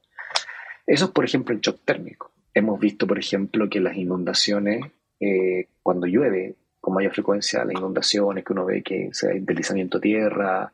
Eso 0.86 1.06
es, 1.06 1.12
por 1.12 1.26
ejemplo, 1.26 1.54
el 1.54 1.62
shock 1.62 1.80
térmico. 1.84 2.32
Hemos 2.54 2.80
visto, 2.80 3.08
por 3.08 3.18
ejemplo, 3.18 3.70
que 3.70 3.80
las 3.80 3.96
inundaciones, 3.96 4.86
eh, 5.20 5.70
cuando 5.82 6.08
llueve 6.08 6.56
con 6.80 6.94
mayor 6.94 7.14
frecuencia, 7.14 7.64
las 7.66 7.76
inundaciones 7.76 8.44
que 8.44 8.54
uno 8.54 8.66
ve 8.66 8.84
que 8.84 9.10
se 9.14 9.40
deslizamiento 9.40 9.98
de 9.98 10.02
tierra, 10.02 10.72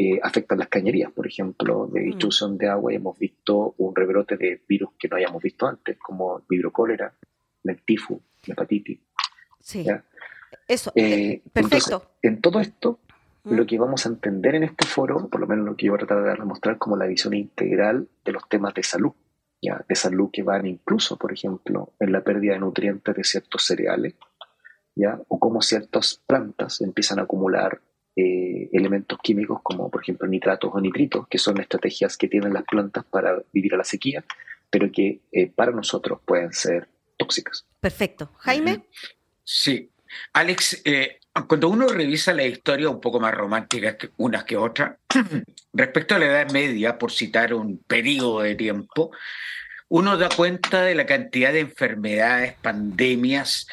eh, 0.00 0.20
afectan 0.22 0.60
las 0.60 0.68
cañerías, 0.68 1.10
por 1.10 1.26
ejemplo, 1.26 1.88
de 1.92 2.00
mm. 2.00 2.04
distribución 2.04 2.56
de 2.56 2.68
agua, 2.68 2.92
y 2.92 2.96
hemos 2.96 3.18
visto 3.18 3.74
un 3.78 3.96
rebrote 3.96 4.36
de 4.36 4.62
virus 4.68 4.90
que 4.96 5.08
no 5.08 5.16
hayamos 5.16 5.42
visto 5.42 5.66
antes, 5.66 5.98
como 5.98 6.40
vibrocólera, 6.48 7.12
el 7.64 7.82
tifus, 7.82 8.20
la 8.46 8.52
hepatitis. 8.52 9.00
Sí. 9.60 9.84
Eso, 10.68 10.92
eh, 10.94 11.42
perfecto. 11.52 12.12
en 12.22 12.40
todo 12.40 12.60
esto, 12.60 13.00
lo 13.42 13.66
que 13.66 13.76
vamos 13.76 14.06
a 14.06 14.10
entender 14.10 14.54
en 14.54 14.62
este 14.62 14.86
foro, 14.86 15.28
por 15.28 15.40
lo 15.40 15.48
menos 15.48 15.66
lo 15.66 15.76
que 15.76 15.86
yo 15.86 15.92
voy 15.92 16.00
a 16.00 16.06
tratar 16.06 16.38
de 16.38 16.44
mostrar 16.44 16.78
como 16.78 16.96
la 16.96 17.06
visión 17.06 17.34
integral 17.34 18.08
de 18.24 18.32
los 18.32 18.48
temas 18.48 18.74
de 18.74 18.84
salud, 18.84 19.12
¿ya? 19.60 19.84
de 19.88 19.94
salud 19.96 20.30
que 20.32 20.44
van 20.44 20.64
incluso, 20.66 21.16
por 21.16 21.32
ejemplo, 21.32 21.92
en 21.98 22.12
la 22.12 22.22
pérdida 22.22 22.52
de 22.52 22.60
nutrientes 22.60 23.16
de 23.16 23.24
ciertos 23.24 23.64
cereales, 23.64 24.14
¿ya? 24.94 25.20
o 25.26 25.40
cómo 25.40 25.60
ciertas 25.60 26.22
plantas 26.24 26.80
empiezan 26.82 27.18
a 27.18 27.22
acumular 27.22 27.80
eh, 28.20 28.68
elementos 28.72 29.16
químicos 29.22 29.60
como, 29.62 29.88
por 29.88 30.02
ejemplo, 30.02 30.26
nitratos 30.26 30.72
o 30.74 30.80
nitritos, 30.80 31.28
que 31.28 31.38
son 31.38 31.60
estrategias 31.60 32.16
que 32.16 32.26
tienen 32.26 32.52
las 32.52 32.64
plantas 32.64 33.04
para 33.04 33.40
vivir 33.52 33.74
a 33.74 33.76
la 33.76 33.84
sequía, 33.84 34.24
pero 34.70 34.90
que 34.90 35.20
eh, 35.30 35.46
para 35.46 35.70
nosotros 35.70 36.18
pueden 36.24 36.52
ser 36.52 36.88
tóxicas. 37.16 37.64
Perfecto. 37.78 38.32
Jaime. 38.38 38.86
Sí. 39.44 39.88
Alex, 40.32 40.82
eh, 40.84 41.20
cuando 41.46 41.68
uno 41.68 41.86
revisa 41.86 42.34
la 42.34 42.42
historia 42.42 42.90
un 42.90 43.00
poco 43.00 43.20
más 43.20 43.32
romántica 43.32 43.96
que 43.96 44.10
unas 44.16 44.42
que 44.42 44.56
otras, 44.56 44.96
respecto 45.72 46.16
a 46.16 46.18
la 46.18 46.26
Edad 46.26 46.50
Media, 46.50 46.98
por 46.98 47.12
citar 47.12 47.54
un 47.54 47.78
periodo 47.78 48.40
de 48.40 48.56
tiempo, 48.56 49.12
uno 49.86 50.16
da 50.16 50.28
cuenta 50.28 50.82
de 50.82 50.96
la 50.96 51.06
cantidad 51.06 51.52
de 51.52 51.60
enfermedades, 51.60 52.54
pandemias, 52.60 53.68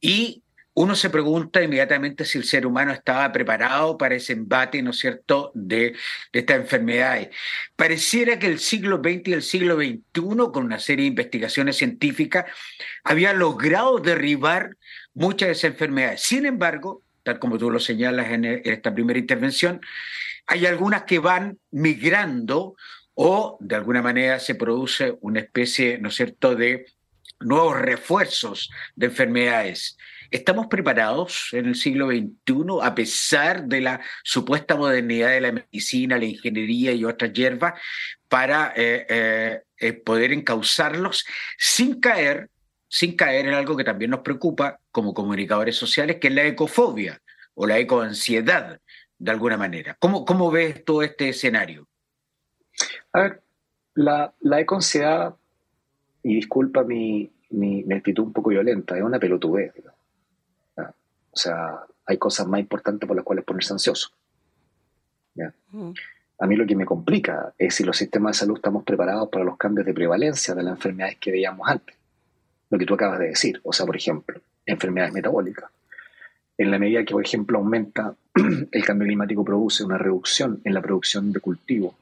y 0.00 0.42
uno 0.74 0.96
se 0.96 1.08
pregunta 1.08 1.62
inmediatamente 1.62 2.24
si 2.24 2.36
el 2.38 2.44
ser 2.44 2.66
humano 2.66 2.92
estaba 2.92 3.30
preparado 3.30 3.96
para 3.96 4.16
ese 4.16 4.32
embate, 4.32 4.82
¿no 4.82 4.92
cierto?, 4.92 5.52
de, 5.54 5.94
estas 6.32 6.56
enfermedades. 6.56 7.28
Pareciera 7.76 8.38
que 8.40 8.48
el 8.48 8.58
siglo 8.58 8.96
XX 8.96 9.28
y 9.28 9.32
el 9.34 9.42
siglo 9.42 9.76
XXI, 9.76 10.02
con 10.52 10.64
una 10.64 10.80
serie 10.80 11.04
de 11.04 11.10
investigaciones 11.10 11.76
científicas, 11.76 12.46
había 13.04 13.32
logrado 13.32 14.00
derribar 14.00 14.76
muchas 15.14 15.46
de 15.48 15.52
esas 15.52 15.70
enfermedades. 15.70 16.22
Sin 16.22 16.44
embargo, 16.44 17.02
tal 17.22 17.38
como 17.38 17.56
tú 17.56 17.70
lo 17.70 17.78
señalas 17.78 18.32
en, 18.32 18.44
esta 18.44 18.92
primera 18.92 19.18
intervención, 19.18 19.80
hay 20.46 20.66
algunas 20.66 21.04
que 21.04 21.20
van 21.20 21.58
migrando 21.70 22.74
o 23.14 23.58
de 23.60 23.76
alguna 23.76 24.02
manera 24.02 24.40
se 24.40 24.56
produce 24.56 25.16
una 25.20 25.38
especie, 25.38 25.98
¿no 25.98 26.10
cierto?, 26.10 26.56
de 26.56 26.86
nuevos 27.38 27.80
refuerzos 27.80 28.70
de 28.96 29.06
enfermedades. 29.06 29.96
¿Estamos 30.34 30.66
preparados 30.66 31.50
en 31.52 31.66
el 31.66 31.76
siglo 31.76 32.08
XXI, 32.08 32.80
a 32.82 32.92
pesar 32.92 33.66
de 33.66 33.80
la 33.80 34.00
supuesta 34.24 34.74
modernidad 34.74 35.28
de 35.28 35.40
la 35.40 35.52
medicina, 35.52 36.18
la 36.18 36.24
ingeniería 36.24 36.90
y 36.90 37.04
otras 37.04 37.32
hierbas, 37.32 37.80
para 38.28 38.72
eh, 38.74 39.06
eh, 39.08 39.62
eh, 39.78 39.92
poder 39.92 40.32
encauzarlos 40.32 41.24
sin 41.56 42.00
caer 42.00 42.50
sin 42.88 43.14
caer 43.14 43.46
en 43.46 43.54
algo 43.54 43.76
que 43.76 43.84
también 43.84 44.10
nos 44.10 44.20
preocupa 44.20 44.80
como 44.90 45.14
comunicadores 45.14 45.76
sociales, 45.76 46.16
que 46.20 46.26
es 46.26 46.34
la 46.34 46.44
ecofobia 46.44 47.22
o 47.54 47.68
la 47.68 47.78
ecoansiedad, 47.78 48.80
de 49.16 49.30
alguna 49.30 49.56
manera. 49.56 49.96
¿Cómo, 50.00 50.24
cómo 50.24 50.50
ves 50.50 50.84
todo 50.84 51.02
este 51.02 51.28
escenario? 51.28 51.86
A 53.12 53.20
ver, 53.20 53.42
la, 53.94 54.34
la 54.40 54.60
ecoansiedad, 54.60 55.36
y 56.24 56.34
disculpa 56.34 56.82
mi, 56.82 57.30
mi, 57.50 57.84
actitud 57.94 58.24
un 58.24 58.32
poco 58.32 58.50
violenta, 58.50 58.96
es 58.96 59.02
una 59.02 59.20
pelotudez. 59.20 59.72
O 61.34 61.36
sea, 61.36 61.80
hay 62.06 62.16
cosas 62.16 62.46
más 62.46 62.60
importantes 62.60 63.06
por 63.06 63.16
las 63.16 63.24
cuales 63.24 63.44
ponerse 63.44 63.72
ansioso. 63.72 64.10
Mm. 65.70 65.90
A 66.38 66.46
mí 66.46 66.56
lo 66.56 66.66
que 66.66 66.76
me 66.76 66.86
complica 66.86 67.52
es 67.58 67.74
si 67.74 67.84
los 67.84 67.96
sistemas 67.96 68.36
de 68.36 68.40
salud 68.40 68.56
estamos 68.56 68.84
preparados 68.84 69.28
para 69.28 69.44
los 69.44 69.56
cambios 69.56 69.86
de 69.86 69.94
prevalencia 69.94 70.54
de 70.54 70.62
las 70.62 70.74
enfermedades 70.74 71.18
que 71.18 71.32
veíamos 71.32 71.68
antes 71.68 71.96
lo 72.74 72.78
que 72.78 72.86
tú 72.86 72.94
acabas 72.94 73.18
de 73.20 73.28
decir. 73.28 73.60
O 73.62 73.72
sea, 73.72 73.86
por 73.86 73.96
ejemplo, 73.96 74.40
enfermedades 74.66 75.14
metabólicas. 75.14 75.70
En 76.58 76.70
la 76.70 76.78
medida 76.78 77.04
que, 77.04 77.12
por 77.12 77.24
ejemplo, 77.24 77.58
aumenta 77.58 78.14
el 78.72 78.84
cambio 78.84 79.06
climático, 79.06 79.44
produce 79.44 79.84
una 79.84 79.98
reducción 79.98 80.60
en 80.64 80.74
la 80.74 80.82
producción 80.82 81.32
de 81.32 81.40
cultivo, 81.40 81.94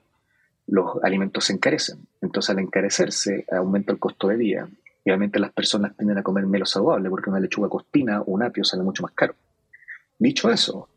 los 0.66 1.02
alimentos 1.02 1.44
se 1.44 1.52
encarecen. 1.52 1.98
Entonces, 2.20 2.50
al 2.50 2.60
encarecerse, 2.60 3.44
aumenta 3.50 3.92
el 3.92 3.98
costo 3.98 4.28
de 4.28 4.36
vida. 4.36 4.68
Y 5.04 5.10
obviamente 5.10 5.38
las 5.38 5.52
personas 5.52 5.96
tienden 5.96 6.18
a 6.18 6.22
comer 6.22 6.46
menos 6.46 6.70
saludable 6.70 7.10
porque 7.10 7.30
una 7.30 7.40
lechuga 7.40 7.68
costina 7.68 8.20
o 8.20 8.32
un 8.32 8.42
apio 8.42 8.64
sale 8.64 8.82
mucho 8.82 9.02
más 9.02 9.12
caro. 9.12 9.34
Dicho 10.18 10.50
eso, 10.50 10.88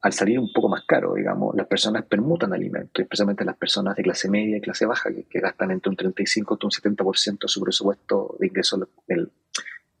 al 0.00 0.12
salir 0.12 0.38
un 0.38 0.50
poco 0.52 0.68
más 0.68 0.84
caro, 0.86 1.14
digamos, 1.14 1.54
las 1.54 1.66
personas 1.66 2.04
permutan 2.04 2.54
alimentos, 2.54 3.02
especialmente 3.02 3.44
las 3.44 3.56
personas 3.56 3.94
de 3.96 4.02
clase 4.02 4.30
media 4.30 4.56
y 4.56 4.60
clase 4.60 4.86
baja, 4.86 5.10
que, 5.28 5.40
gastan 5.40 5.70
entre 5.70 5.90
un 5.90 5.96
35 5.96 6.58
y 6.60 6.64
un 6.64 6.70
70% 6.70 7.38
de 7.42 7.48
su 7.48 7.60
presupuesto 7.60 8.36
de 8.38 8.46
ingresos, 8.46 8.88
el 9.06 9.30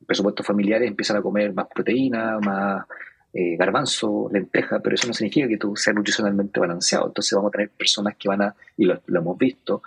presupuesto 0.06 0.42
familiar, 0.42 0.82
empiezan 0.82 1.18
a 1.18 1.22
comer 1.22 1.52
más 1.52 1.66
proteína, 1.66 2.38
más 2.38 2.86
eh, 3.34 3.56
garbanzo, 3.56 4.30
lenteja, 4.32 4.80
pero 4.80 4.94
eso 4.94 5.06
no 5.06 5.12
significa 5.12 5.46
que 5.46 5.58
tú 5.58 5.76
seas 5.76 5.94
nutricionalmente 5.94 6.58
balanceado. 6.58 7.08
Entonces 7.08 7.36
vamos 7.36 7.50
a 7.50 7.52
tener 7.52 7.68
personas 7.68 8.16
que 8.16 8.28
van 8.28 8.40
a, 8.40 8.54
y 8.78 8.86
lo 8.86 9.00
hemos 9.06 9.36
visto, 9.36 9.82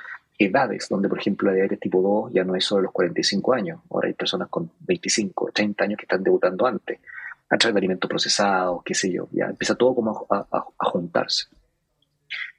edades 0.45 0.87
donde, 0.89 1.09
por 1.09 1.19
ejemplo, 1.19 1.49
la 1.49 1.55
diabetes 1.55 1.79
tipo 1.79 2.01
2 2.01 2.33
ya 2.33 2.43
no 2.43 2.55
es 2.55 2.65
solo 2.65 2.83
los 2.83 2.91
45 2.91 3.53
años, 3.53 3.79
ahora 3.89 4.07
hay 4.07 4.13
personas 4.13 4.47
con 4.49 4.71
25, 4.79 5.51
30 5.53 5.83
años 5.83 5.97
que 5.97 6.03
están 6.05 6.23
debutando 6.23 6.65
antes 6.65 6.99
a 7.49 7.57
través 7.57 7.73
de 7.73 7.79
alimentos 7.79 8.09
procesados, 8.09 8.81
qué 8.83 8.93
sé 8.93 9.11
yo, 9.11 9.27
ya 9.31 9.45
empieza 9.45 9.75
todo 9.75 9.95
como 9.95 10.25
a, 10.29 10.65
juntarse. 10.89 11.47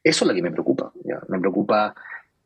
Eso 0.04 0.24
es 0.24 0.28
lo 0.28 0.34
que 0.34 0.42
me 0.42 0.50
preocupa, 0.50 0.92
me 1.28 1.38
preocupa 1.38 1.94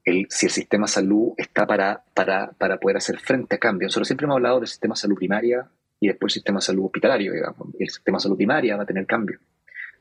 si 0.04 0.46
el 0.46 0.52
sistema 0.52 0.86
salud 0.86 1.32
está 1.36 1.66
para, 1.66 2.04
para, 2.14 2.52
para 2.52 2.78
poder 2.78 2.98
hacer 2.98 3.18
frente 3.18 3.56
a 3.56 3.58
cambios. 3.58 3.88
Nosotros 3.88 4.06
siempre 4.06 4.26
hemos 4.26 4.36
hablado 4.36 4.60
del 4.60 4.68
sistema 4.68 4.94
de 4.94 5.00
salud 5.00 5.16
primaria 5.16 5.68
y 5.98 6.08
después 6.08 6.30
el 6.30 6.34
sistema 6.34 6.60
salud 6.60 6.84
hospitalario, 6.86 7.32
digamos. 7.32 7.68
El 7.78 7.90
sistema 7.90 8.20
salud 8.20 8.36
primaria 8.36 8.76
va 8.76 8.84
a 8.84 8.86
tener 8.86 9.06
cambios. 9.06 9.40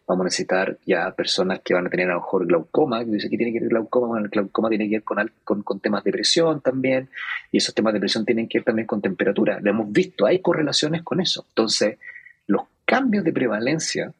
Vamos 0.07 0.21
a 0.21 0.25
necesitar 0.25 0.77
ya 0.85 1.11
personas 1.11 1.61
que 1.63 1.73
van 1.73 1.87
a 1.87 1.89
tener 1.89 2.09
a 2.09 2.13
lo 2.13 2.19
mejor 2.19 2.45
glaucoma, 2.45 3.03
que 3.03 3.11
dice 3.11 3.29
que 3.29 3.37
tiene 3.37 3.51
que 3.51 3.59
ver 3.59 3.69
glaucoma, 3.69 4.07
bueno, 4.07 4.25
el 4.25 4.31
glaucoma 4.31 4.69
tiene 4.69 4.87
que 4.87 4.97
ver 4.97 5.03
con, 5.03 5.31
con, 5.43 5.63
con, 5.63 5.79
temas 5.79 6.03
de 6.03 6.11
presión 6.11 6.61
también, 6.61 7.09
y 7.51 7.57
esos 7.57 7.73
temas 7.73 7.93
de 7.93 7.99
presión 7.99 8.25
tienen 8.25 8.47
que 8.47 8.59
ver 8.59 8.65
también 8.65 8.87
con 8.87 9.01
temperatura. 9.01 9.59
Lo 9.61 9.69
hemos 9.71 9.91
visto, 9.91 10.25
hay 10.25 10.39
correlaciones 10.39 11.01
con 11.01 11.21
eso. 11.21 11.45
Entonces, 11.49 11.97
los 12.45 12.63
cambios 12.85 13.23
de 13.23 13.33
prevalencia 13.33 14.13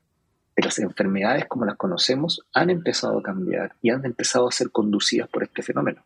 de 0.56 0.64
las 0.64 0.80
enfermedades 0.80 1.46
como 1.46 1.66
las 1.66 1.76
conocemos 1.76 2.42
han 2.54 2.70
empezado 2.70 3.20
a 3.20 3.24
cambiar 3.24 3.74
y 3.82 3.90
han 3.90 4.06
empezado 4.06 4.48
a 4.48 4.52
ser 4.52 4.72
conducidas 4.72 5.28
por 5.28 5.44
este 5.44 5.62
fenómeno. 5.62 6.04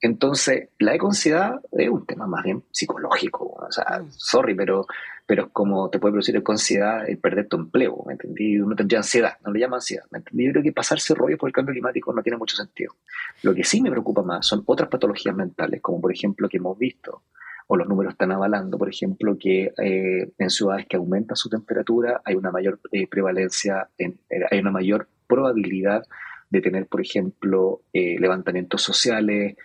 Entonces, 0.00 0.68
la 0.80 0.96
ecoansiedad 0.96 1.60
es 1.70 1.88
un 1.88 2.04
tema 2.04 2.26
más 2.26 2.42
bien 2.42 2.64
psicológico. 2.72 3.56
O 3.56 3.70
sea, 3.70 4.02
sorry, 4.10 4.54
pero, 4.54 4.86
pero 5.32 5.44
es 5.44 5.50
como 5.50 5.88
te 5.88 5.98
puede 5.98 6.12
producir 6.12 6.36
ecoansiedad 6.36 7.08
el 7.08 7.16
perder 7.16 7.48
tu 7.48 7.56
empleo, 7.56 8.04
¿me 8.06 8.12
entendí? 8.12 8.60
Uno 8.60 8.76
tendría 8.76 8.98
ansiedad, 8.98 9.38
no 9.42 9.50
le 9.50 9.60
llama 9.60 9.76
ansiedad, 9.76 10.04
¿me 10.10 10.18
entendí? 10.18 10.44
Yo 10.44 10.52
creo 10.52 10.62
que 10.62 10.72
pasarse 10.72 11.14
rollo 11.14 11.38
por 11.38 11.48
el 11.48 11.54
cambio 11.54 11.72
climático 11.72 12.12
no 12.12 12.22
tiene 12.22 12.36
mucho 12.36 12.54
sentido. 12.54 12.96
Lo 13.40 13.54
que 13.54 13.64
sí 13.64 13.80
me 13.80 13.90
preocupa 13.90 14.22
más 14.22 14.46
son 14.46 14.62
otras 14.66 14.90
patologías 14.90 15.34
mentales, 15.34 15.80
como 15.80 16.02
por 16.02 16.12
ejemplo 16.12 16.50
que 16.50 16.58
hemos 16.58 16.76
visto, 16.78 17.22
o 17.66 17.78
los 17.78 17.88
números 17.88 18.12
están 18.12 18.30
avalando, 18.30 18.76
por 18.76 18.90
ejemplo, 18.90 19.38
que 19.38 19.72
eh, 19.78 20.32
en 20.36 20.50
ciudades 20.50 20.84
que 20.86 20.98
aumenta 20.98 21.34
su 21.34 21.48
temperatura 21.48 22.20
hay 22.26 22.34
una 22.34 22.50
mayor 22.50 22.78
eh, 22.90 23.06
prevalencia, 23.06 23.88
en, 23.96 24.18
eh, 24.28 24.44
hay 24.50 24.58
una 24.58 24.70
mayor 24.70 25.08
probabilidad 25.26 26.04
de 26.50 26.60
tener, 26.60 26.86
por 26.88 27.00
ejemplo, 27.00 27.80
levantamientos 27.94 28.82
sociales, 28.82 29.56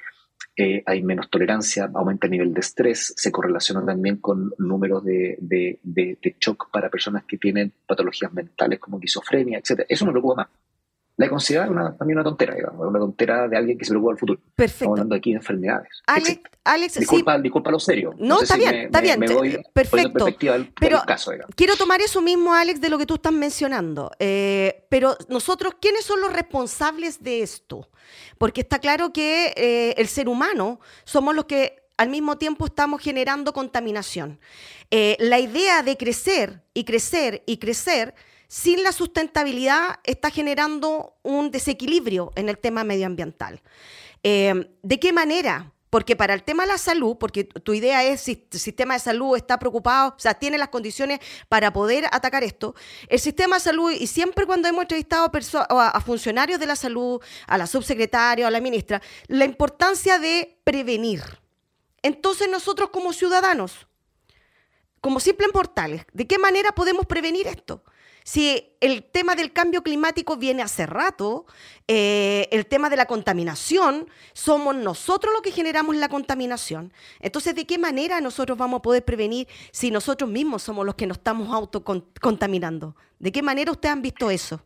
hay 0.86 1.04
menos 1.04 1.30
tolerancia, 1.30 1.90
aumenta 1.94 2.28
el 2.28 2.32
nivel 2.32 2.54
de 2.54 2.62
estrés, 2.62 3.14
se 3.16 3.32
correlaciona 3.32 3.86
también 3.86 4.18
con 4.18 4.54
números 4.58 5.04
de, 5.04 5.38
de, 5.40 5.80
de, 5.84 6.18
de 6.22 6.36
shock 6.40 6.72
para 6.72 6.90
personas 6.90 7.26
que 7.26 7.38
tienen 7.38 7.72
patologías 7.86 8.34
mentales 8.34 8.80
como 8.80 8.98
esquizofrenia, 8.98 9.60
etc. 9.60 9.86
Eso 9.88 10.06
me 10.06 10.12
preocupa 10.12 10.36
más 10.36 10.48
la 11.18 11.30
considera 11.30 11.68
una, 11.68 11.98
también 11.98 12.20
una 12.20 12.24
tontera, 12.24 12.54
digamos, 12.54 12.88
una 12.88 13.00
tontera 13.00 13.48
de 13.48 13.58
alguien 13.58 13.76
que 13.76 13.86
se 13.86 13.90
preocupa 13.90 14.12
del 14.12 14.20
futuro. 14.20 14.40
Perfecto. 14.56 14.84
Estamos 14.84 15.00
hablando 15.00 15.16
aquí 15.16 15.32
de 15.32 15.38
enfermedades. 15.38 15.90
Alex, 16.06 16.42
Alex 16.64 17.00
disculpa, 17.00 17.40
disculpa 17.40 17.72
lo 17.72 17.80
serio. 17.80 18.14
No, 18.20 18.42
está 18.42 18.56
bien, 18.56 18.76
está 18.76 19.02
bien. 19.02 19.20
Perfecto. 19.74 20.28
pero 20.80 21.02
quiero 21.56 21.76
tomar 21.76 22.02
eso 22.02 22.22
mismo, 22.22 22.54
Alex, 22.54 22.80
de 22.80 22.90
lo 22.90 23.00
que 23.00 23.08
tú 23.08 23.16
estás 23.16 23.34
mencionando. 23.34 24.12
Eh, 24.20 24.86
pero 24.90 25.18
nosotros, 25.28 25.74
¿quiénes 25.82 26.06
son 26.06 26.22
los 26.22 26.32
responsables 26.32 27.24
de 27.24 27.42
esto? 27.42 27.90
Porque 28.38 28.62
está 28.62 28.78
claro 28.78 29.12
que 29.12 29.54
eh, 29.58 29.96
el 29.98 30.08
ser 30.08 30.30
humano 30.30 30.80
somos 31.04 31.34
los 31.34 31.46
que 31.46 31.88
al 31.98 32.10
mismo 32.10 32.38
tiempo 32.38 32.68
estamos 32.68 33.02
generando 33.02 33.54
contaminación. 33.54 34.40
Eh, 34.92 35.18
la 35.20 35.40
idea 35.40 35.82
de 35.82 35.98
crecer 35.98 36.62
y 36.76 36.84
crecer 36.84 37.42
y 37.48 37.58
crecer 37.58 38.14
sin 38.48 38.84
la 38.84 38.92
sustentabilidad 38.92 40.00
está 40.04 40.30
generando 40.30 41.16
un 41.24 41.52
desequilibrio 41.52 42.32
en 42.36 42.50
el 42.50 42.58
tema 42.58 42.84
medioambiental. 42.84 43.62
Eh, 44.24 44.70
¿De 44.82 45.00
qué 45.00 45.14
manera? 45.14 45.74
Porque 45.90 46.18
para 46.18 46.34
el 46.34 46.44
tema 46.44 46.64
de 46.64 46.70
la 46.70 46.78
salud, 46.78 47.16
porque 47.18 47.46
tu 47.46 47.74
idea 47.74 48.04
es 48.04 48.22
si 48.22 48.48
el 48.52 48.60
sistema 48.60 48.96
de 48.96 49.00
salud 49.00 49.38
está 49.38 49.58
preocupado, 49.58 50.16
o 50.18 50.20
sea, 50.20 50.34
tiene 50.34 50.58
las 50.58 50.68
condiciones 50.68 51.20
para 51.48 51.72
poder 51.72 52.08
atacar 52.12 52.44
esto, 52.44 52.76
el 53.08 53.20
sistema 53.20 53.56
de 53.56 53.62
salud, 53.62 53.92
y 53.92 54.08
siempre 54.08 54.46
cuando 54.46 54.68
hemos 54.68 54.82
entrevistado 54.82 55.32
a, 55.70 55.88
a 55.88 56.02
funcionarios 56.02 56.60
de 56.60 56.66
la 56.66 56.76
salud, 56.76 57.22
a 57.48 57.58
la 57.58 57.68
subsecretaria, 57.68 58.48
a 58.48 58.52
la 58.52 58.60
ministra, 58.60 59.02
la 59.28 59.46
importancia 59.46 60.20
de 60.20 60.60
prevenir. 60.66 61.22
Entonces 62.02 62.50
nosotros 62.50 62.90
como 62.90 63.14
ciudadanos, 63.14 63.88
como 65.00 65.22
simples 65.22 65.50
mortales, 65.54 66.06
¿de 66.12 66.28
qué 66.28 66.38
manera 66.38 66.74
podemos 66.74 67.06
prevenir 67.06 67.48
esto? 67.48 67.82
Si 68.28 68.74
el 68.82 69.06
tema 69.06 69.36
del 69.36 69.54
cambio 69.54 69.82
climático 69.82 70.36
viene 70.36 70.62
hace 70.62 70.86
rato, 70.86 71.46
eh, 71.88 72.50
el 72.52 72.66
tema 72.66 72.90
de 72.90 72.98
la 72.98 73.06
contaminación, 73.06 74.10
somos 74.34 74.76
nosotros 74.76 75.32
los 75.32 75.42
que 75.42 75.52
generamos 75.52 75.96
la 75.96 76.10
contaminación. 76.10 76.92
Entonces, 77.22 77.56
¿de 77.56 77.66
qué 77.66 77.78
manera 77.78 78.20
nosotros 78.20 78.58
vamos 78.58 78.80
a 78.80 78.82
poder 78.82 79.06
prevenir 79.06 79.48
si 79.72 79.92
nosotros 79.92 80.30
mismos 80.30 80.62
somos 80.62 80.86
los 80.86 80.96
que 80.96 81.08
nos 81.08 81.20
estamos 81.20 81.48
autocontaminando? 81.54 82.98
¿De 83.18 83.32
qué 83.32 83.42
manera 83.42 83.72
ustedes 83.72 83.94
han 83.94 84.02
visto 84.02 84.30
eso? 84.30 84.62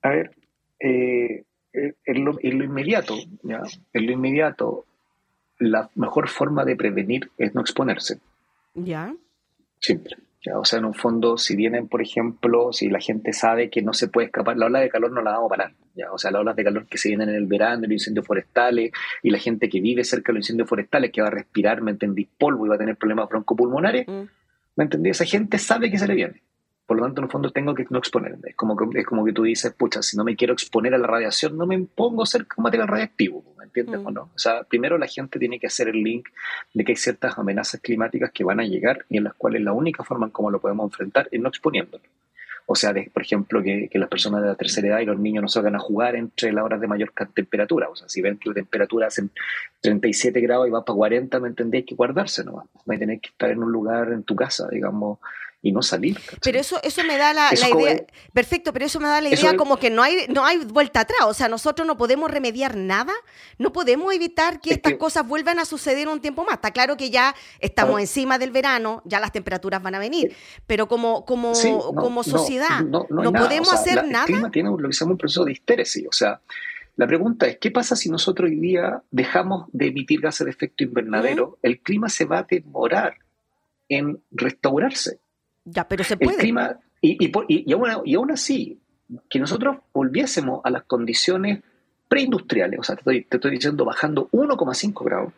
A 0.00 0.08
ver, 0.08 0.34
eh, 0.80 1.44
en, 1.74 2.24
lo, 2.24 2.38
inmediato, 2.40 3.18
¿ya? 3.42 3.64
en 3.92 4.06
lo 4.06 4.12
inmediato, 4.12 4.86
la 5.58 5.90
mejor 5.94 6.30
forma 6.30 6.64
de 6.64 6.74
prevenir 6.74 7.30
es 7.36 7.54
no 7.54 7.60
exponerse. 7.60 8.18
Ya. 8.72 9.14
Simple. 10.40 10.60
O 10.60 10.64
sea, 10.64 10.78
en 10.78 10.84
un 10.84 10.94
fondo, 10.94 11.36
si 11.36 11.56
vienen, 11.56 11.88
por 11.88 12.00
ejemplo, 12.00 12.72
si 12.72 12.88
la 12.88 13.00
gente 13.00 13.32
sabe 13.32 13.70
que 13.70 13.82
no 13.82 13.92
se 13.92 14.08
puede 14.08 14.26
escapar, 14.26 14.56
la 14.56 14.66
ola 14.66 14.80
de 14.80 14.88
calor 14.88 15.10
no 15.10 15.20
la 15.20 15.32
vamos 15.32 15.46
a 15.46 15.56
parar. 15.56 15.72
¿ya? 15.94 16.12
O 16.12 16.18
sea, 16.18 16.30
las 16.30 16.40
olas 16.40 16.56
de 16.56 16.64
calor 16.64 16.86
que 16.86 16.98
se 16.98 17.08
vienen 17.08 17.28
en 17.28 17.34
el 17.34 17.46
verano, 17.46 17.82
los 17.82 17.92
incendios 17.92 18.26
forestales, 18.26 18.92
y 19.22 19.30
la 19.30 19.38
gente 19.38 19.68
que 19.68 19.80
vive 19.80 20.04
cerca 20.04 20.32
de 20.32 20.38
los 20.38 20.44
incendios 20.44 20.68
forestales, 20.68 21.10
que 21.10 21.20
va 21.20 21.28
a 21.28 21.32
respirar, 21.32 21.82
¿me 21.82 21.90
entendí? 21.90 22.28
Polvo 22.38 22.66
y 22.66 22.68
va 22.68 22.76
a 22.76 22.78
tener 22.78 22.96
problemas 22.96 23.28
broncopulmonares, 23.28 24.06
mm. 24.06 24.22
¿me 24.76 24.84
entendí? 24.84 25.10
Esa 25.10 25.24
gente 25.24 25.58
sabe 25.58 25.90
que 25.90 25.98
se 25.98 26.06
le 26.06 26.14
viene. 26.14 26.42
Por 26.88 26.96
lo 26.96 27.04
tanto, 27.04 27.20
en 27.20 27.26
el 27.26 27.30
fondo 27.30 27.50
tengo 27.50 27.74
que 27.74 27.84
no 27.90 27.98
exponerme. 27.98 28.48
Es 28.48 28.56
como, 28.56 28.74
que, 28.74 29.00
es 29.00 29.06
como 29.06 29.22
que 29.22 29.34
tú 29.34 29.42
dices, 29.42 29.74
pucha, 29.74 30.00
si 30.00 30.16
no 30.16 30.24
me 30.24 30.36
quiero 30.36 30.54
exponer 30.54 30.94
a 30.94 30.98
la 30.98 31.06
radiación, 31.06 31.58
no 31.58 31.66
me 31.66 31.78
pongo 31.80 32.24
cerca 32.24 32.54
de 32.56 32.60
un 32.60 32.62
material 32.62 32.88
radiactivo, 32.88 33.44
¿me 33.58 33.64
entiendes 33.64 34.00
mm. 34.00 34.06
o 34.06 34.10
no? 34.10 34.22
O 34.22 34.38
sea, 34.38 34.62
primero 34.62 34.96
la 34.96 35.06
gente 35.06 35.38
tiene 35.38 35.60
que 35.60 35.66
hacer 35.66 35.90
el 35.90 36.02
link 36.02 36.30
de 36.72 36.84
que 36.84 36.92
hay 36.92 36.96
ciertas 36.96 37.38
amenazas 37.38 37.82
climáticas 37.82 38.30
que 38.32 38.42
van 38.42 38.60
a 38.60 38.64
llegar 38.64 39.04
y 39.10 39.18
en 39.18 39.24
las 39.24 39.34
cuales 39.34 39.60
la 39.60 39.74
única 39.74 40.02
forma 40.02 40.24
en 40.24 40.32
cómo 40.32 40.50
lo 40.50 40.62
podemos 40.62 40.86
enfrentar 40.86 41.28
es 41.30 41.38
no 41.38 41.50
exponiéndolo. 41.50 42.04
O 42.64 42.74
sea, 42.74 42.94
por 43.12 43.22
ejemplo, 43.22 43.62
que, 43.62 43.90
las 43.92 44.08
personas 44.08 44.40
de 44.40 44.48
la 44.48 44.54
tercera 44.54 44.88
edad 44.88 45.00
y 45.00 45.04
los 45.04 45.18
niños 45.18 45.42
no 45.42 45.48
salgan 45.48 45.74
a 45.76 45.78
jugar 45.78 46.16
entre 46.16 46.52
las 46.52 46.64
horas 46.64 46.80
de 46.80 46.86
mayor 46.86 47.12
temperatura. 47.34 47.90
O 47.90 47.96
sea, 47.96 48.08
si 48.08 48.22
ven 48.22 48.38
que 48.38 48.48
la 48.48 48.54
temperatura 48.54 49.08
hace 49.08 49.28
37 49.82 50.40
grados 50.40 50.68
y 50.68 50.70
va 50.70 50.86
para 50.86 50.96
40, 50.96 51.38
¿me 51.40 51.48
entendéis? 51.48 51.82
Hay 51.82 51.86
que 51.86 51.94
guardarse 51.94 52.44
nomás. 52.44 52.66
Va 52.88 52.94
a 52.94 52.98
tener 52.98 53.20
que 53.20 53.28
estar 53.28 53.50
en 53.50 53.62
un 53.62 53.72
lugar 53.72 54.12
en 54.12 54.22
tu 54.22 54.34
casa, 54.34 54.68
digamos, 54.70 55.18
y 55.60 55.72
no 55.72 55.82
salir. 55.82 56.18
Pero 56.42 56.58
eso, 56.58 56.80
eso 56.82 57.02
me 57.04 57.16
da 57.16 57.34
la, 57.34 57.50
idea, 57.52 58.04
perfecto, 58.32 58.72
pero 58.72 58.84
eso 58.84 59.00
me 59.00 59.08
da 59.08 59.20
la 59.20 59.28
idea 59.28 59.56
como 59.56 59.76
que 59.76 59.90
no 59.90 60.02
hay, 60.02 60.26
no 60.28 60.44
hay 60.44 60.58
vuelta 60.58 61.00
atrás, 61.00 61.20
o 61.26 61.34
sea, 61.34 61.48
nosotros 61.48 61.86
no 61.86 61.96
podemos 61.96 62.30
remediar 62.30 62.76
nada, 62.76 63.12
no 63.58 63.72
podemos 63.72 64.14
evitar 64.14 64.60
que 64.60 64.70
estas 64.72 64.94
cosas 64.94 65.26
vuelvan 65.26 65.58
a 65.58 65.64
suceder 65.64 66.08
un 66.08 66.20
tiempo 66.20 66.44
más. 66.44 66.54
Está 66.54 66.70
claro 66.70 66.96
que 66.96 67.10
ya 67.10 67.34
estamos 67.58 68.00
encima 68.00 68.38
del 68.38 68.50
verano, 68.50 69.02
ya 69.04 69.18
las 69.18 69.32
temperaturas 69.32 69.82
van 69.82 69.96
a 69.96 69.98
venir, 69.98 70.34
pero 70.66 70.86
como, 70.86 71.24
como, 71.24 71.52
como 71.94 72.22
sociedad 72.22 72.80
no, 72.80 73.06
podemos 73.32 73.72
hacer 73.72 74.04
nada. 74.06 74.26
El 74.26 74.34
clima 74.34 74.50
tiene 74.50 74.70
lo 74.70 74.88
que 74.88 74.92
se 74.92 75.00
llama 75.00 75.12
un 75.12 75.18
proceso 75.18 75.44
de 75.44 75.52
histéresis, 75.52 76.06
o 76.08 76.12
sea, 76.12 76.40
la 76.96 77.06
pregunta 77.06 77.46
es, 77.46 77.58
¿qué 77.58 77.70
pasa 77.70 77.94
si 77.94 78.10
nosotros 78.10 78.50
hoy 78.50 78.56
día 78.56 79.02
dejamos 79.12 79.68
de 79.72 79.86
emitir 79.86 80.20
gases 80.20 80.44
de 80.44 80.50
efecto 80.50 80.82
invernadero? 80.82 81.56
El 81.62 81.78
clima 81.78 82.08
se 82.08 82.24
va 82.24 82.38
a 82.38 82.42
demorar 82.42 83.18
en 83.88 84.20
restaurarse. 84.32 85.20
Ya, 85.70 85.86
pero 85.86 86.04
se 86.04 86.16
puede. 86.16 86.36
El 86.36 86.40
clima, 86.40 86.78
y, 87.00 87.24
y, 87.24 87.32
y, 87.48 87.72
aún, 87.72 87.88
y 88.04 88.14
aún 88.14 88.30
así, 88.30 88.80
que 89.28 89.38
nosotros 89.38 89.78
volviésemos 89.92 90.60
a 90.64 90.70
las 90.70 90.84
condiciones 90.84 91.60
preindustriales, 92.08 92.80
o 92.80 92.82
sea, 92.82 92.96
te 92.96 93.00
estoy, 93.00 93.24
te 93.24 93.36
estoy 93.36 93.50
diciendo 93.52 93.84
bajando 93.84 94.28
1,5 94.32 95.04
grados, 95.04 95.32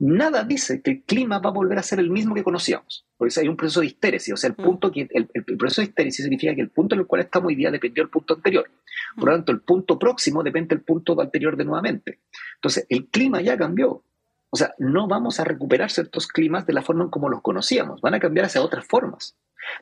nada 0.00 0.44
dice 0.44 0.80
que 0.80 0.90
el 0.90 1.02
clima 1.02 1.38
va 1.38 1.50
a 1.50 1.52
volver 1.52 1.78
a 1.78 1.82
ser 1.82 2.00
el 2.00 2.10
mismo 2.10 2.34
que 2.34 2.42
conocíamos. 2.42 3.04
Porque 3.16 3.38
hay 3.38 3.48
un 3.48 3.56
proceso 3.56 3.80
de 3.80 3.86
histéresis, 3.86 4.32
o 4.32 4.36
sea, 4.36 4.48
el 4.48 4.56
mm. 4.58 4.64
punto 4.64 4.90
que 4.90 5.06
el, 5.10 5.28
el, 5.32 5.56
proceso 5.58 5.82
de 5.82 5.88
histéresis 5.88 6.24
significa 6.24 6.54
que 6.54 6.62
el 6.62 6.70
punto 6.70 6.94
en 6.94 7.02
el 7.02 7.06
cual 7.06 7.20
estamos 7.20 7.48
hoy 7.48 7.54
día 7.54 7.70
dependió 7.70 8.02
del 8.02 8.10
punto 8.10 8.34
anterior. 8.34 8.68
Por 9.14 9.26
lo 9.26 9.32
mm. 9.32 9.36
tanto, 9.36 9.52
el 9.52 9.60
punto 9.60 9.98
próximo 9.98 10.42
depende 10.42 10.74
del 10.74 10.84
punto 10.84 11.20
anterior 11.20 11.56
de 11.56 11.64
nuevamente. 11.64 12.18
Entonces, 12.54 12.86
el 12.88 13.06
clima 13.06 13.42
ya 13.42 13.56
cambió. 13.58 14.02
O 14.50 14.56
sea, 14.56 14.74
no 14.78 15.06
vamos 15.06 15.38
a 15.38 15.44
recuperar 15.44 15.90
ciertos 15.90 16.26
climas 16.26 16.66
de 16.66 16.72
la 16.72 16.82
forma 16.82 17.04
en 17.04 17.10
como 17.10 17.28
los 17.28 17.40
conocíamos, 17.40 18.00
van 18.00 18.14
a 18.14 18.20
cambiar 18.20 18.46
hacia 18.46 18.62
otras 18.62 18.84
formas. 18.84 19.36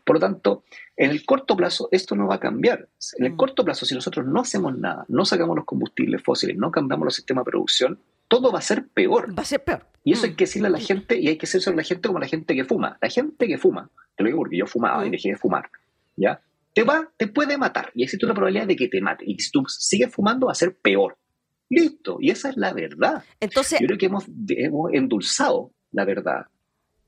Por 0.04 0.16
lo 0.16 0.20
tanto, 0.20 0.64
en 0.96 1.10
el 1.10 1.24
corto 1.24 1.56
plazo 1.56 1.88
esto 1.92 2.14
no 2.14 2.26
va 2.26 2.36
a 2.36 2.40
cambiar. 2.40 2.88
En 3.16 3.24
el 3.24 3.32
mm. 3.32 3.36
corto 3.36 3.64
plazo, 3.64 3.86
si 3.86 3.94
nosotros 3.94 4.26
no 4.26 4.40
hacemos 4.40 4.76
nada, 4.76 5.04
no 5.08 5.24
sacamos 5.24 5.56
los 5.56 5.64
combustibles 5.64 6.22
fósiles, 6.22 6.56
no 6.56 6.70
cambiamos 6.70 7.04
los 7.04 7.14
sistemas 7.14 7.44
de 7.44 7.50
producción, 7.50 8.00
todo 8.28 8.52
va 8.52 8.58
a 8.58 8.62
ser 8.62 8.86
peor. 8.88 9.36
Va 9.36 9.42
a 9.42 9.46
ser 9.46 9.64
peor. 9.64 9.86
Y 10.04 10.12
eso 10.12 10.26
hay 10.26 10.32
mm. 10.32 10.36
que 10.36 10.44
decirle 10.44 10.68
a 10.68 10.70
la 10.70 10.80
gente, 10.80 11.18
y 11.18 11.28
hay 11.28 11.36
que 11.36 11.46
decirle 11.46 11.72
a 11.72 11.76
la 11.76 11.82
gente 11.82 12.08
como 12.08 12.18
la 12.18 12.28
gente 12.28 12.54
que 12.54 12.64
fuma. 12.64 12.98
La 13.00 13.08
gente 13.08 13.46
que 13.46 13.58
fuma, 13.58 13.90
te 14.16 14.22
lo 14.22 14.28
digo 14.28 14.38
porque 14.38 14.58
yo 14.58 14.66
fumaba 14.66 15.04
y 15.04 15.08
mm. 15.08 15.12
dejé 15.12 15.28
de 15.30 15.36
fumar, 15.36 15.70
¿ya? 16.16 16.40
Te 16.74 16.84
va, 16.84 17.10
te 17.16 17.26
puede 17.26 17.56
matar. 17.56 17.90
Y 17.94 18.04
existe 18.04 18.26
una 18.26 18.34
probabilidad 18.34 18.66
de 18.66 18.76
que 18.76 18.88
te 18.88 19.00
mate. 19.00 19.24
Y 19.26 19.38
si 19.38 19.50
tú 19.50 19.64
sigues 19.66 20.12
fumando, 20.12 20.46
va 20.46 20.52
a 20.52 20.54
ser 20.54 20.76
peor. 20.76 21.16
Listo. 21.70 22.18
Y 22.20 22.30
esa 22.30 22.50
es 22.50 22.56
la 22.56 22.72
verdad. 22.72 23.24
Entonces, 23.40 23.80
yo 23.80 23.86
creo 23.86 23.98
que 23.98 24.06
hemos, 24.06 24.24
hemos 24.48 24.92
endulzado 24.92 25.72
la 25.92 26.04
verdad 26.04 26.46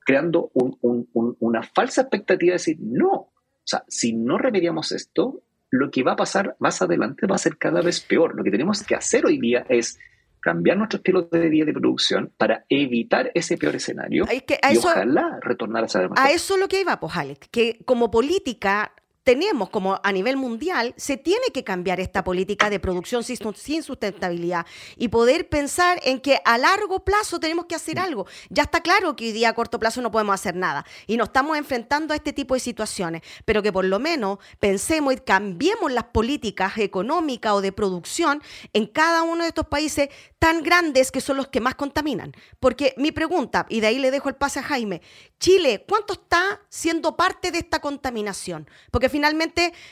creando 0.05 0.51
una 0.53 1.63
falsa 1.63 2.03
expectativa 2.03 2.51
de 2.51 2.55
decir, 2.55 2.79
no, 2.81 3.13
o 3.13 3.33
sea, 3.65 3.85
si 3.87 4.13
no 4.13 4.39
remediamos 4.39 4.91
esto, 4.93 5.43
lo 5.71 5.91
que 5.91 6.03
va 6.03 6.13
a 6.13 6.17
pasar 6.17 6.57
más 6.59 6.83
adelante 6.83 7.27
va 7.27 7.37
a 7.37 7.39
ser 7.39 7.57
cada 7.59 7.81
vez 7.81 8.01
peor. 8.01 8.35
Lo 8.35 8.43
que 8.43 8.51
tenemos 8.51 8.83
que 8.83 8.97
hacer 8.97 9.25
hoy 9.25 9.39
día 9.39 9.65
es 9.69 9.99
cambiar 10.41 10.79
nuestro 10.79 10.97
estilo 10.97 11.23
de 11.23 11.49
vida 11.49 11.67
de 11.67 11.75
producción 11.75 12.33
para 12.37 12.65
evitar 12.69 13.31
ese 13.35 13.57
peor 13.57 13.77
escenario 13.77 14.25
y 14.33 14.77
ojalá 14.79 15.39
retornar 15.43 15.85
a 15.85 15.87
esa 15.87 16.09
A 16.17 16.31
eso 16.31 16.55
es 16.55 16.61
lo 16.61 16.67
que 16.67 16.81
iba, 16.81 16.99
pues, 16.99 17.15
Alex, 17.15 17.49
que 17.51 17.79
como 17.85 18.11
política 18.11 18.93
tenemos 19.31 19.71
como 19.71 20.01
a 20.03 20.11
nivel 20.11 20.37
mundial, 20.37 20.93
se 20.97 21.17
tiene 21.17 21.47
que 21.55 21.63
cambiar 21.63 22.01
esta 22.01 22.25
política 22.25 22.69
de 22.69 22.81
producción 22.81 23.23
sin 23.23 23.85
sustentabilidad 23.85 24.67
y 24.97 25.07
poder 25.07 25.49
pensar 25.49 26.01
en 26.03 26.19
que 26.19 26.41
a 26.45 26.59
largo 26.59 27.05
plazo 27.05 27.39
tenemos 27.39 27.67
que 27.67 27.77
hacer 27.77 28.01
algo. 28.01 28.27
Ya 28.49 28.65
está 28.65 28.81
claro 28.81 29.15
que 29.15 29.27
hoy 29.27 29.33
día 29.33 29.51
a 29.51 29.55
corto 29.55 29.79
plazo 29.79 30.03
no 30.03 30.11
podemos 30.11 30.35
hacer 30.35 30.57
nada 30.57 30.85
y 31.07 31.17
nos 31.17 31.29
estamos 31.29 31.57
enfrentando 31.57 32.13
a 32.13 32.17
este 32.17 32.33
tipo 32.33 32.55
de 32.55 32.61
situaciones, 32.61 33.23
pero 33.45 33.63
que 33.63 33.73
por 33.73 33.85
lo 33.85 34.01
menos 34.01 34.41
pensemos 34.59 35.15
y 35.15 35.19
cambiemos 35.19 35.93
las 35.93 36.07
políticas 36.07 36.77
económicas 36.79 37.53
o 37.53 37.61
de 37.61 37.71
producción 37.71 38.43
en 38.73 38.87
cada 38.89 39.23
uno 39.23 39.45
de 39.45 39.51
estos 39.51 39.69
países 39.69 40.09
tan 40.41 40.65
grandes 40.65 41.13
que 41.13 41.21
son 41.21 41.37
los 41.37 41.47
que 41.47 41.61
más 41.61 41.77
contaminan. 41.77 42.33
Porque 42.59 42.95
mi 42.97 43.13
pregunta, 43.13 43.67
y 43.69 43.79
de 43.79 43.87
ahí 43.87 44.01
le 44.01 44.11
dejo 44.11 44.29
el 44.29 44.35
pase 44.35 44.59
a 44.59 44.65
Jaime, 44.65 45.03
Chile, 45.39 45.85
¿cuánto 45.89 46.15
está 46.15 46.63
siendo 46.69 47.17
parte 47.17 47.53
de 47.53 47.59
esta 47.59 47.81
contaminación? 47.81 48.69
Porque 48.91 49.09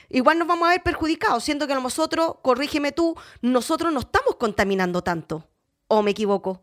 igual 0.08 0.38
nos 0.38 0.48
vamos 0.48 0.68
a 0.68 0.72
ver 0.72 0.82
perjudicados, 0.82 1.44
siendo 1.44 1.66
que 1.66 1.74
nosotros, 1.74 2.36
corrígeme 2.42 2.92
tú, 2.92 3.16
nosotros 3.42 3.92
no 3.92 4.00
estamos 4.00 4.36
contaminando 4.36 5.02
tanto. 5.02 5.44
¿O 5.88 6.02
me 6.02 6.10
equivoco? 6.10 6.62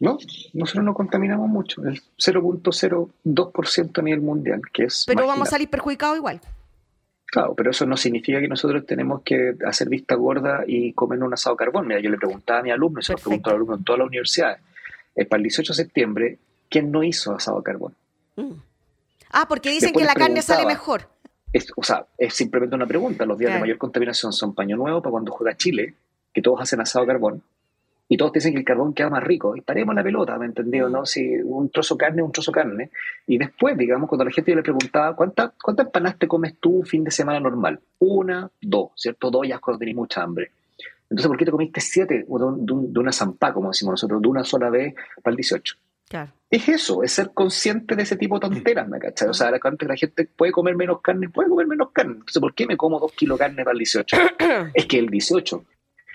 No, 0.00 0.18
nosotros 0.52 0.84
no 0.84 0.94
contaminamos 0.94 1.48
mucho, 1.48 1.82
el 1.84 2.02
0.02% 2.18 3.98
a 3.98 4.02
nivel 4.02 4.20
mundial, 4.20 4.60
que 4.72 4.84
es... 4.84 5.04
Pero 5.06 5.26
vamos 5.26 5.48
a 5.48 5.50
salir 5.52 5.70
perjudicados 5.70 6.16
igual. 6.16 6.40
Claro, 7.26 7.54
pero 7.54 7.70
eso 7.70 7.86
no 7.86 7.96
significa 7.96 8.40
que 8.40 8.48
nosotros 8.48 8.84
tenemos 8.84 9.22
que 9.22 9.54
hacer 9.64 9.88
vista 9.88 10.16
gorda 10.16 10.64
y 10.66 10.92
comer 10.92 11.22
un 11.22 11.32
asado 11.32 11.56
carbón. 11.56 11.86
Mira, 11.86 11.98
yo 12.00 12.10
le 12.10 12.18
preguntaba 12.18 12.58
a 12.58 12.62
mi 12.62 12.70
alumno, 12.70 13.00
se 13.00 13.12
lo 13.12 13.18
pregunto 13.18 13.48
a 13.48 13.52
los 13.52 13.56
alumnos 13.56 13.78
en 13.78 13.84
todas 13.84 13.98
las 14.00 14.08
universidades, 14.08 14.60
eh, 15.14 15.24
para 15.24 15.38
el 15.38 15.44
18 15.44 15.72
de 15.72 15.76
septiembre, 15.76 16.38
¿quién 16.68 16.90
no 16.90 17.02
hizo 17.02 17.34
asado 17.34 17.62
carbón? 17.62 17.94
Mm. 18.36 18.52
Ah, 19.30 19.46
porque 19.48 19.70
dicen 19.70 19.92
que 19.92 20.04
la 20.04 20.14
carne 20.14 20.42
sale 20.42 20.66
mejor. 20.66 21.08
O 21.76 21.82
sea, 21.82 22.06
es 22.18 22.34
simplemente 22.34 22.74
una 22.74 22.86
pregunta. 22.86 23.26
Los 23.26 23.38
días 23.38 23.52
de 23.52 23.60
mayor 23.60 23.78
contaminación 23.78 24.32
son 24.32 24.54
paño 24.54 24.76
nuevo 24.76 25.02
para 25.02 25.12
cuando 25.12 25.32
juega 25.32 25.56
Chile, 25.56 25.94
que 26.32 26.42
todos 26.42 26.60
hacen 26.60 26.80
asado 26.80 27.06
carbón, 27.06 27.42
y 28.08 28.16
todos 28.18 28.32
dicen 28.32 28.52
que 28.52 28.58
el 28.58 28.64
carbón 28.64 28.92
queda 28.92 29.08
más 29.08 29.22
rico. 29.22 29.56
Y 29.56 29.62
paremos 29.62 29.94
la 29.94 30.02
pelota, 30.02 30.36
¿me 30.38 30.46
entendió? 30.46 30.88
¿no? 30.88 31.06
Si 31.06 31.34
un 31.42 31.70
trozo 31.70 31.96
carne, 31.96 32.22
un 32.22 32.30
trozo 32.30 32.52
carne. 32.52 32.90
Y 33.26 33.38
después, 33.38 33.76
digamos, 33.78 34.08
cuando 34.08 34.26
la 34.26 34.30
gente 34.30 34.54
le 34.54 34.62
preguntaba, 34.62 35.16
¿cuántas 35.16 35.52
cuánta 35.62 35.84
empanadas 35.84 36.18
te 36.18 36.28
comes 36.28 36.58
tú 36.58 36.82
fin 36.82 37.04
de 37.04 37.10
semana 37.10 37.40
normal? 37.40 37.80
Una, 38.00 38.50
dos, 38.60 38.90
¿cierto? 38.96 39.30
Dos 39.30 39.48
ya 39.48 39.58
cuando 39.60 39.78
tenés 39.78 39.94
mucha 39.94 40.22
hambre. 40.22 40.50
Entonces, 41.08 41.26
¿por 41.26 41.38
qué 41.38 41.44
te 41.46 41.50
comiste 41.50 41.80
siete 41.80 42.14
de, 42.14 42.24
de 42.26 43.00
una 43.00 43.12
zampá, 43.12 43.52
como 43.52 43.68
decimos 43.68 43.92
nosotros, 43.92 44.20
de 44.20 44.28
una 44.28 44.44
sola 44.44 44.68
vez 44.68 44.94
para 45.22 45.32
el 45.32 45.36
18? 45.36 45.76
Claro. 46.12 46.30
Es 46.50 46.68
eso, 46.68 47.02
es 47.02 47.12
ser 47.12 47.30
consciente 47.32 47.96
de 47.96 48.02
ese 48.02 48.16
tipo 48.16 48.34
de 48.34 48.40
tonteras, 48.40 48.86
¿me 48.86 48.98
cachai? 48.98 49.30
O 49.30 49.32
sea, 49.32 49.50
la, 49.50 49.58
la 49.62 49.96
gente 49.96 50.26
puede 50.26 50.52
comer 50.52 50.76
menos 50.76 51.00
carne, 51.00 51.30
puede 51.30 51.48
comer 51.48 51.66
menos 51.66 51.88
carne. 51.92 52.12
Entonces, 52.12 52.40
¿por 52.40 52.54
qué 52.54 52.66
me 52.66 52.76
como 52.76 53.00
dos 53.00 53.12
kilos 53.12 53.38
de 53.38 53.46
carne 53.46 53.64
para 53.64 53.72
el 53.72 53.78
18? 53.78 54.16
es 54.74 54.84
que 54.84 54.98
el 54.98 55.06
18, 55.06 55.64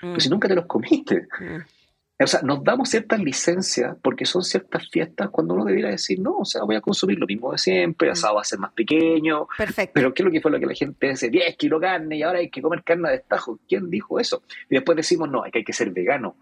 pues 0.00 0.22
si 0.22 0.28
nunca 0.28 0.46
te 0.46 0.54
los 0.54 0.66
comiste. 0.66 1.26
Mm. 1.40 2.22
O 2.22 2.26
sea, 2.28 2.42
nos 2.42 2.62
damos 2.62 2.88
ciertas 2.88 3.18
licencias 3.18 3.96
porque 4.00 4.24
son 4.24 4.44
ciertas 4.44 4.88
fiestas 4.88 5.30
cuando 5.30 5.54
uno 5.54 5.64
debiera 5.64 5.90
decir, 5.90 6.20
no, 6.20 6.38
o 6.38 6.44
sea, 6.44 6.62
voy 6.62 6.76
a 6.76 6.80
consumir 6.80 7.18
lo 7.18 7.26
mismo 7.26 7.50
de 7.50 7.58
siempre, 7.58 8.08
mm. 8.08 8.12
asado 8.12 8.36
va 8.36 8.42
a 8.42 8.44
ser 8.44 8.60
más 8.60 8.72
pequeño. 8.74 9.48
Perfecto. 9.58 9.90
Pero 9.92 10.14
¿qué 10.14 10.22
es 10.22 10.24
lo 10.24 10.30
que 10.30 10.40
fue 10.40 10.52
lo 10.52 10.60
que 10.60 10.66
la 10.66 10.74
gente 10.74 11.08
dice? 11.08 11.30
10 11.30 11.56
kilos 11.56 11.80
de 11.80 11.86
carne 11.88 12.16
y 12.16 12.22
ahora 12.22 12.38
hay 12.38 12.48
que 12.48 12.62
comer 12.62 12.84
carne 12.84 13.08
de 13.08 13.16
destajo. 13.16 13.58
¿Quién 13.66 13.90
dijo 13.90 14.20
eso? 14.20 14.44
Y 14.70 14.76
después 14.76 14.94
decimos, 14.94 15.28
no, 15.28 15.42
hay 15.42 15.50
que, 15.50 15.58
hay 15.58 15.64
que 15.64 15.72
ser 15.72 15.90
vegano. 15.90 16.36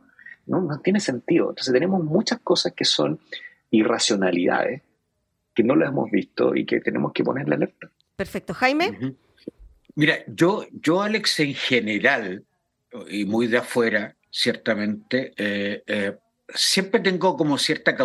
No, 0.47 0.63
no 0.63 0.81
tiene 0.81 1.01
sentido. 1.01 1.51
Entonces 1.51 1.73
tenemos 1.73 2.03
muchas 2.03 2.41
cosas 2.41 2.73
que 2.73 2.85
son 2.85 3.19
irracionalidades 3.71 4.83
que 5.55 5.63
no 5.63 5.75
las 5.75 5.89
hemos 5.89 6.11
visto 6.11 6.55
y 6.55 6.67
que 6.67 6.81
tenemos 6.81 7.13
que 7.13 7.25
ponerle 7.25 7.55
alerta. 7.55 7.91
Perfecto. 8.17 8.55
Jaime. 8.55 9.17
Mira, 9.95 10.19
yo, 10.27 10.67
yo, 10.71 11.03
Alex, 11.03 11.41
en 11.41 11.55
general, 11.55 12.45
y 13.09 13.25
muy 13.25 13.47
de 13.47 13.59
afuera, 13.59 14.15
ciertamente. 14.31 15.33
Eh, 15.37 15.83
eh, 15.87 16.17
siempre 16.55 17.01
tengo 17.01 17.37
como 17.37 17.59
cierta 17.59 17.97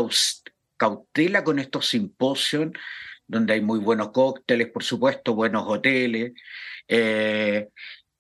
cautela 0.78 1.44
con 1.44 1.60
estos 1.60 1.90
simposios, 1.90 2.70
donde 3.28 3.54
hay 3.54 3.62
muy 3.62 3.80
buenos 3.80 4.12
cócteles, 4.12 4.68
por 4.70 4.84
supuesto, 4.84 5.36
buenos 5.36 5.64
hoteles. 5.68 6.34
Eh, 6.88 7.70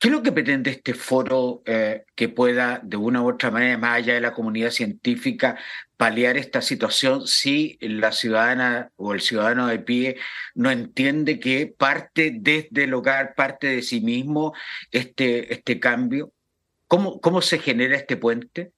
¿Qué 0.01 0.07
es 0.07 0.11
lo 0.11 0.23
que 0.23 0.31
pretende 0.31 0.71
este 0.71 0.95
foro 0.95 1.61
que 1.63 2.29
pueda, 2.29 2.81
de 2.83 2.97
una 2.97 3.21
u 3.21 3.29
otra 3.29 3.51
manera, 3.51 3.77
más 3.77 3.97
allá 3.97 4.15
de 4.15 4.21
la 4.21 4.33
comunidad 4.33 4.71
científica, 4.71 5.59
paliar 5.95 6.37
esta 6.37 6.63
situación 6.63 7.27
si 7.27 7.77
la 7.81 8.11
ciudadana 8.11 8.89
o 8.95 9.13
el 9.13 9.21
ciudadano 9.21 9.67
de 9.67 9.77
pie 9.77 10.17
no 10.55 10.71
entiende 10.71 11.39
que 11.39 11.67
parte 11.67 12.33
desde 12.35 12.85
el 12.85 12.95
hogar, 12.95 13.35
parte 13.35 13.67
de 13.67 13.83
sí 13.83 14.01
mismo 14.01 14.55
este, 14.89 15.53
este 15.53 15.79
cambio? 15.79 16.33
¿Cómo, 16.87 17.41
se 17.43 17.59
genera 17.59 17.95
este 17.95 18.17
puente? 18.17 18.71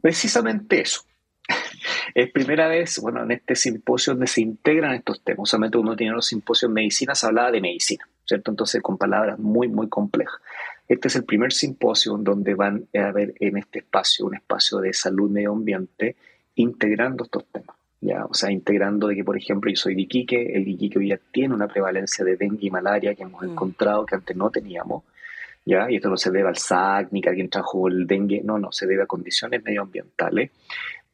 Precisamente 0.00 0.80
eso. 0.80 1.02
Es 2.16 2.32
primera 2.32 2.66
vez, 2.66 2.98
bueno, 2.98 3.22
en 3.22 3.30
este 3.30 3.54
simposio 3.54 4.14
donde 4.14 4.26
se 4.26 4.40
integran 4.40 4.94
estos 4.94 5.22
temas. 5.22 5.44
Usualmente 5.44 5.78
uno 5.78 5.94
tiene 5.94 6.14
los 6.14 6.26
simposios 6.26 6.68
en 6.68 6.74
medicina, 6.74 7.14
se 7.14 7.26
hablaba 7.26 7.52
de 7.52 7.60
medicina, 7.60 8.08
¿cierto? 8.24 8.50
Entonces, 8.50 8.80
con 8.82 8.98
palabras 8.98 9.38
muy, 9.38 9.68
muy 9.68 9.88
complejas. 9.88 10.40
Este 10.88 11.08
es 11.08 11.16
el 11.16 11.24
primer 11.24 11.52
simposio 11.52 12.16
donde 12.18 12.54
van 12.54 12.86
a 12.94 13.08
haber 13.08 13.34
en 13.40 13.56
este 13.56 13.80
espacio, 13.80 14.26
un 14.26 14.34
espacio 14.34 14.78
de 14.78 14.92
salud 14.92 15.30
medio 15.30 15.52
ambiente, 15.52 16.16
integrando 16.56 17.24
estos 17.24 17.46
temas. 17.46 17.76
¿ya? 18.00 18.24
O 18.26 18.34
sea, 18.34 18.50
integrando 18.50 19.08
de 19.08 19.14
que, 19.14 19.24
por 19.24 19.36
ejemplo, 19.36 19.70
yo 19.70 19.76
soy 19.76 19.94
de 19.94 20.02
Iquique, 20.02 20.54
el 20.54 20.68
Iquique 20.68 20.98
hoy 20.98 21.06
día 21.06 21.20
tiene 21.30 21.54
una 21.54 21.68
prevalencia 21.68 22.24
de 22.24 22.36
dengue 22.36 22.66
y 22.66 22.70
malaria 22.70 23.14
que 23.14 23.22
hemos 23.22 23.42
mm. 23.42 23.50
encontrado 23.50 24.04
que 24.04 24.16
antes 24.16 24.36
no 24.36 24.50
teníamos. 24.50 25.04
¿ya? 25.64 25.90
Y 25.90 25.96
esto 25.96 26.08
no 26.08 26.16
se 26.16 26.30
debe 26.30 26.48
al 26.48 26.56
SAC 26.56 27.12
ni 27.12 27.20
que 27.20 27.28
alguien 27.28 27.48
trajo 27.48 27.88
el 27.88 28.06
dengue, 28.06 28.42
no, 28.42 28.58
no, 28.58 28.72
se 28.72 28.86
debe 28.86 29.04
a 29.04 29.06
condiciones 29.06 29.62
medioambientales, 29.62 30.50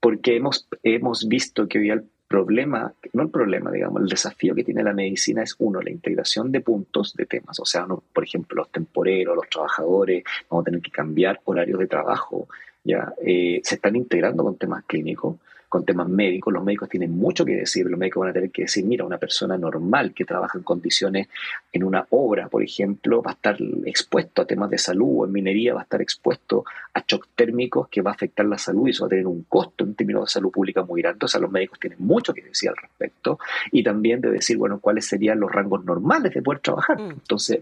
porque 0.01 0.37
hemos, 0.37 0.69
hemos 0.83 1.29
visto 1.29 1.69
que 1.69 1.79
hoy 1.79 1.91
el 1.91 2.05
problema, 2.29 2.93
no 3.15 3.23
el 3.23 3.31
problema, 3.31 3.71
digamos, 3.71 4.03
el 4.03 4.09
desafío 4.09 4.55
que 4.55 4.63
tiene 4.63 4.83
la 4.83 4.93
medicina 4.93 5.43
es 5.43 5.57
uno, 5.59 5.81
la 5.81 5.91
integración 5.91 6.53
de 6.53 6.61
puntos 6.61 7.15
de 7.15 7.27
temas, 7.27 7.59
o 7.59 7.65
sea, 7.65 7.87
por 7.87 8.23
ejemplo, 8.23 8.57
los 8.57 8.71
temporeros, 8.71 9.35
los 9.35 9.49
trabajadores, 9.49 10.25
vamos 10.49 10.63
a 10.63 10.67
tener 10.67 10.83
que 10.83 10.91
cambiar 10.91 11.41
horarios 11.45 11.79
de 11.79 11.87
trabajo, 11.87 12.49
ya 12.85 13.13
eh, 13.25 13.61
se 13.65 13.77
están 13.77 13.97
integrando 13.97 14.45
con 14.45 14.57
temas 14.57 14.85
clínicos, 14.85 15.37
con 15.69 15.85
temas 15.85 16.09
médicos. 16.09 16.53
Los 16.53 16.65
médicos 16.65 16.89
tienen 16.89 17.13
mucho 17.17 17.45
que 17.45 17.57
decir. 17.57 17.87
Los 17.87 17.99
médicos 17.99 18.21
van 18.23 18.31
a 18.31 18.33
tener 18.33 18.51
que 18.51 18.63
decir, 18.63 18.85
mira, 18.85 19.05
una 19.05 19.19
persona 19.19 19.57
normal 19.57 20.13
que 20.15 20.25
trabaja 20.25 20.59
en 20.59 20.65
condiciones 20.65 21.29
en 21.73 21.85
una 21.85 22.07
obra, 22.11 22.49
por 22.49 22.63
ejemplo, 22.63 23.23
va 23.23 23.33
a 23.33 23.35
estar 23.35 23.57
expuesto 23.85 24.43
a 24.43 24.47
temas 24.47 24.71
de 24.71 24.79
salud 24.79 25.21
o 25.21 25.25
en 25.27 25.33
minería 25.33 25.75
va 25.75 25.81
a 25.81 25.83
estar 25.85 26.01
expuesto 26.01 26.65
a 26.95 27.05
shocks 27.07 27.29
térmicos 27.35 27.89
que 27.89 28.03
va 28.03 28.11
a 28.11 28.15
afectar 28.15 28.47
la 28.47 28.59
salud 28.59 28.87
y 28.87 28.91
eso 28.91 29.05
va 29.05 29.09
a 29.09 29.11
tener 29.11 29.27
un 29.27 29.45
costo 29.45 29.85
en 29.85 29.95
términos 29.95 30.25
de 30.25 30.33
salud 30.33 30.51
pública 30.51 30.83
muy 30.83 31.03
grande. 31.03 31.25
O 31.25 31.29
sea, 31.29 31.41
los 31.41 31.51
médicos 31.51 31.79
tienen 31.79 31.99
mucho 32.01 32.33
que 32.33 32.43
decir 32.43 32.71
al 32.71 32.77
respecto 32.77 33.39
y 33.71 33.83
también 33.83 34.21
de 34.21 34.31
decir, 34.31 34.57
bueno, 34.57 34.81
cuáles 34.81 35.07
serían 35.07 35.41
los 35.41 35.51
rangos 35.51 35.85
normales 35.85 36.33
de 36.33 36.43
poder 36.43 36.61
trabajar. 36.61 37.01
Mm. 37.01 37.11
Entonces, 37.11 37.61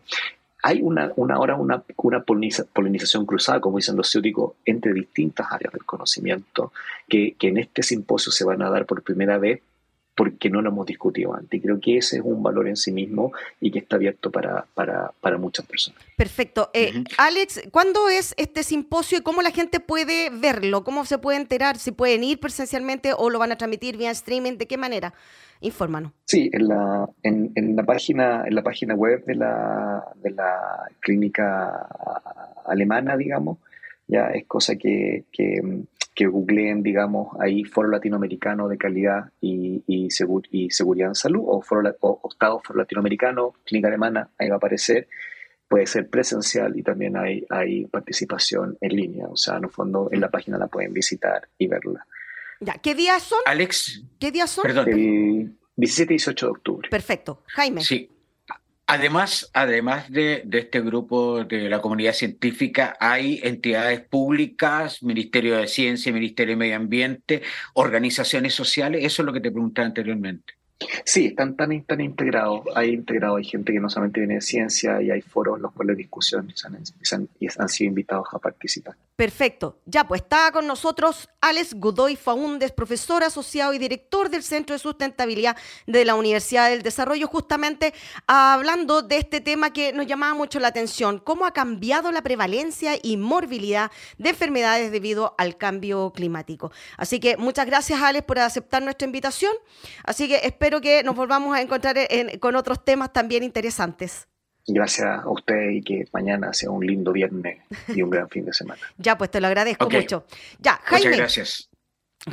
hay 0.67 0.83
una, 0.83 1.12
una 1.14 1.37
ahora 1.37 1.55
una, 1.55 1.85
una 1.99 2.25
polinización 2.25 3.25
cruzada, 3.25 3.61
como 3.61 3.77
dicen 3.77 3.95
los 3.95 4.11
ciúticos, 4.11 4.55
entre 4.64 4.93
distintas 4.93 5.47
áreas 5.53 5.73
del 5.73 5.85
conocimiento, 5.85 6.73
que, 7.09 7.37
que 7.39 7.49
en 7.49 7.59
este 7.59 7.85
simposio 7.85 8.33
se 8.33 8.45
van 8.45 8.62
a 8.62 8.69
dar 8.69 8.85
por 8.85 9.05
primera 9.05 9.39
vez 9.39 9.61
porque 10.17 10.49
no 10.49 10.62
lo 10.62 10.71
hemos 10.71 10.87
discutido 10.87 11.35
antes. 11.35 11.59
Y 11.59 11.62
creo 11.62 11.79
que 11.79 11.99
ese 11.99 12.17
es 12.17 12.23
un 12.25 12.43
valor 12.43 12.67
en 12.67 12.77
sí 12.77 12.91
mismo 12.91 13.33
y 13.61 13.71
que 13.71 13.81
está 13.81 13.97
abierto 13.97 14.31
para, 14.31 14.64
para, 14.75 15.12
para 15.21 15.37
muchas 15.37 15.67
personas. 15.67 16.03
Perfecto. 16.17 16.71
Eh, 16.73 17.05
Alex, 17.19 17.69
¿cuándo 17.71 18.09
es 18.09 18.35
este 18.39 18.62
simposio 18.62 19.19
y 19.19 19.21
cómo 19.21 19.43
la 19.43 19.51
gente 19.51 19.79
puede 19.79 20.31
verlo? 20.31 20.85
¿Cómo 20.85 21.05
se 21.05 21.19
puede 21.19 21.37
enterar? 21.37 21.77
¿Si 21.77 21.93
pueden 21.93 22.25
ir 22.25 22.41
presencialmente 22.41 23.12
o 23.17 23.29
lo 23.29 23.39
van 23.39 23.53
a 23.53 23.59
transmitir 23.59 23.99
vía 23.99 24.11
streaming? 24.11 24.57
¿De 24.57 24.67
qué 24.67 24.79
manera? 24.79 25.12
Infórmanos. 25.61 26.12
Sí, 26.25 26.49
en 26.53 26.69
la, 26.69 27.09
en, 27.23 27.53
en 27.55 27.77
la, 27.77 27.83
página, 27.85 28.45
en 28.47 28.55
la 28.55 28.62
página 28.62 28.95
web 28.95 29.23
de 29.27 29.35
la, 29.35 30.03
de 30.17 30.31
la 30.31 30.89
clínica 31.01 31.89
alemana, 32.67 33.17
digamos, 33.19 33.59
ya 34.07 34.29
es 34.29 34.47
cosa 34.47 34.77
que, 34.77 35.25
que, 35.33 35.61
que 36.17 36.27
googleen, 36.27 36.83
digamos, 36.83 37.37
ahí 37.39 37.62
Foro 37.64 37.91
Latinoamericano 37.91 38.69
de 38.69 38.79
Calidad 38.79 39.31
y, 39.39 39.85
y, 39.87 40.09
y 40.51 40.71
Seguridad 40.71 41.09
en 41.09 41.14
Salud 41.14 41.43
o, 41.47 41.61
Foro, 41.61 41.95
o 42.01 42.29
Estado 42.29 42.59
Foro 42.64 42.79
Latinoamericano, 42.79 43.55
Clínica 43.64 43.89
Alemana, 43.89 44.31
ahí 44.39 44.49
va 44.49 44.55
a 44.55 44.57
aparecer. 44.57 45.09
Puede 45.69 45.87
ser 45.87 46.09
presencial 46.09 46.77
y 46.79 46.83
también 46.83 47.19
hay, 47.19 47.45
hay 47.51 47.85
participación 47.85 48.79
en 48.81 48.97
línea, 48.97 49.27
o 49.29 49.37
sea, 49.37 49.59
en 49.59 49.64
el 49.64 49.71
fondo 49.71 50.09
en 50.11 50.23
la 50.23 50.31
página 50.31 50.57
la 50.57 50.69
pueden 50.69 50.95
visitar 50.95 51.49
y 51.59 51.67
verla. 51.67 52.07
Ya, 52.61 52.75
¿qué 52.75 52.95
días 52.95 53.23
son? 53.23 53.41
Alex. 53.45 54.03
¿Qué 54.19 54.33
días 54.33 54.49
son? 54.49 54.62
Perdón. 54.62 54.89
El 54.89 55.59
17 55.77 56.14
y 56.14 56.17
18 56.17 56.47
de 56.47 56.51
octubre. 56.51 56.89
Perfecto. 56.89 57.43
Jaime. 57.49 57.83
Sí. 57.83 58.11
Además, 58.89 59.51
además 59.53 60.11
de, 60.11 60.43
de, 60.45 60.59
este 60.61 60.80
grupo 60.80 61.45
de 61.45 61.68
la 61.68 61.80
comunidad 61.80 62.12
científica, 62.12 62.97
hay 63.01 63.41
entidades 63.43 64.01
públicas, 64.01 65.03
Ministerio 65.03 65.57
de 65.57 65.66
Ciencia, 65.66 66.12
Ministerio 66.12 66.53
de 66.53 66.59
Medio 66.59 66.76
Ambiente, 66.76 67.43
organizaciones 67.74 68.55
sociales. 68.55 69.05
Eso 69.05 69.22
es 69.22 69.26
lo 69.26 69.32
que 69.32 69.41
te 69.41 69.51
preguntaba 69.51 69.87
anteriormente. 69.87 70.56
Sí, 71.05 71.27
están 71.27 71.57
tan, 71.57 71.83
tan 71.85 72.01
integrados. 72.01 72.62
Hay 72.74 72.91
integrado, 72.91 73.37
hay 73.37 73.45
gente 73.45 73.72
que 73.72 73.81
no 73.81 73.89
solamente 73.89 74.20
viene 74.20 74.35
de 74.35 74.41
ciencia 74.43 75.01
y 75.01 75.11
hay 75.11 75.22
foros 75.22 75.57
en 75.57 75.62
los 75.62 75.72
cuales 75.72 75.97
discusiones 75.97 76.62
han, 76.64 77.29
y 77.41 77.49
han 77.59 77.68
sido 77.68 77.89
invitados 77.89 78.27
a 78.33 78.39
participar. 78.39 78.95
Perfecto. 79.16 79.79
Ya, 79.87 80.07
pues 80.07 80.20
está 80.20 80.53
con 80.53 80.66
nosotros 80.66 81.31
Alex 81.41 81.74
Godoy 81.74 82.16
Faúndez, 82.16 82.72
profesor 82.72 83.24
asociado 83.24 83.72
y 83.72 83.79
director 83.79 84.29
del 84.29 84.43
Centro 84.43 84.74
de 84.74 84.79
Sustentabilidad 84.79 85.57
de 85.87 86.05
la 86.05 86.14
Universidad 86.14 86.68
del 86.68 86.83
Desarrollo, 86.83 87.27
justamente 87.27 87.95
hablando 88.27 89.01
de 89.01 89.16
este 89.16 89.41
tema 89.41 89.72
que 89.72 89.95
nos 89.95 90.07
llamaba 90.07 90.35
mucho 90.35 90.61
la 90.61 90.68
atención, 90.68 91.18
cómo 91.18 91.47
ha 91.47 91.53
cambiado 91.53 92.12
la 92.12 92.22
prevalencia 92.22 92.93
y 93.03 93.16
morbilidad 93.16 93.91
de 94.18 94.31
enfermedades 94.31 94.93
debido 94.93 95.35
al 95.39 95.57
cambio 95.57 96.12
climático. 96.12 96.70
Así 96.99 97.18
que 97.18 97.39
muchas 97.39 97.64
gracias, 97.64 98.03
Alex, 98.03 98.27
por 98.27 98.39
aceptar 98.39 98.83
nuestra 98.83 99.07
invitación. 99.07 99.53
Así 100.05 100.29
que 100.29 100.41
espero 100.43 100.66
que 100.81 101.03
nos 101.03 101.14
volvamos 101.14 101.57
a 101.57 101.61
encontrar 101.61 101.97
con 102.41 102.57
otros 102.57 102.85
temas 102.85 103.12
también 103.12 103.43
interesantes. 103.43 104.29
Gracias 104.69 105.07
a 105.07 105.31
usted 105.31 105.71
y 105.71 105.83
que 105.83 106.05
mañana 106.12 106.53
sea 106.53 106.71
un 106.71 106.85
lindo 106.85 107.12
viernes 107.12 107.62
y 107.89 108.03
un 108.03 108.11
gran 108.11 108.29
fin 108.29 108.45
de 108.45 108.53
semana. 108.53 108.81
Ya, 108.99 109.17
pues 109.17 109.31
te 109.31 109.41
lo 109.41 109.47
agradezco 109.47 109.89
mucho. 109.89 110.25
Ya, 110.59 110.81
Jaime. 110.85 111.07
Muchas 111.07 111.19
gracias. 111.19 111.71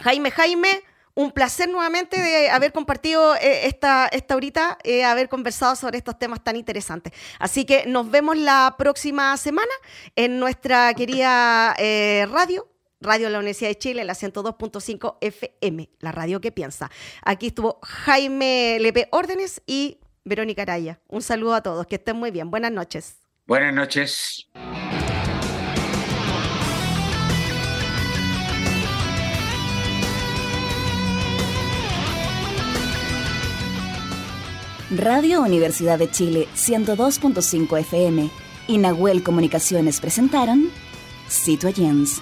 Jaime, 0.02 0.32
Jaime, 0.32 0.82
un 1.16 1.32
placer 1.32 1.70
nuevamente 1.70 2.20
de 2.20 2.50
haber 2.50 2.72
compartido 2.72 3.36
eh, 3.36 3.68
esta, 3.68 4.08
esta 4.08 4.36
horita, 4.36 4.80
eh, 4.84 5.04
haber 5.04 5.30
conversado 5.30 5.76
sobre 5.76 6.00
estos 6.00 6.18
temas 6.18 6.44
tan 6.44 6.56
interesantes. 6.56 7.14
Así 7.38 7.66
que 7.66 7.86
nos 7.86 8.10
vemos 8.10 8.38
la 8.38 8.76
próxima 8.78 9.38
semana 9.38 9.72
en 10.16 10.40
nuestra 10.40 10.92
querida 10.96 11.76
eh, 11.78 12.28
radio, 12.32 12.68
Radio 13.04 13.28
de 13.28 13.34
la 13.34 13.40
Universidad 13.40 13.70
de 13.70 13.78
Chile, 13.78 14.04
la 14.04 14.14
102.5 14.14 15.18
FM, 15.22 15.90
la 16.00 16.12
radio 16.12 16.42
que 16.42 16.52
piensa. 16.52 16.90
Aquí 17.24 17.48
estuvo 17.48 17.80
Jaime 17.84 18.78
Lepe 18.80 19.10
Órdenes 19.12 19.62
y 19.68 20.00
Verónica 20.24 20.64
Araya. 20.64 21.00
Un 21.08 21.22
saludo 21.22 21.54
a 21.54 21.62
todos, 21.62 21.86
que 21.86 21.96
estén 21.96 22.16
muy 22.16 22.32
bien. 22.32 22.50
Buenas 22.50 22.72
noches. 22.72 23.18
Buenas 23.46 23.74
noches. 23.74 24.48
Radio 34.96 35.42
Universidad 35.42 35.98
de 35.98 36.10
Chile 36.10 36.48
102.5 36.56 37.80
FM 37.80 38.30
y 38.68 38.78
Nahuel 38.78 39.24
Comunicaciones 39.24 40.00
presentaron 40.00 40.70
Citoyens, 41.30 42.22